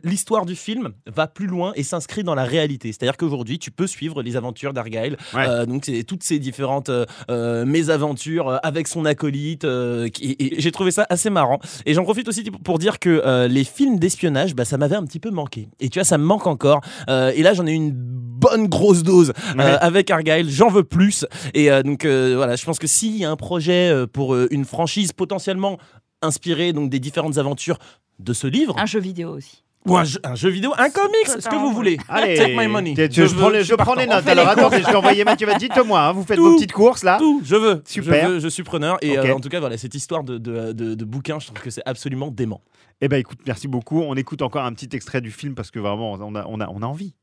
l'histoire 0.03 0.45
du 0.45 0.55
film 0.55 0.89
va 1.07 1.27
plus 1.27 1.47
loin 1.47 1.73
et 1.75 1.83
s'inscrit 1.83 2.23
dans 2.23 2.35
la 2.35 2.43
réalité. 2.43 2.91
C'est-à-dire 2.91 3.17
qu'aujourd'hui, 3.17 3.59
tu 3.59 3.71
peux 3.71 3.87
suivre 3.87 4.21
les 4.21 4.35
aventures 4.35 4.73
d'Argyle. 4.73 5.17
Ouais. 5.33 5.65
Donc 5.65 5.83
c'est 5.85 6.03
toutes 6.03 6.23
ces 6.23 6.39
différentes 6.39 6.91
mésaventures 7.29 8.59
avec 8.63 8.87
son 8.87 9.05
acolyte. 9.05 9.65
et 9.65 10.55
j'ai 10.57 10.71
trouvé 10.71 10.91
ça 10.91 11.05
assez 11.09 11.29
marrant. 11.29 11.59
Et 11.85 11.93
j'en 11.93 12.03
profite 12.03 12.27
aussi 12.27 12.43
pour 12.63 12.79
dire 12.79 12.99
que 12.99 13.47
les 13.47 13.63
films 13.63 13.99
d'espionnage, 13.99 14.55
bah, 14.55 14.65
ça 14.65 14.77
m'avait 14.77 14.95
un 14.95 15.05
petit 15.05 15.19
peu 15.19 15.31
manqué. 15.31 15.67
Et 15.79 15.89
tu 15.89 15.99
vois, 15.99 16.05
ça 16.05 16.17
me 16.17 16.25
manque 16.25 16.47
encore. 16.47 16.81
Et 17.09 17.43
là, 17.43 17.53
j'en 17.53 17.65
ai 17.65 17.73
une 17.73 17.93
bonne 18.33 18.67
grosse 18.67 19.03
dose 19.03 19.31
euh, 19.59 19.77
avec 19.79 20.09
Argyle. 20.11 20.49
J'en 20.49 20.69
veux 20.69 20.83
plus. 20.83 21.25
Et 21.53 21.71
euh, 21.71 21.83
donc 21.83 22.05
euh, 22.05 22.33
voilà, 22.35 22.55
je 22.55 22.65
pense 22.65 22.79
que 22.79 22.87
s'il 22.87 23.15
y 23.17 23.25
a 23.25 23.31
un 23.31 23.35
projet 23.35 23.93
pour 24.11 24.33
euh, 24.33 24.47
une 24.51 24.65
franchise 24.65 25.13
potentiellement 25.13 25.77
inspirée 26.21 26.73
donc 26.73 26.89
des 26.89 26.99
différentes 26.99 27.37
aventures 27.37 27.77
de 28.19 28.33
ce 28.33 28.47
livre, 28.47 28.75
Un 28.79 28.85
jeu 28.85 28.99
vidéo 28.99 29.31
aussi. 29.35 29.63
ou 29.85 29.97
un 29.97 30.03
jeu, 30.05 30.19
un 30.23 30.35
jeu 30.35 30.49
vidéo, 30.49 30.71
un 30.77 30.89
comics, 30.89 31.27
ce 31.27 31.49
que 31.49 31.55
vous 31.55 31.73
voulez. 31.73 31.97
Allez, 32.07 32.35
Take 32.37 32.55
my 32.55 32.67
money. 32.67 32.93
je, 32.95 33.09
je 33.11 33.21
veux- 33.23 33.35
prends 33.35 33.49
les, 33.49 33.63
je 33.63 33.75
prends 33.75 33.95
les 33.95 34.05
notes. 34.07 34.25
Alors 34.27 34.47
attendez, 34.47 34.77
je 34.81 34.87
vais 34.87 34.95
envoyer 34.95 35.25
Mathieu. 35.25 35.47
va- 35.47 35.55
Dites-moi, 35.55 35.99
hein, 35.99 36.13
vous 36.13 36.23
faites 36.23 36.37
Tout. 36.37 36.43
vos 36.51 36.55
petites 36.55 36.71
courses 36.71 37.03
là. 37.03 37.17
Tout, 37.17 37.41
je 37.43 37.55
veux. 37.55 37.81
Super. 37.85 38.27
Je, 38.27 38.33
veux, 38.35 38.39
je 38.39 38.47
suis 38.47 38.63
preneur. 38.63 38.97
Et 39.01 39.17
euh, 39.17 39.35
en 39.35 39.39
tout 39.41 39.49
cas, 39.49 39.59
voilà, 39.59 39.77
cette 39.77 39.95
histoire 39.95 40.23
de, 40.23 40.37
de, 40.37 40.71
de, 40.71 40.93
de 40.95 41.05
bouquin, 41.05 41.39
je 41.39 41.47
trouve 41.47 41.59
que 41.59 41.69
c'est 41.71 41.83
absolument 41.85 42.29
dément. 42.31 42.61
Eh 43.01 43.09
ben 43.09 43.17
écoute, 43.17 43.39
merci 43.45 43.67
beaucoup. 43.67 43.99
On 44.01 44.15
écoute 44.15 44.41
encore 44.41 44.63
un 44.63 44.71
petit 44.71 44.95
extrait 44.95 45.19
du 45.19 45.31
film 45.31 45.55
parce 45.55 45.71
que 45.71 45.79
vraiment, 45.79 46.13
on 46.13 46.35
a, 46.35 46.45
on 46.47 46.61
a, 46.61 46.67
on 46.69 46.81
a 46.81 46.85
envie. 46.85 47.13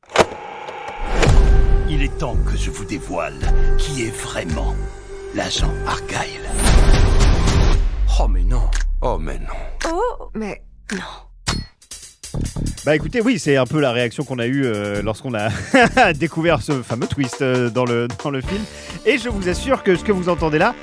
Il 1.93 2.01
est 2.03 2.17
temps 2.17 2.37
que 2.49 2.55
je 2.55 2.71
vous 2.71 2.85
dévoile 2.85 3.35
qui 3.77 4.03
est 4.03 4.15
vraiment 4.15 4.73
l'agent 5.35 5.73
Argyle. 5.85 6.47
Oh 8.17 8.29
mais 8.29 8.43
non. 8.45 8.69
Oh 9.01 9.17
mais 9.19 9.37
non. 9.37 9.91
Oh, 9.91 10.29
mais 10.33 10.61
non. 10.93 12.39
Bah 12.85 12.95
écoutez, 12.95 13.19
oui, 13.19 13.39
c'est 13.39 13.57
un 13.57 13.65
peu 13.65 13.81
la 13.81 13.91
réaction 13.91 14.23
qu'on 14.23 14.39
a 14.39 14.47
eue 14.47 14.63
euh, 14.65 15.01
lorsqu'on 15.01 15.33
a 15.33 15.49
découvert 16.13 16.61
ce 16.61 16.81
fameux 16.81 17.07
twist 17.07 17.41
euh, 17.41 17.69
dans, 17.69 17.83
le, 17.83 18.07
dans 18.23 18.29
le 18.29 18.39
film. 18.39 18.63
Et 19.05 19.17
je 19.17 19.27
vous 19.27 19.49
assure 19.49 19.83
que 19.83 19.97
ce 19.97 20.05
que 20.05 20.13
vous 20.13 20.29
entendez 20.29 20.59
là 20.59 20.73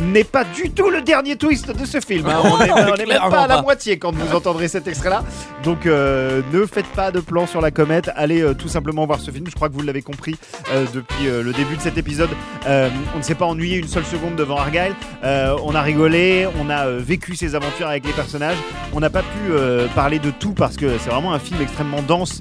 n'est 0.00 0.24
pas 0.24 0.44
du 0.44 0.70
tout 0.70 0.90
le 0.90 1.02
dernier 1.02 1.36
twist 1.36 1.70
de 1.70 1.84
ce 1.84 2.00
film. 2.00 2.26
hein. 2.26 2.42
On 2.44 2.58
n'est 2.96 3.06
même 3.06 3.18
pas 3.30 3.42
à 3.42 3.46
la 3.46 3.56
pas. 3.56 3.62
moitié 3.62 3.98
quand 3.98 4.12
vous 4.14 4.34
entendrez 4.34 4.68
cet 4.68 4.86
extrait-là. 4.88 5.24
Donc 5.62 5.86
euh, 5.86 6.42
ne 6.52 6.66
faites 6.66 6.86
pas 6.88 7.10
de 7.10 7.20
plan 7.20 7.46
sur 7.46 7.60
la 7.60 7.70
comète. 7.70 8.10
Allez 8.16 8.42
euh, 8.42 8.54
tout 8.54 8.68
simplement 8.68 9.06
voir 9.06 9.20
ce 9.20 9.30
film. 9.30 9.46
Je 9.48 9.54
crois 9.54 9.68
que 9.68 9.74
vous 9.74 9.82
l'avez 9.82 10.02
compris 10.02 10.36
euh, 10.72 10.84
depuis 10.92 11.24
le 11.24 11.52
début 11.52 11.76
de 11.76 11.80
cet 11.80 11.98
épisode. 11.98 12.30
On 12.66 13.18
ne 13.18 13.22
s'est 13.22 13.34
pas 13.34 13.46
ennuyé 13.46 13.76
une 13.78 13.88
seule 13.88 14.04
seconde 14.04 14.36
devant 14.36 14.56
Argyle. 14.58 14.94
On 15.22 15.74
a 15.74 15.82
rigolé, 15.82 16.46
on 16.60 16.70
a 16.70 16.88
vécu 16.90 17.34
ses 17.36 17.54
aventures 17.54 17.88
avec 17.88 18.06
les 18.06 18.12
personnages. 18.12 18.56
On 18.92 19.00
n'a 19.00 19.10
pas 19.10 19.22
pu 19.22 19.52
parler 19.94 20.18
de 20.18 20.30
tout 20.30 20.52
parce 20.52 20.76
que 20.76 20.98
c'est 20.98 21.10
vraiment 21.10 21.32
un 21.32 21.38
film 21.38 21.60
extrêmement 21.62 22.02
dense. 22.02 22.40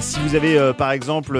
Si 0.00 0.18
vous 0.20 0.34
avez 0.34 0.72
par 0.76 0.92
exemple 0.92 1.38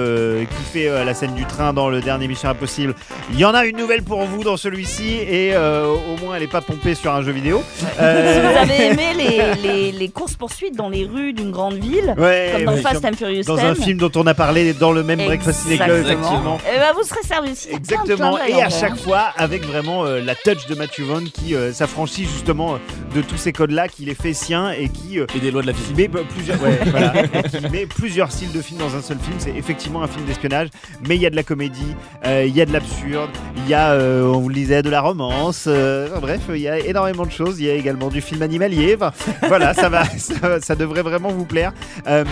kiffé 0.57 0.89
la 1.05 1.13
scène 1.13 1.33
du 1.35 1.45
train 1.45 1.73
dans 1.73 1.89
le 1.89 2.01
dernier 2.01 2.27
Mission 2.27 2.49
Impossible, 2.49 2.95
il 3.31 3.39
y 3.39 3.45
en 3.45 3.53
a 3.53 3.65
une 3.65 3.77
nouvelle 3.77 4.03
pour 4.03 4.23
vous 4.25 4.43
dans 4.43 4.57
celui-ci 4.57 5.12
et 5.15 5.51
euh, 5.53 5.87
au 5.93 6.23
moins 6.23 6.35
elle 6.35 6.41
n'est 6.41 6.47
pas 6.47 6.61
pompée 6.61 6.95
sur 6.95 7.13
un 7.13 7.21
jeu 7.21 7.31
vidéo. 7.31 7.63
Si 7.83 7.85
Euh, 7.99 8.49
vous 8.51 8.57
avez 8.57 8.85
aimé 8.91 9.03
les, 9.17 9.61
les, 9.61 9.91
les 9.91 10.09
courses-poursuites 10.09 10.75
dans 10.75 10.89
les 10.89 11.05
rues 11.05 11.33
d'une 11.33 11.51
grande 11.51 11.75
ville, 11.75 12.13
ouais, 12.17 12.51
comme 12.55 12.75
dans 12.75 12.81
Fast 12.81 13.05
and 13.05 13.13
Furious 13.17 13.43
dans 13.43 13.55
10, 13.55 13.61
un 13.63 13.75
film 13.75 13.97
dont 13.97 14.11
on 14.15 14.25
a 14.27 14.33
parlé 14.33 14.73
dans 14.73 14.91
le 14.91 15.03
même 15.03 15.23
Breakfast 15.23 15.61
Ciné 15.63 15.77
Club, 15.77 16.01
effectivement. 16.05 16.57
eh 16.73 16.79
ben, 16.79 16.91
vous 16.95 17.03
serez 17.03 17.21
servi 17.25 17.51
aussi. 17.51 17.67
Plein 17.67 17.77
Exactement, 17.77 18.37
et 18.39 18.61
à 18.61 18.69
chaque 18.69 18.97
fois 18.97 19.31
avec 19.37 19.63
vraiment 19.65 20.05
euh, 20.05 20.21
la 20.21 20.35
touch 20.35 20.65
de 20.67 20.75
Matthew 20.75 21.01
Vaughn 21.01 21.25
qui 21.31 21.55
euh, 21.55 21.71
s'affranchit 21.71 22.25
justement 22.25 22.75
euh, 22.75 22.77
de 23.15 23.21
tous 23.21 23.37
ces 23.37 23.53
codes-là, 23.53 23.87
qui 23.87 24.05
les 24.05 24.15
fait 24.15 24.33
siens 24.33 24.71
et 24.71 24.89
qui, 24.89 25.19
euh, 25.19 25.25
Et 25.35 25.39
des 25.39 25.51
lois 25.51 25.61
de 25.61 25.67
la 25.67 25.73
physique. 25.73 25.95
met 25.97 26.07
bah, 26.07 26.19
plusieurs, 26.33 26.61
ouais, 26.61 26.79
voilà, 26.87 27.13
et 27.25 27.43
qui 27.49 27.69
met 27.71 27.85
plusieurs 27.85 28.31
styles 28.31 28.51
de 28.51 28.61
film 28.61 28.79
dans 28.79 28.95
un 28.95 29.01
seul 29.01 29.17
film. 29.19 29.35
C'est 29.37 29.55
effectivement 29.55 30.01
un 30.03 30.07
film 30.07 30.25
d'espionnage, 30.25 30.69
mais 31.07 31.15
il 31.15 31.21
y 31.21 31.25
a 31.25 31.29
de 31.29 31.35
la 31.35 31.43
comédie, 31.43 31.95
euh, 32.25 32.45
il 32.47 32.55
y 32.55 32.61
a 32.61 32.65
de 32.65 32.73
l'absurde, 32.73 33.29
il 33.57 33.69
y 33.69 33.73
a, 33.73 33.91
euh, 33.91 34.23
on 34.25 34.39
vous 34.39 34.49
le 34.49 34.55
disait, 34.55 34.81
de 34.81 34.89
la 34.89 35.01
romance. 35.03 35.65
euh, 35.67 36.07
bref, 36.19 36.41
il 36.49 36.57
y 36.57 36.67
a 36.67 36.79
énormément 36.79 37.25
de 37.25 37.31
choses. 37.31 37.59
Il 37.59 37.65
y 37.65 37.69
a 37.69 37.73
également 37.75 38.09
du 38.09 38.21
film 38.21 38.41
animalier. 38.41 38.95
Enfin, 38.95 39.11
voilà, 39.47 39.73
ça 39.73 39.89
va, 39.89 40.05
ça, 40.17 40.59
ça 40.61 40.75
devrait 40.75 41.01
vraiment 41.03 41.29
vous 41.29 41.45
plaire. 41.45 41.73
Euh, 42.07 42.23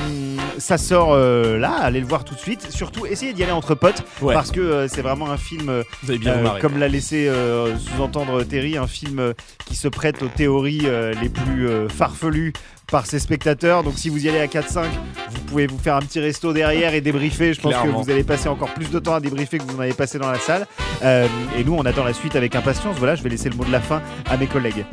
ça 0.57 0.77
sort 0.77 1.09
euh, 1.13 1.57
là, 1.57 1.73
allez 1.79 1.99
le 1.99 2.07
voir 2.07 2.23
tout 2.23 2.33
de 2.33 2.39
suite. 2.39 2.67
Surtout, 2.71 3.05
essayez 3.05 3.33
d'y 3.33 3.43
aller 3.43 3.51
entre 3.51 3.75
potes 3.75 4.03
Ouais. 4.21 4.33
parce 4.33 4.51
que 4.51 4.87
c'est 4.87 5.01
vraiment 5.01 5.29
un 5.31 5.37
film. 5.37 5.83
bien 6.03 6.55
comme 6.61 6.77
l'a 6.77 6.87
laissé 6.87 7.29
sous-entendre 7.79 8.43
Terry, 8.43 8.77
un 8.77 8.87
film 8.87 9.33
qui 9.65 9.75
se 9.75 9.87
prête 9.87 10.21
aux 10.23 10.27
théories 10.27 10.85
les 11.21 11.29
plus 11.29 11.67
farfelues 11.89 12.53
par 12.91 13.05
ses 13.07 13.19
spectateurs. 13.19 13.83
Donc 13.83 13.93
si 13.97 14.09
vous 14.09 14.23
y 14.23 14.29
allez 14.29 14.39
à 14.39 14.45
4-5, 14.47 14.83
vous 15.31 15.41
pouvez 15.47 15.65
vous 15.65 15.79
faire 15.79 15.95
un 15.95 16.01
petit 16.01 16.19
resto 16.19 16.53
derrière 16.53 16.93
et 16.93 17.01
débriefer. 17.01 17.53
Je 17.53 17.61
pense 17.61 17.71
Clairement. 17.73 17.99
que 18.01 18.05
vous 18.05 18.11
allez 18.11 18.23
passer 18.23 18.49
encore 18.49 18.73
plus 18.73 18.91
de 18.91 18.99
temps 18.99 19.15
à 19.15 19.19
débriefer 19.19 19.57
que 19.57 19.63
vous 19.63 19.77
en 19.77 19.79
avez 19.81 19.93
passé 19.93 20.19
dans 20.19 20.29
la 20.31 20.37
salle. 20.39 20.67
Euh, 21.03 21.25
et 21.57 21.63
nous, 21.63 21.73
on 21.73 21.85
attend 21.85 22.03
la 22.03 22.13
suite 22.13 22.35
avec 22.35 22.55
impatience. 22.55 22.97
Voilà, 22.97 23.15
je 23.15 23.23
vais 23.23 23.29
laisser 23.29 23.49
le 23.49 23.55
mot 23.55 23.63
de 23.65 23.71
la 23.71 23.81
fin 23.81 24.01
à 24.29 24.37
mes 24.37 24.47
collègues. 24.47 24.85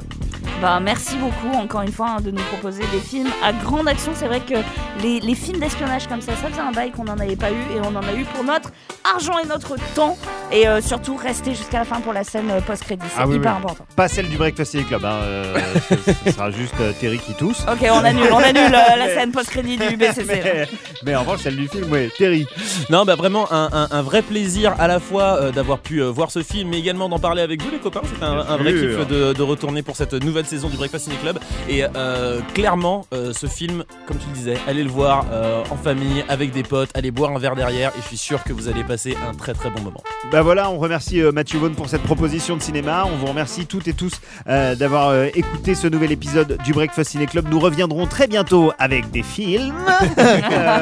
Bah, 0.60 0.80
merci 0.80 1.14
beaucoup 1.18 1.56
encore 1.56 1.82
une 1.82 1.92
fois 1.92 2.16
hein, 2.18 2.20
de 2.20 2.32
nous 2.32 2.42
proposer 2.42 2.82
des 2.92 2.98
films 2.98 3.28
à 3.44 3.52
grande 3.52 3.86
action. 3.86 4.10
C'est 4.16 4.26
vrai 4.26 4.40
que 4.40 4.54
les, 5.02 5.20
les 5.20 5.34
films 5.36 5.60
d'espionnage 5.60 6.08
comme 6.08 6.20
ça, 6.20 6.32
ça 6.32 6.48
faisait 6.48 6.60
un 6.60 6.72
bail 6.72 6.90
qu'on 6.90 7.04
n'en 7.04 7.16
avait 7.16 7.36
pas 7.36 7.52
eu 7.52 7.76
et 7.76 7.80
on 7.80 7.94
en 7.94 8.02
a 8.02 8.12
eu 8.18 8.24
pour 8.34 8.42
notre 8.42 8.70
argent 9.14 9.38
et 9.38 9.46
notre 9.46 9.76
temps. 9.94 10.18
Et 10.50 10.66
euh, 10.66 10.80
surtout, 10.80 11.14
restez 11.16 11.54
jusqu'à 11.54 11.78
la 11.78 11.84
fin 11.84 12.00
pour 12.00 12.12
la 12.12 12.24
scène 12.24 12.50
euh, 12.50 12.60
post-crédit. 12.60 13.04
C'est 13.14 13.20
Ah 13.22 13.28
oui, 13.28 13.36
hyper 13.36 13.52
oui. 13.52 13.58
important. 13.58 13.86
Pas 13.94 14.08
celle 14.08 14.28
du 14.28 14.36
Breakfast 14.36 14.72
Ciné 14.72 14.82
Club. 14.82 15.04
Hein, 15.04 15.12
euh, 15.22 15.54
ce, 15.90 15.94
ce 16.24 16.32
sera 16.32 16.50
juste 16.50 16.74
euh, 16.80 16.92
Terry 16.98 17.18
qui 17.18 17.34
tousse. 17.34 17.60
Ok, 17.70 17.86
on 17.88 18.04
annule, 18.04 18.28
on 18.32 18.38
annule 18.38 18.74
euh, 18.74 18.96
la 18.96 19.08
scène 19.14 19.30
post-crédit 19.30 19.76
du 19.76 19.96
BCC. 19.96 20.26
Mais, 20.42 20.66
mais 21.04 21.14
en 21.14 21.20
revanche, 21.20 21.40
celle 21.42 21.56
du 21.56 21.68
film, 21.68 21.90
ouais, 21.92 22.10
Terry. 22.18 22.46
Non, 22.90 23.04
bah 23.04 23.14
vraiment 23.14 23.46
un, 23.52 23.68
un- 23.72 23.88
un 23.92 24.02
vrai 24.02 24.22
plaisir 24.22 24.74
à 24.80 24.88
la 24.88 24.98
fois 24.98 25.36
euh, 25.40 25.52
d'avoir 25.52 25.78
pu 25.78 26.02
euh, 26.02 26.10
voir 26.10 26.30
ce 26.32 26.42
film, 26.42 26.70
mais 26.70 26.78
également 26.78 27.08
d'en 27.08 27.18
parler 27.20 27.42
avec 27.42 27.62
vous 27.62 27.70
les 27.70 27.78
copains. 27.78 28.00
C'est 28.04 28.24
un, 28.24 28.34
Bien 28.42 28.46
un 28.48 28.56
vrai 28.56 28.70
sûr. 28.72 28.98
kiff 28.98 29.06
de, 29.06 29.32
de 29.34 29.42
retourner 29.42 29.82
pour 29.82 29.94
cette 29.96 30.14
nouvelle 30.14 30.46
saison 30.48 30.68
du 30.68 30.76
Breakfast 30.76 31.04
Ciné 31.04 31.16
Club. 31.16 31.38
Et 31.68 31.84
euh, 31.84 32.40
clairement, 32.54 33.06
euh, 33.12 33.32
ce 33.32 33.46
film, 33.46 33.84
comme 34.06 34.18
tu 34.18 34.26
le 34.28 34.34
disais, 34.34 34.58
allez 34.66 34.82
le 34.82 34.90
voir 34.90 35.26
euh, 35.32 35.62
en 35.70 35.76
famille, 35.76 36.24
avec 36.28 36.52
des 36.52 36.62
potes, 36.62 36.90
allez 36.94 37.10
boire 37.10 37.32
un 37.32 37.38
verre 37.38 37.56
derrière, 37.56 37.90
et 37.90 38.02
je 38.02 38.06
suis 38.06 38.16
sûr 38.16 38.42
que 38.44 38.52
vous 38.52 38.68
allez 38.68 38.84
passer 38.84 39.16
un 39.28 39.34
très 39.34 39.54
très 39.54 39.70
bon 39.70 39.80
moment. 39.82 40.02
Bah 40.32 40.42
voilà, 40.42 40.70
on 40.70 40.78
remercie 40.78 41.22
euh, 41.22 41.32
Mathieu 41.32 41.58
Vaughan 41.58 41.74
pour 41.74 41.88
cette 41.88 42.02
proposition 42.02 42.56
de 42.56 42.62
cinéma. 42.62 43.04
On 43.06 43.16
vous 43.16 43.26
remercie 43.26 43.66
toutes 43.66 43.88
et 43.88 43.94
tous 43.94 44.12
euh, 44.46 44.74
d'avoir 44.74 45.08
euh, 45.08 45.28
écouté 45.34 45.74
ce 45.74 45.86
nouvel 45.86 46.12
épisode 46.12 46.58
du 46.64 46.72
Breakfast 46.72 47.12
Ciné 47.12 47.26
Club. 47.26 47.48
Nous 47.48 47.58
reviendrons 47.60 48.06
très 48.06 48.26
bientôt 48.26 48.72
avec 48.78 49.10
des 49.10 49.22
films. 49.22 49.74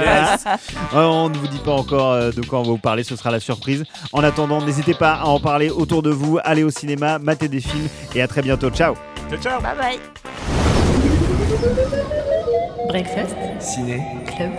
Yes. 0.07 0.45
On 0.93 1.29
ne 1.29 1.37
vous 1.37 1.49
dit 1.49 1.59
pas 1.59 1.73
encore 1.73 2.17
de 2.33 2.47
quoi 2.47 2.61
on 2.61 2.63
va 2.63 2.69
vous 2.71 2.79
parler, 2.79 3.03
ce 3.03 3.17
sera 3.17 3.31
la 3.31 3.41
surprise. 3.41 3.85
En 4.13 4.23
attendant, 4.23 4.63
n'hésitez 4.63 4.95
pas 4.95 5.15
à 5.15 5.25
en 5.27 5.41
parler 5.41 5.71
autour 5.71 6.03
de 6.03 6.11
vous, 6.11 6.39
allez 6.45 6.63
au 6.63 6.71
cinéma, 6.71 7.19
matez 7.19 7.49
des 7.49 7.61
films 7.61 7.89
et 8.15 8.23
à 8.23 8.29
très 8.29 8.43
bientôt. 8.43 8.71
Ciao 8.71 8.95
Ciao, 9.29 9.39
ciao. 9.39 9.61
Bye 9.61 9.77
bye. 9.77 9.99
Breakfast 12.89 13.37
Ciné. 13.61 14.01
Club. 14.27 14.53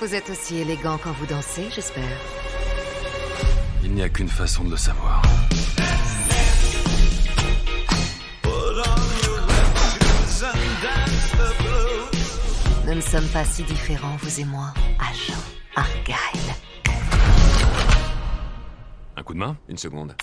Vous 0.00 0.14
êtes 0.14 0.30
aussi 0.30 0.58
élégant 0.58 0.98
quand 1.02 1.12
vous 1.12 1.26
dansez, 1.26 1.68
j'espère. 1.70 2.02
Il 3.82 3.92
n'y 3.94 4.02
a 4.02 4.08
qu'une 4.08 4.28
façon 4.28 4.64
de 4.64 4.70
le 4.70 4.76
savoir. 4.76 5.22
Nous 12.86 12.94
ne 12.94 13.00
sommes 13.00 13.28
pas 13.28 13.44
si 13.44 13.62
différents, 13.62 14.16
vous 14.22 14.40
et 14.40 14.44
moi, 14.44 14.72
agent 15.00 15.40
Argyle. 15.76 16.54
Un 19.18 19.22
coup 19.22 19.32
de 19.32 19.38
main 19.38 19.56
Une 19.68 19.78
seconde. 19.78 20.14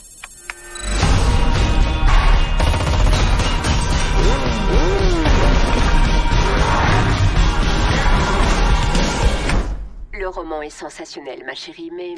Le 10.13 10.27
roman 10.27 10.62
est 10.62 10.69
sensationnel, 10.69 11.43
ma 11.43 11.56
chérie, 11.56 11.89
mais... 11.91 12.13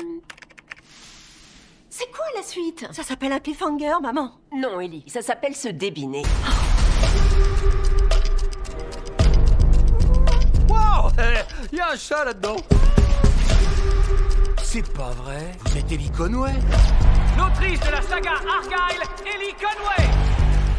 C'est 1.90 2.12
quoi 2.12 2.26
la 2.36 2.44
suite? 2.44 2.86
Ça 2.92 3.04
s'appelle 3.04 3.32
un 3.32 3.40
cliffhanger, 3.40 4.02
maman. 4.02 4.34
Non, 4.54 4.82
Ellie, 4.82 5.06
ça 5.08 5.22
s'appelle 5.22 5.56
se 5.56 5.70
débiner. 5.70 6.24
Wow 10.68 11.10
Il 11.72 11.78
y 11.78 11.82
a 11.82 11.92
un 11.92 11.96
chat 11.96 12.26
là-dedans 12.26 12.58
C'est 14.76 14.94
pas 14.94 15.12
vrai. 15.12 15.54
Vous 15.64 15.78
êtes 15.78 15.90
Ellie 15.90 16.12
Conway. 16.12 16.52
L'autrice 17.38 17.80
de 17.80 17.92
la 17.92 18.02
saga 18.02 18.32
Argyle, 18.32 19.02
Ellie 19.26 19.54
Conway. 19.54 20.10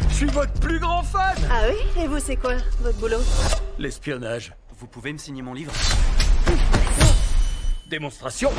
Je 0.07 0.13
suis 0.13 0.27
votre 0.27 0.53
plus 0.59 0.77
grand 0.77 1.01
fan. 1.01 1.35
Ah 1.49 1.61
oui? 1.67 2.03
Et 2.03 2.05
vous, 2.05 2.19
c'est 2.19 2.35
quoi 2.35 2.57
votre 2.81 2.99
boulot? 2.99 3.17
L'espionnage. 3.79 4.53
Vous 4.77 4.85
pouvez 4.85 5.13
me 5.13 5.17
signer 5.17 5.41
mon 5.41 5.55
livre. 5.55 5.73
Démonstration. 7.89 8.51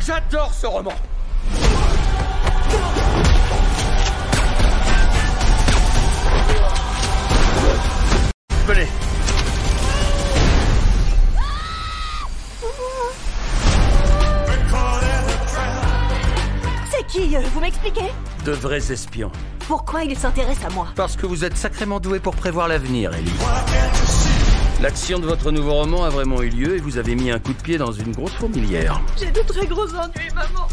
J'adore 0.00 0.52
ce 0.52 0.66
roman. 0.66 0.94
Venez 8.66 8.88
Vous 17.60 17.66
m'expliquez 17.66 18.10
De 18.46 18.52
vrais 18.52 18.90
espions. 18.90 19.30
Pourquoi 19.68 20.02
il 20.02 20.16
s'intéresse 20.16 20.64
à 20.64 20.70
moi 20.70 20.88
Parce 20.96 21.14
que 21.14 21.26
vous 21.26 21.44
êtes 21.44 21.58
sacrément 21.58 22.00
doué 22.00 22.18
pour 22.18 22.34
prévoir 22.34 22.68
l'avenir, 22.68 23.12
Ellie. 23.12 23.30
L'action 24.80 25.18
de 25.18 25.26
votre 25.26 25.50
nouveau 25.50 25.74
roman 25.74 26.04
a 26.04 26.08
vraiment 26.08 26.40
eu 26.40 26.48
lieu 26.48 26.76
et 26.76 26.80
vous 26.80 26.96
avez 26.96 27.14
mis 27.14 27.30
un 27.30 27.38
coup 27.38 27.52
de 27.52 27.60
pied 27.60 27.76
dans 27.76 27.92
une 27.92 28.12
grosse 28.12 28.32
fourmilière. 28.32 29.02
J'ai 29.18 29.30
de 29.30 29.42
très 29.42 29.66
gros 29.66 29.94
ennuis, 29.94 30.30
maman. 30.34 30.68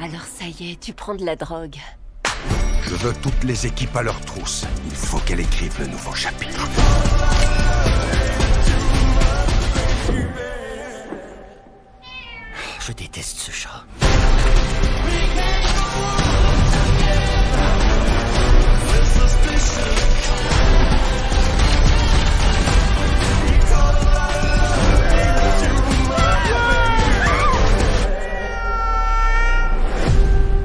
Alors 0.00 0.22
ça 0.22 0.46
y 0.46 0.72
est, 0.72 0.80
tu 0.80 0.94
prends 0.94 1.14
de 1.14 1.26
la 1.26 1.36
drogue. 1.36 1.76
Je 2.84 2.94
veux 2.94 3.12
toutes 3.20 3.44
les 3.44 3.66
équipes 3.66 3.94
à 3.96 4.02
leur 4.02 4.18
trousse. 4.22 4.64
Il 4.86 4.96
faut 4.96 5.18
qu'elle 5.18 5.40
écrive 5.40 5.74
le 5.78 5.88
nouveau 5.88 6.14
chapitre. 6.14 6.66
Je 12.88 12.94
déteste 12.94 13.36
ce 13.36 13.50
chat. 13.52 13.84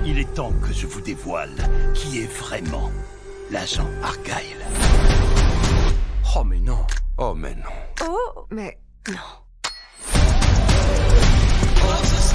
Il 0.06 0.18
est 0.18 0.34
temps 0.34 0.54
que 0.62 0.72
je 0.72 0.88
vous 0.88 1.02
dévoile 1.02 1.50
qui 1.94 2.20
est 2.20 2.32
vraiment 2.40 2.90
l'agent 3.52 3.90
Argyle. 4.02 4.64
Oh 6.38 6.46
mais 6.46 6.62
non. 6.62 6.88
Oh 7.18 7.34
mais 7.34 7.54
non. 7.54 7.64
Oh, 8.02 8.46
mais 8.50 8.80
non. 9.10 9.43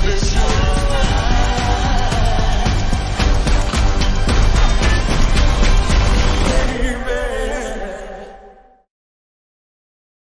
Baby. 0.09 0.49